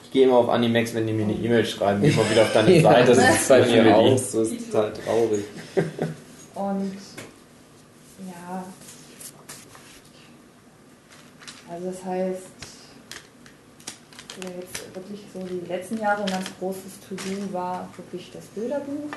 [0.04, 2.52] Ich gehe immer auf Animax, wenn die mir eine E-Mail schreiben, gehe mal wieder auf
[2.52, 3.14] deine Seite.
[3.14, 4.40] das ist bei mir auch so.
[4.40, 5.44] Das ist total traurig.
[6.54, 6.92] Und
[8.26, 8.64] ja,
[11.70, 12.42] also das heißt,
[14.42, 19.10] ja, jetzt wirklich so die letzten Jahre ein ganz großes To-Do war wirklich das Bilderbuch.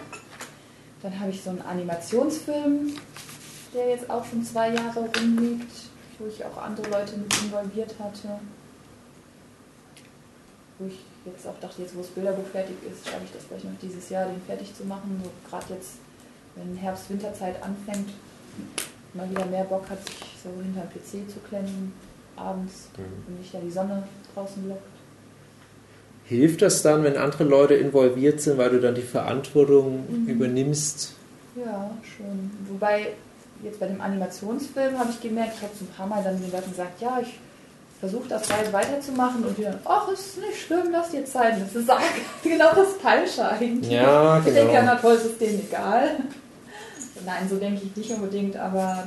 [1.01, 2.95] Dann habe ich so einen Animationsfilm,
[3.73, 5.71] der jetzt auch schon zwei Jahre rumliegt.
[6.21, 8.39] wo ich auch andere Leute mit involviert hatte.
[10.77, 13.63] Wo ich jetzt auch dachte, jetzt wo das Bilderbuch fertig ist, schaffe ich das vielleicht
[13.63, 15.21] noch dieses Jahr, den fertig zu machen.
[15.23, 15.91] So gerade jetzt,
[16.55, 18.09] wenn Herbst-Winterzeit anfängt,
[19.13, 21.93] mal wieder mehr Bock hat, sich so hinter den PC zu klemmen,
[22.35, 23.03] abends, Mhm.
[23.27, 24.98] wenn nicht da die Sonne draußen lockt.
[26.29, 30.27] Hilft das dann, wenn andere Leute involviert sind, weil du dann die Verantwortung Mhm.
[30.29, 31.13] übernimmst?
[31.55, 32.51] Ja, schon.
[32.69, 33.07] Wobei,
[33.63, 36.51] jetzt bei dem Animationsfilm habe ich gemerkt, ich habe so ein paar Mal dann den
[36.51, 37.39] Leuten gesagt, ja, ich
[37.99, 41.55] versuche das bald weiterzumachen und die dann, ach, ist nicht schlimm, lass dir Zeit.
[41.59, 41.89] Das ist
[42.43, 43.91] genau das Falsche eigentlich.
[43.91, 44.93] Ja, Ich denke, ja, genau.
[44.93, 46.11] na toll, ist es denen egal.
[47.25, 49.03] Nein, so denke ich nicht unbedingt, aber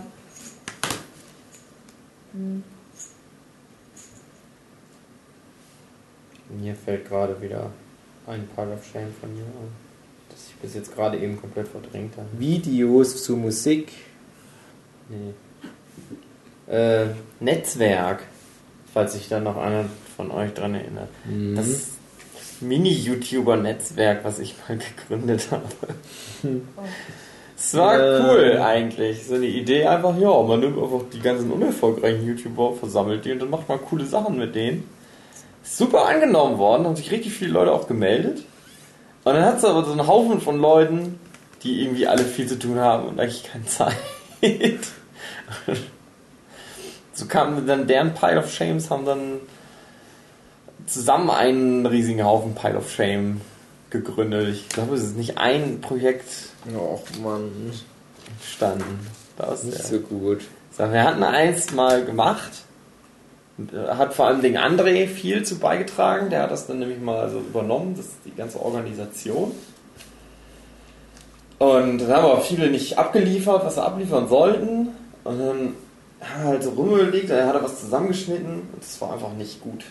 [2.33, 2.63] hm,
[6.61, 7.71] Mir fällt gerade wieder
[8.27, 9.69] ein Pile of Shame von mir an,
[10.31, 12.29] das ich bis jetzt gerade eben komplett verdrängt habe.
[12.39, 13.91] Videos zu Musik.
[15.09, 15.35] Nee.
[16.73, 17.07] Äh,
[17.41, 18.23] Netzwerk,
[18.93, 21.09] falls sich da noch einer von euch dran erinnert.
[21.25, 21.57] Mhm.
[21.57, 21.89] Das
[22.61, 25.65] Mini-YouTuber-Netzwerk, was ich mal gegründet habe.
[26.45, 26.83] oh,
[27.57, 28.21] Es war Äh.
[28.23, 29.25] cool eigentlich.
[29.27, 33.41] So eine Idee einfach, ja, man nimmt einfach die ganzen unerfolgreichen YouTuber, versammelt die und
[33.41, 34.85] dann macht man coole Sachen mit denen.
[35.63, 38.45] Super angenommen worden, haben sich richtig viele Leute auch gemeldet.
[39.25, 41.21] Und dann hat es aber so einen Haufen von Leuten,
[41.63, 43.97] die irgendwie alle viel zu tun haben und eigentlich keine Zeit.
[47.13, 49.41] so kamen dann deren Pile of Shames, haben dann
[50.87, 53.41] zusammen einen riesigen Haufen Pile of Shame
[53.91, 54.49] gegründet.
[54.49, 57.53] Ich glaube, es ist nicht ein Projekt Och Mann,
[58.37, 59.07] entstanden.
[59.37, 60.41] Das nicht ist so gut.
[60.77, 62.51] Wir hatten eins mal gemacht.
[63.71, 66.31] Und, Hat vor allem den André viel zu beigetragen.
[66.31, 69.53] Der hat das dann nämlich mal so übernommen, das ist die ganze Organisation.
[71.59, 74.89] Und dann haben aber viele nicht abgeliefert, was sie abliefern sollten.
[75.25, 75.75] Und dann
[76.21, 79.61] haben wir halt so rumgelegt, dann hat er was zusammengeschnitten und es war einfach nicht
[79.61, 79.85] gut.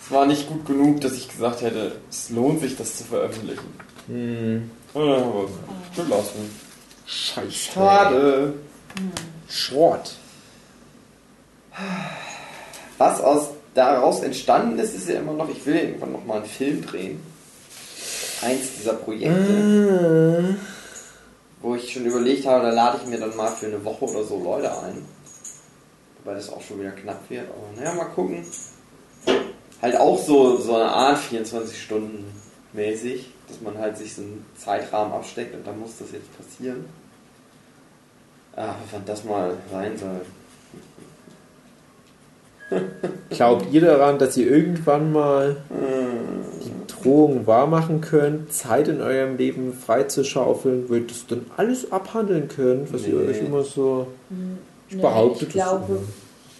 [0.00, 3.66] Es war nicht gut genug, dass ich gesagt hätte, es lohnt sich, das zu veröffentlichen.
[4.06, 4.70] Hm.
[4.94, 6.50] Und dann haben wir es gelassen.
[7.06, 7.72] Scheiße.
[7.72, 8.54] Schade.
[9.48, 10.12] Schrott.
[12.98, 16.46] Was aus daraus entstanden ist, ist ja immer noch, ich will irgendwann noch mal einen
[16.46, 17.20] Film drehen.
[18.42, 20.56] Eins dieser Projekte,
[21.60, 24.24] wo ich schon überlegt habe, da lade ich mir dann mal für eine Woche oder
[24.24, 25.04] so Leute ein.
[26.18, 28.44] Wobei das auch schon wieder knapp wird, aber naja, mal gucken.
[29.80, 32.24] Halt auch so, so eine Art 24 Stunden
[32.72, 36.84] mäßig, dass man halt sich so einen Zeitrahmen absteckt und dann muss das jetzt passieren.
[38.56, 40.20] Ah, wann das mal sein soll.
[43.30, 45.56] Glaubt ihr daran, dass ihr irgendwann mal
[46.64, 52.92] die Drohung wahrmachen könnt, Zeit in eurem Leben freizuschaufeln, wo ihr dann alles abhandeln könnt,
[52.92, 53.28] was ihr Nee.
[53.30, 54.06] euch immer so.
[54.28, 54.58] hm,
[54.88, 55.98] Ich nee, behaupte ich das glaube,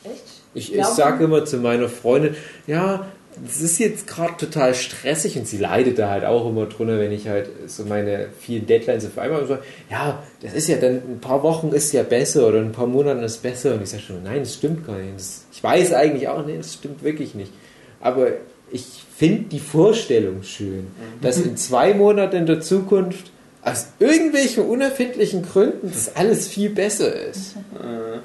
[0.05, 0.25] echt?
[0.55, 2.35] Ich, ich sage immer zu meiner Freundin,
[2.67, 3.07] ja,
[3.47, 7.13] es ist jetzt gerade total stressig und sie leidet da halt auch immer drunter, wenn
[7.13, 9.59] ich halt so meine vielen Deadlines auf einmal so,
[9.91, 13.23] ja, das ist ja dann ein paar Wochen ist ja besser oder ein paar Monaten
[13.23, 15.15] ist besser und ich sage schon, nein, das stimmt gar nicht.
[15.17, 17.53] Das, ich weiß eigentlich auch, nee, das stimmt wirklich nicht.
[18.01, 18.29] Aber
[18.71, 18.85] ich
[19.17, 20.89] finde die Vorstellung schön,
[21.21, 23.31] dass in zwei Monaten in der Zukunft
[23.63, 27.57] aus irgendwelchen unerfindlichen Gründen das alles viel besser ist.
[27.75, 28.19] Äh,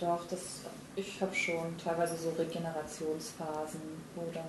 [0.00, 0.40] Doch, das,
[0.96, 3.80] ich habe schon teilweise so Regenerationsphasen,
[4.14, 4.44] wo dann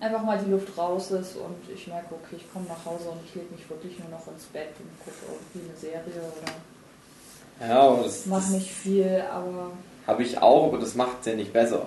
[0.00, 3.20] einfach mal die Luft raus ist und ich merke, okay, ich komme nach Hause und
[3.24, 5.16] ich lege mich wirklich nur noch ins Bett und gucke
[5.54, 6.52] irgendwie eine Serie oder
[7.60, 9.70] ja, das, mache das nicht viel, aber
[10.06, 11.86] habe ich auch, aber das macht es ja nicht besser.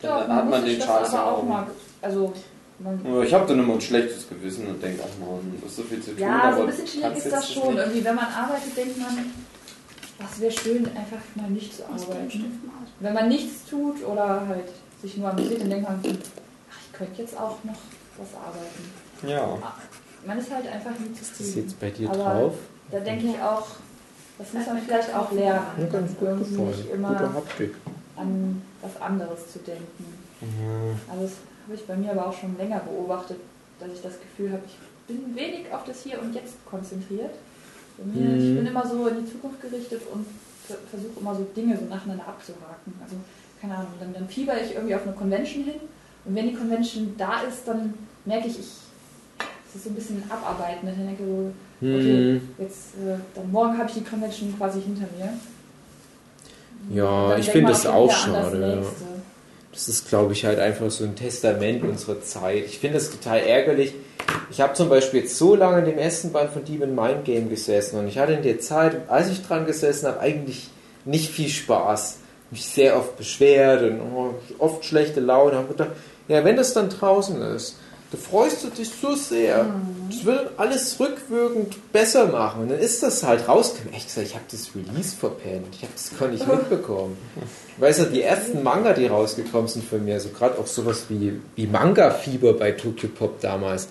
[0.00, 1.42] Dann hat man den Scheiß das ja auch auch.
[1.44, 1.66] mal,
[2.02, 2.32] also
[3.24, 6.02] Ich habe dann immer ein schlechtes Gewissen und denke, ach man, das ist so viel
[6.02, 6.20] zu tun.
[6.20, 7.68] Ja, aber so ein bisschen schwierig ist das schon.
[7.68, 7.78] nicht.
[7.78, 9.30] Irgendwie, wenn man arbeitet, denkt man,
[10.18, 12.60] was wäre schön, einfach mal nicht zu arbeiten.
[13.02, 14.68] Wenn man nichts tut oder halt
[15.02, 17.78] sich nur amüsiert, dann denkt man, ach, ich könnte jetzt auch noch
[18.16, 19.26] was arbeiten.
[19.26, 19.58] Ja.
[20.24, 21.66] Man ist halt einfach nie Ist das zufrieden.
[21.68, 22.54] jetzt bei dir Aber drauf?
[22.92, 23.66] Da denke ich auch,
[24.38, 26.68] das muss man vielleicht auch lernen, Ja, ganz gut irgendwie gefallen.
[26.70, 27.74] nicht immer Haptik.
[28.16, 30.04] an was anderes zu denken.
[30.40, 31.00] Mhm.
[31.10, 31.32] Also das
[31.66, 33.38] habe ich bei mir aber auch schon länger beobachtet,
[33.80, 34.76] dass ich das Gefühl habe, ich
[35.08, 37.34] bin wenig auf das Hier und Jetzt konzentriert.
[37.98, 38.38] Bei mir, Mhm.
[38.38, 40.24] Ich bin immer so in die Zukunft gerichtet und
[40.90, 42.92] versuche immer so Dinge so nacheinander abzuhaken.
[43.02, 43.16] Also
[43.60, 45.80] keine Ahnung, dann, dann fieber ich irgendwie auf eine Convention hin
[46.24, 47.94] und wenn die Convention da ist, dann
[48.24, 48.66] merke ich, ich
[49.72, 50.86] es ist so ein bisschen abarbeiten.
[50.86, 52.48] Dann denke ich so, okay, Hm.
[52.58, 55.32] jetzt äh, dann morgen habe ich die Convention quasi hinter mir.
[56.94, 58.82] Ja, ich finde das auch das schade, ja.
[59.72, 62.66] Das ist, glaube ich, halt einfach so ein Testament unserer Zeit.
[62.66, 63.94] Ich finde das total ärgerlich.
[64.50, 67.48] Ich habe zum Beispiel jetzt so lange in dem ersten Band von Demon Mind Game
[67.48, 70.68] gesessen und ich hatte in der Zeit, als ich dran gesessen habe, eigentlich
[71.04, 72.18] nicht viel Spaß.
[72.50, 75.56] Mich sehr oft beschwert und oh, oft schlechte Laune.
[75.56, 75.92] Habe gedacht,
[76.28, 77.76] ja, wenn das dann draußen ist,
[78.12, 79.64] da freust du dich so sehr.
[80.10, 82.62] Das will alles rückwirkend besser machen.
[82.62, 83.94] Und dann ist das halt rausgekommen.
[83.94, 85.68] Echt gesagt, ich habe das Release verpennt.
[85.72, 87.16] Ich habe das gar nicht mitbekommen.
[87.78, 91.40] Weißt du, die ersten Manga, die rausgekommen sind von mir, also gerade auch sowas wie,
[91.56, 93.88] wie Manga-Fieber bei Tokyo Pop damals,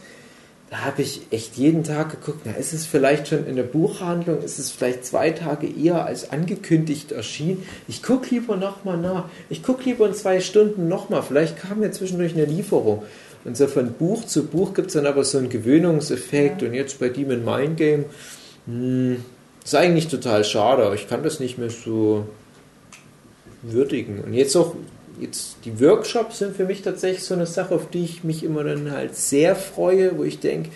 [0.71, 4.41] da habe ich echt jeden Tag geguckt, na, ist es vielleicht schon in der Buchhandlung,
[4.41, 7.67] ist es vielleicht zwei Tage eher als angekündigt erschienen.
[7.89, 9.25] Ich gucke lieber nochmal nach.
[9.49, 11.23] Ich gucke lieber in zwei Stunden nochmal.
[11.23, 13.03] Vielleicht kam ja zwischendurch eine Lieferung.
[13.43, 16.63] Und so von Buch zu Buch gibt es dann aber so einen Gewöhnungseffekt.
[16.63, 18.05] Und jetzt bei Demon Mind Game
[18.65, 19.17] mh,
[19.65, 20.89] ist eigentlich total schade.
[20.95, 22.27] Ich kann das nicht mehr so
[23.61, 24.21] würdigen.
[24.21, 24.73] Und jetzt auch,
[25.21, 28.63] jetzt die Workshops sind für mich tatsächlich so eine Sache, auf die ich mich immer
[28.63, 30.69] dann halt sehr freue, wo ich denke,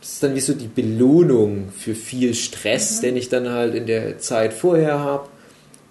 [0.00, 3.86] das ist dann wie so die Belohnung für viel Stress, den ich dann halt in
[3.86, 5.28] der Zeit vorher habe.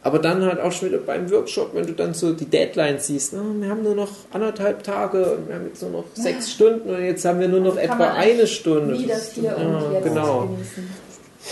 [0.04, 3.34] Aber dann halt auch schon wieder beim Workshop, wenn du dann so die Deadline siehst,
[3.34, 6.92] oh, wir haben nur noch anderthalb Tage und wir haben jetzt nur noch sechs Stunden
[6.92, 8.94] und jetzt haben wir nur noch Kann etwa eine Stunde.
[8.96, 10.42] Nie das hier Ja, und jetzt genau.
[10.46, 10.90] genießen.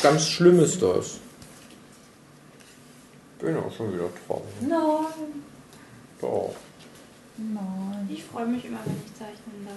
[0.04, 1.16] Ganz schlimm ist das.
[3.40, 4.44] Bin auch schon wieder traurig.
[4.62, 5.43] Nein,
[6.24, 6.56] Doch.
[7.38, 8.08] nein.
[8.10, 9.76] Ich freue mich immer, wenn ich zeichnen darf.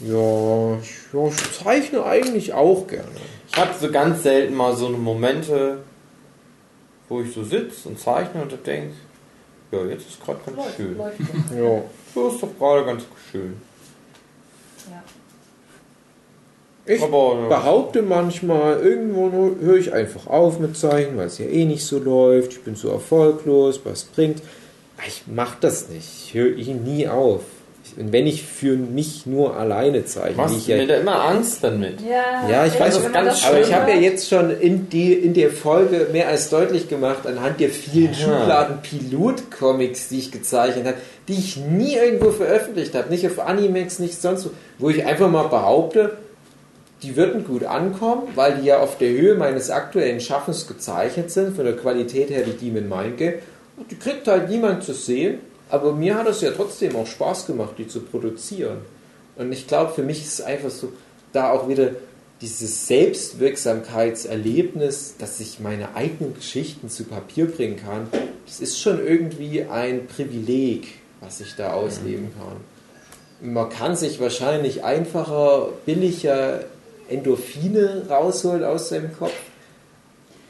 [0.00, 3.08] Ja, ich, ja, ich zeichne eigentlich auch gerne.
[3.50, 5.78] Ich habe so ganz selten mal so eine Momente,
[7.08, 8.94] wo ich so sitze und zeichne und denke,
[9.72, 10.96] ja, jetzt ist gerade ganz Läuft, schön.
[10.96, 11.18] läuft.
[11.56, 11.82] Ja.
[12.14, 13.56] So ist doch gerade ganz schön.
[14.88, 15.02] Ja.
[16.94, 19.30] Ich Aber, äh, behaupte manchmal, irgendwo
[19.60, 22.52] höre ich einfach auf mit Zeichnen, weil es ja eh nicht so läuft.
[22.52, 24.42] Ich bin so erfolglos, was bringt.
[25.02, 26.08] Aber Ich mache das nicht.
[26.26, 27.42] Ich höre nie auf.
[27.96, 31.24] Und wenn ich für mich nur alleine zeichne, Machst ich du ja mir da immer
[31.24, 32.00] Angst dann mit?
[32.00, 35.12] Ja, Ja, ich weiß, das man ganz Aber ich habe ja jetzt schon in, die,
[35.12, 38.14] in der Folge mehr als deutlich gemacht, anhand der vielen Ja.
[38.14, 40.96] Schubladen Pilot-Comics, die ich gezeichnet habe,
[41.28, 45.28] die ich nie irgendwo veröffentlicht habe, nicht auf Animex, nicht sonst wo, wo ich einfach
[45.28, 46.16] mal behaupte,
[47.02, 51.56] die würden gut ankommen, weil die ja auf der Höhe meines aktuellen Schaffens gezeichnet sind,
[51.56, 53.34] von der Qualität her wie Demon Mind Game.
[53.76, 55.40] Und die kriegt halt niemand zu sehen,
[55.70, 58.78] aber mir hat es ja trotzdem auch Spaß gemacht, die zu produzieren.
[59.36, 60.92] Und ich glaube, für mich ist es einfach so,
[61.32, 61.92] da auch wieder
[62.42, 68.08] dieses Selbstwirksamkeitserlebnis, dass ich meine eigenen Geschichten zu Papier bringen kann,
[68.44, 70.88] das ist schon irgendwie ein Privileg,
[71.20, 72.56] was ich da ausleben kann.
[73.40, 76.66] Man kann sich wahrscheinlich einfacher, billiger
[77.08, 79.32] Endorphine rausholen aus seinem Kopf.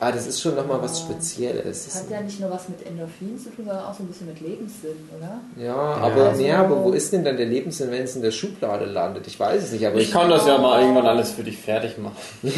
[0.03, 1.85] Aber das ist schon nochmal was Spezielles.
[1.85, 4.27] Das hat ja nicht nur was mit Endorphin zu tun, sondern auch so ein bisschen
[4.27, 5.41] mit Lebenssinn, oder?
[5.65, 8.33] Ja, aber, Also- ja, aber wo ist denn dann der Lebenssinn, wenn es in der
[8.33, 9.29] Schublade landet?
[9.29, 11.99] Ich weiß es nicht, aber Ich kann das ja mal irgendwann alles für dich fertig
[11.99, 12.16] machen.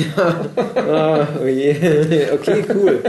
[0.77, 2.31] Ah, oh je.
[2.33, 3.01] Okay, cool.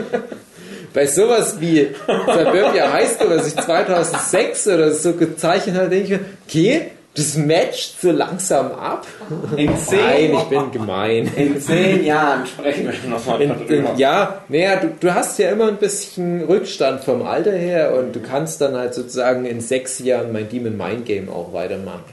[0.94, 6.10] Bei sowas wie Suburbia High School, was ich 2006 oder so gezeichnet habe, denke ich
[6.10, 9.08] mir, okay, das matcht so langsam ab.
[9.56, 11.32] In Nein, ich bin gemein.
[11.36, 15.78] in zehn Jahren sprechen wir nochmal in, ja, naja, du, du hast ja immer ein
[15.78, 20.50] bisschen Rückstand vom Alter her und du kannst dann halt sozusagen in sechs Jahren mein
[20.50, 22.04] Demon Mind Game auch weitermachen.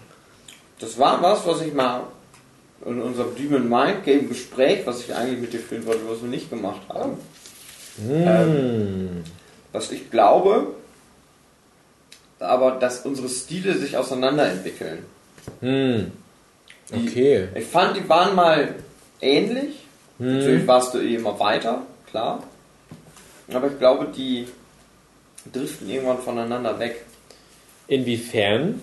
[0.79, 2.05] Das war was, was ich mal
[2.87, 6.29] in unserem Demon Mind Game Gespräch, was ich eigentlich mit dir führen wollte, was wir
[6.29, 7.19] nicht gemacht haben.
[8.09, 9.24] Ähm,
[9.73, 10.69] was ich glaube,
[12.43, 15.05] aber dass unsere Stile sich auseinanderentwickeln.
[15.60, 16.12] Hm.
[16.90, 17.48] Die- Okay.
[17.55, 18.74] Ich fand, die waren mal
[19.20, 19.77] ähnlich.
[20.19, 20.39] Hm.
[20.39, 22.43] Natürlich warst du eh immer weiter, klar.
[23.52, 24.47] Aber ich glaube, die
[25.52, 27.05] driften irgendwann voneinander weg.
[27.89, 28.81] Inwiefern?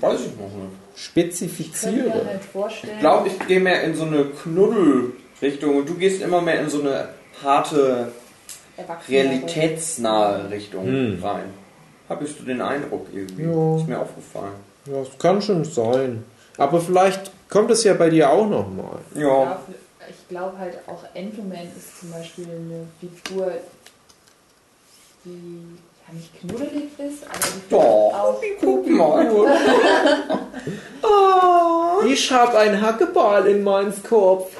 [0.00, 0.72] Weiß ich noch nicht.
[0.96, 2.24] Ich Spezifiziere.
[2.26, 6.40] halt vorstellen, Ich glaube, ich gehe mehr in so eine Knuddel-Richtung und du gehst immer
[6.40, 7.08] mehr in so eine
[7.42, 8.12] harte,
[9.08, 11.18] realitätsnahe Richtung Hm.
[11.22, 11.44] rein.
[12.08, 13.42] Habest du den Eindruck irgendwie?
[13.44, 13.76] Ja.
[13.76, 14.54] Ist mir aufgefallen.
[14.86, 16.24] Ja, das kann schon sein.
[16.58, 18.98] Aber vielleicht kommt es ja bei dir auch nochmal.
[19.14, 19.20] Ja.
[19.22, 19.60] Ja,
[20.08, 23.52] ich glaube halt auch Entoman ist zum Beispiel eine Figur,
[25.24, 29.26] die ja nicht knuddelig ist, aber die Doch, auch guck mal.
[32.08, 34.50] Ich habe einen Hackeball in meinem Kopf.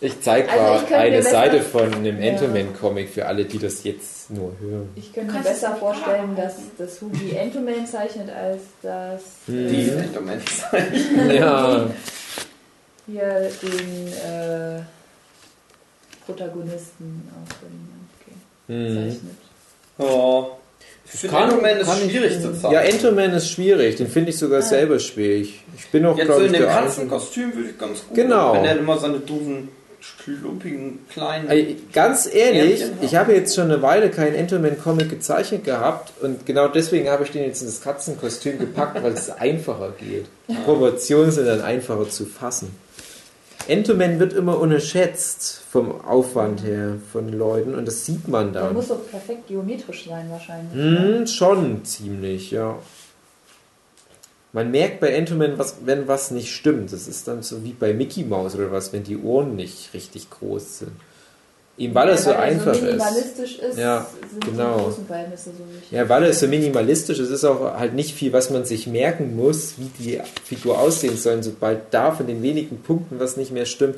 [0.00, 2.30] Ich zeige Also mal eine Seite von einem Ja.
[2.30, 4.88] Entoman-Comic für alle, die das jetzt nur hören.
[4.96, 9.22] Ich könnte mir besser vorstellen, dass das Hugi Entoman zeichnet, als dass.
[9.46, 10.42] Die äh, Moment.
[11.32, 11.86] Ja,
[13.06, 14.80] hier den äh,
[16.26, 17.88] Protagonisten aus dem
[18.20, 18.34] okay,
[18.68, 19.10] hm.
[19.10, 19.36] zeichnet.
[19.98, 20.46] Ja.
[21.14, 22.74] Ich finde, Enderman ist kann ich- schwierig zu zeigen.
[22.74, 23.96] Ja, Entoman ist schwierig.
[23.96, 24.62] Den finde ich sogar Ah.
[24.62, 25.62] selber schwierig.
[25.76, 28.16] Ich bin auch, so glaube in ich, dem der Katzenkostüm würde ich ganz gut.
[28.16, 28.54] Genau.
[28.54, 29.68] Wenn er immer seine doofen
[30.02, 31.48] schlumpigen kleinen.
[31.48, 36.68] Ey, Ganz ehrlich, ich habe jetzt schon eine Weile keinen Enterman-Comic gezeichnet gehabt und genau
[36.68, 40.26] deswegen habe ich den jetzt in das Katzenkostüm gepackt, weil es einfacher geht.
[40.48, 42.74] Die Proportionen sind dann einfacher zu fassen.
[43.68, 48.74] Enterman wird immer unterschätzt vom Aufwand her von Leuten und das sieht man Der dann.
[48.74, 50.74] muss doch perfekt geometrisch sein wahrscheinlich.
[50.74, 52.76] Hm, schon ziemlich, ja.
[54.52, 56.92] Man merkt bei Entoman, was, wenn was nicht stimmt.
[56.92, 60.28] Das ist dann so wie bei Mickey Mouse oder was, wenn die Ohren nicht richtig
[60.30, 60.92] groß sind.
[61.78, 62.82] Eben weil es so er einfach so ist.
[62.82, 64.76] minimalistisch ist, Ja, sind genau.
[64.76, 65.96] die großen Verhältnisse so.
[65.96, 69.36] Ja, weil es so minimalistisch ist, ist auch halt nicht viel, was man sich merken
[69.36, 71.42] muss, wie die Figur aussehen soll.
[71.42, 73.96] Sobald da von den wenigen Punkten was nicht mehr stimmt,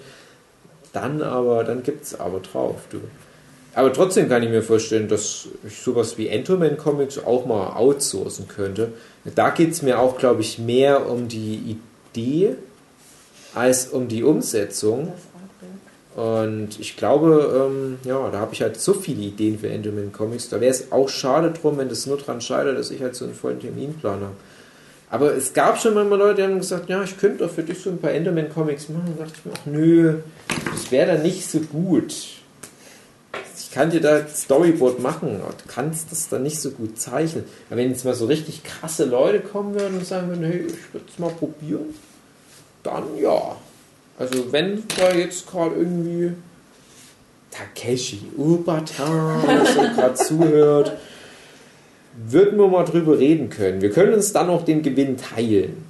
[0.92, 3.00] dann aber, dann gibt's aber drauf, du.
[3.74, 8.46] Aber trotzdem kann ich mir vorstellen, dass ich sowas wie Entoman Comics auch mal outsourcen
[8.46, 8.92] könnte.
[9.34, 11.76] Da geht's mir auch, glaube ich, mehr um die
[12.14, 12.54] Idee
[13.54, 15.12] als um die Umsetzung.
[16.14, 20.48] Und ich glaube, ähm, ja, da habe ich halt so viele Ideen für Enderman Comics.
[20.48, 23.24] Da wäre es auch schade drum, wenn das nur dran scheitert, dass ich halt so
[23.24, 24.34] einen vollen Terminplan habe.
[25.10, 27.80] Aber es gab schon manchmal Leute, die haben gesagt, ja, ich könnte doch für dich
[27.80, 29.14] so ein paar Enderman Comics machen.
[29.16, 30.14] Da dachte ich mir, ach nö,
[30.72, 32.14] das wäre dann nicht so gut.
[33.74, 37.44] Kann dir da Storyboard machen, du kannst das dann nicht so gut zeichnen.
[37.68, 40.94] Aber wenn jetzt mal so richtig krasse Leute kommen würden und sagen würden, hey, ich
[40.94, 41.92] würde es mal probieren,
[42.84, 43.56] dann ja.
[44.16, 46.34] Also wenn da jetzt gerade irgendwie
[47.50, 49.40] Takeshi Ubata
[49.74, 50.92] so gerade zuhört,
[52.16, 53.80] würden wir mal drüber reden können.
[53.80, 55.84] Wir können uns dann auch den Gewinn teilen.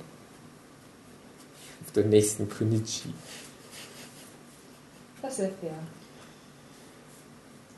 [1.84, 3.12] Auf der nächsten Kunichi.
[5.20, 5.74] Das sehr fair.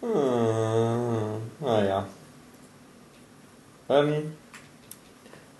[0.02, 2.06] Ah, naja.
[3.89, 4.32] Ähm,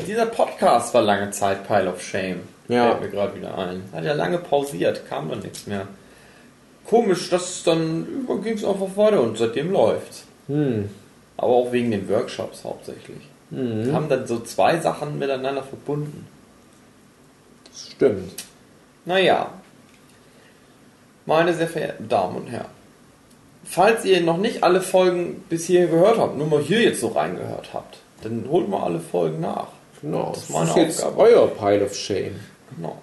[0.07, 2.41] dieser Podcast war lange Zeit Pile of Shame.
[2.69, 2.91] Ja.
[2.91, 3.85] Fällt mir gerade wieder ein.
[3.93, 5.87] Hat ja lange pausiert, kam dann nichts mehr.
[6.85, 10.25] Komisch, dass dann ging es einfach weiter und seitdem läuft's.
[10.47, 10.89] Hm.
[11.37, 13.29] Aber auch wegen den Workshops hauptsächlich.
[13.51, 13.93] Mhm.
[13.93, 16.27] Haben dann so zwei Sachen miteinander verbunden.
[17.65, 18.45] Das stimmt.
[19.05, 19.51] Naja,
[21.27, 22.71] meine sehr verehrten Damen und Herren,
[23.69, 27.09] falls ihr noch nicht alle Folgen bis hierhin gehört habt, nur mal hier jetzt so
[27.09, 29.69] reingehört habt, dann holt mal alle Folgen nach.
[30.03, 30.31] Genau.
[30.31, 31.23] Das Das ist meine ist jetzt Aufgabe.
[31.31, 32.37] euer Pile of Shame.
[32.77, 32.97] Genau.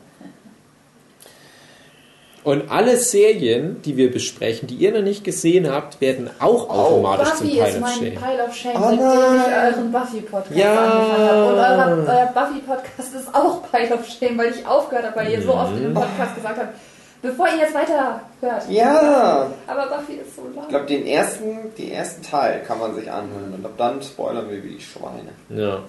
[2.44, 7.36] Und alle Serien, die wir besprechen, die ihr noch nicht gesehen habt, werden auch automatisch
[7.36, 8.16] zum Buffy Pile ist of mein Shame.
[8.16, 9.40] Pile of Shame, Oh seitdem nein.
[9.48, 10.84] ich euren Buffy-Podcast Ja.
[10.84, 11.46] angefangen habe.
[11.46, 15.42] Und euer, euer Buffy-Podcast ist auch Pile of Shame, weil ich aufgehört habe, weil ihr
[15.42, 16.74] so oft in dem Podcast gesagt habt,
[17.24, 18.70] bevor ihr jetzt weiter hört.
[18.70, 19.50] Ja!
[19.66, 20.64] Aber Buffy ist so lang.
[20.66, 24.48] Ich glaube, den ersten, den ersten Teil kann man sich anhören und ab dann spoilern
[24.52, 25.30] wir wie die Schweine.
[25.50, 25.80] Ja.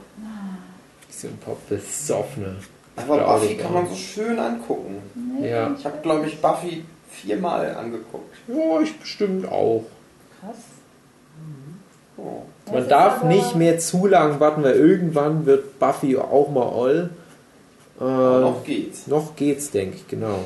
[1.10, 2.56] So ein paar besoffene.
[2.96, 3.74] Aber Glaube Buffy kann auch.
[3.74, 5.02] man so schön angucken.
[5.38, 5.70] Nee, Ja.
[5.78, 8.34] Ich habe, glaube ich, Buffy viermal angeguckt.
[8.48, 9.84] Ja, ich bestimmt auch.
[10.40, 10.56] Krass.
[12.16, 12.42] Oh.
[12.66, 16.68] Das Man darf aber- nicht mehr zu lang warten, weil irgendwann wird Buffy auch mal
[16.68, 17.10] all.
[18.00, 19.06] Äh, noch geht's.
[19.06, 20.38] Noch geht's, denke ich, genau.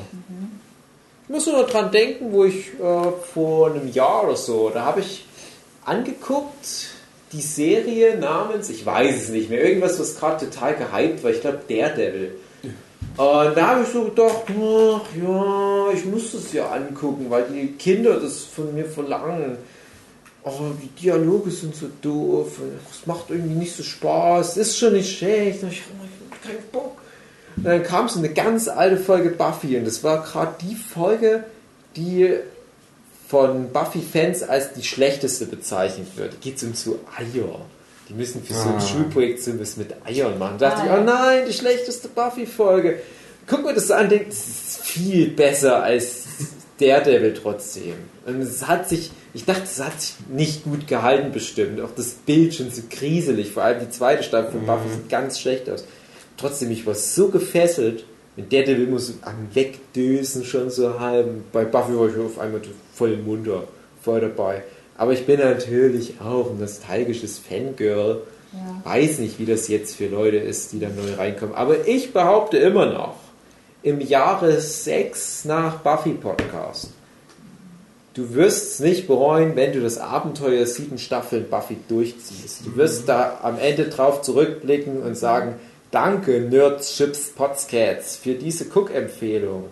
[1.29, 5.01] Ich muss nur dran denken, wo ich äh, vor einem Jahr oder so, da habe
[5.01, 5.27] ich
[5.85, 6.65] angeguckt,
[7.31, 11.41] die Serie namens, ich weiß es nicht mehr, irgendwas, was gerade total gehypt war, ich
[11.41, 12.31] glaube Daredevil.
[12.63, 17.73] Und da habe ich so gedacht, ach ja, ich muss das ja angucken, weil die
[17.73, 19.59] Kinder das von mir verlangen.
[20.43, 22.53] Oh, die Dialoge sind so doof,
[22.89, 25.61] es macht irgendwie nicht so Spaß, ist schon nicht schlecht.
[25.61, 26.97] Und ich habe keinen Bock.
[27.59, 31.43] Und dann kam so eine ganz alte Folge Buffy und das war gerade die Folge,
[31.95, 32.35] die
[33.27, 36.33] von Buffy-Fans als die schlechteste bezeichnet wird.
[36.33, 37.59] Da geht es um so Eier.
[38.07, 38.81] Die müssen für so ein Ah.
[38.81, 40.57] Schulprojekt so was mit Eiern machen.
[40.57, 40.99] Da dachte Ah, ich, ja.
[40.99, 42.99] oh nein, die schlechteste Buffy-Folge.
[43.45, 46.23] Guck mir das so an und denk, das ist viel besser als
[46.79, 47.93] Daredevil trotzdem.
[48.25, 51.81] Und es hat sich, ich dachte, es hat sich nicht gut gehalten bestimmt.
[51.81, 53.51] Auch das Bild schon so kriselig.
[53.51, 55.83] Vor allem die zweite Staffel von Buffy sieht ganz schlecht aus.
[56.39, 58.05] Trotzdem, ich war so gefesselt.
[58.37, 61.51] Und Daredevil muss am Wegdösen schon so halb.
[61.51, 62.61] Bei Buffy war ich auf einmal
[62.93, 63.63] voll munter,
[64.01, 64.63] voll dabei.
[64.97, 68.21] Aber ich bin natürlich auch ein nostalgisches Fangirl.
[68.53, 68.91] Ja.
[68.91, 71.55] Weiß nicht, wie das jetzt für Leute ist, die da neu reinkommen.
[71.55, 73.15] Aber ich behaupte immer noch,
[73.83, 76.91] im Jahre 6 nach Buffy Podcast,
[78.13, 82.65] du wirst es nicht bereuen, wenn du das Abenteuer sieben Staffeln Buffy durchziehst.
[82.65, 85.55] Du wirst da am Ende drauf zurückblicken und sagen,
[85.91, 89.65] danke Nerds, Chips, Potscats für diese Cook-Empfehlung.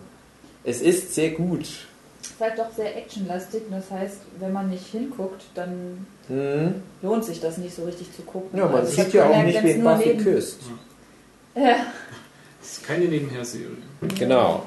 [0.64, 1.62] Es ist sehr gut.
[1.62, 3.62] ist halt doch sehr actionlastig.
[3.70, 6.82] Das heißt, wenn man nicht hinguckt, dann Hm?
[7.02, 8.58] lohnt sich das nicht so richtig zu gucken.
[8.58, 10.60] Ja, man Also ich sieht ja auch nicht, wen Buffy neben- küsst.
[11.54, 11.76] Ja.
[12.60, 13.68] Das ist keine Nebenherserie.
[14.18, 14.64] Genau.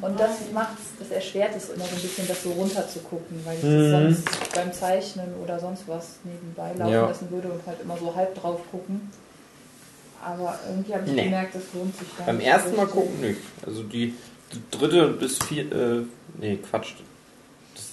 [0.00, 3.40] Und das macht das erschwert es immer so ein bisschen, das so runter zu gucken,
[3.44, 3.92] weil ich Mhm.
[3.92, 7.06] das sonst beim Zeichnen oder sonst was nebenbei laufen Ja.
[7.06, 9.08] lassen würde und halt immer so halb drauf gucken.
[10.24, 11.24] Aber irgendwie habe ich Nee.
[11.24, 13.40] gemerkt, das lohnt sich gar Beim ersten Mal gucken nicht.
[13.66, 14.14] Also die,
[14.52, 16.02] die dritte bis vier, äh,
[16.40, 16.94] nee, Quatsch.
[17.74, 17.84] Das,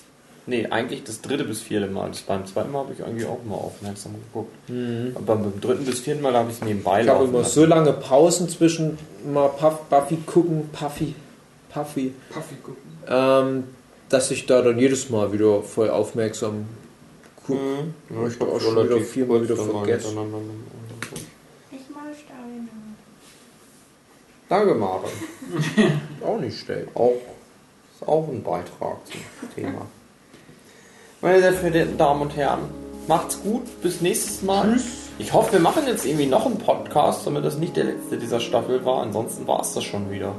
[0.47, 2.09] nee, eigentlich das dritte bis vierte Mal.
[2.09, 4.53] Das beim zweiten Mal habe ich eigentlich auch mal aufmerksam geguckt.
[5.15, 7.53] Aber beim dritten bis vierten Mal habe ich es nebenbei Ich habe laufen immer lassen.
[7.53, 11.13] so lange Pausen zwischen mal Puff, Buffy gucken, Puffy,
[11.69, 12.81] Puffy, Puffy gucken.
[13.07, 13.63] ähm,
[14.09, 16.65] dass ich da dann jedes Mal wieder voll aufmerksam
[17.45, 17.59] gucke.
[17.59, 17.93] Mhm.
[18.21, 20.07] Ja, Ich hab auch schon wieder viermal wieder vergessen.
[20.09, 20.39] hintereinander.
[21.71, 22.67] Ich mal Steine.
[24.49, 25.09] Danke, Maren.
[26.25, 26.87] Auch nicht schlecht.
[26.95, 27.13] Auch,
[27.93, 29.21] ist auch ein Beitrag zum
[29.55, 29.81] Thema.
[31.21, 32.61] Meine sehr verehrten Damen und Herren,
[33.07, 34.79] macht's gut, bis nächstes Mal.
[35.17, 38.39] Ich hoffe, wir machen jetzt irgendwie noch einen Podcast, damit das nicht der letzte dieser
[38.39, 39.01] Staffel war.
[39.01, 40.35] Ansonsten war es das schon wieder.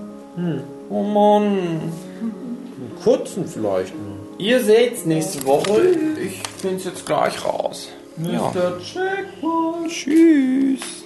[0.90, 1.92] Oh Mann.
[2.20, 3.94] Einen kurzen vielleicht.
[4.38, 5.80] Ihr seht's nächste Woche.
[6.22, 7.88] Ich find's jetzt gleich raus.
[8.18, 8.52] Ja.
[8.80, 9.90] Checkpoint.
[9.90, 11.05] Tschüss.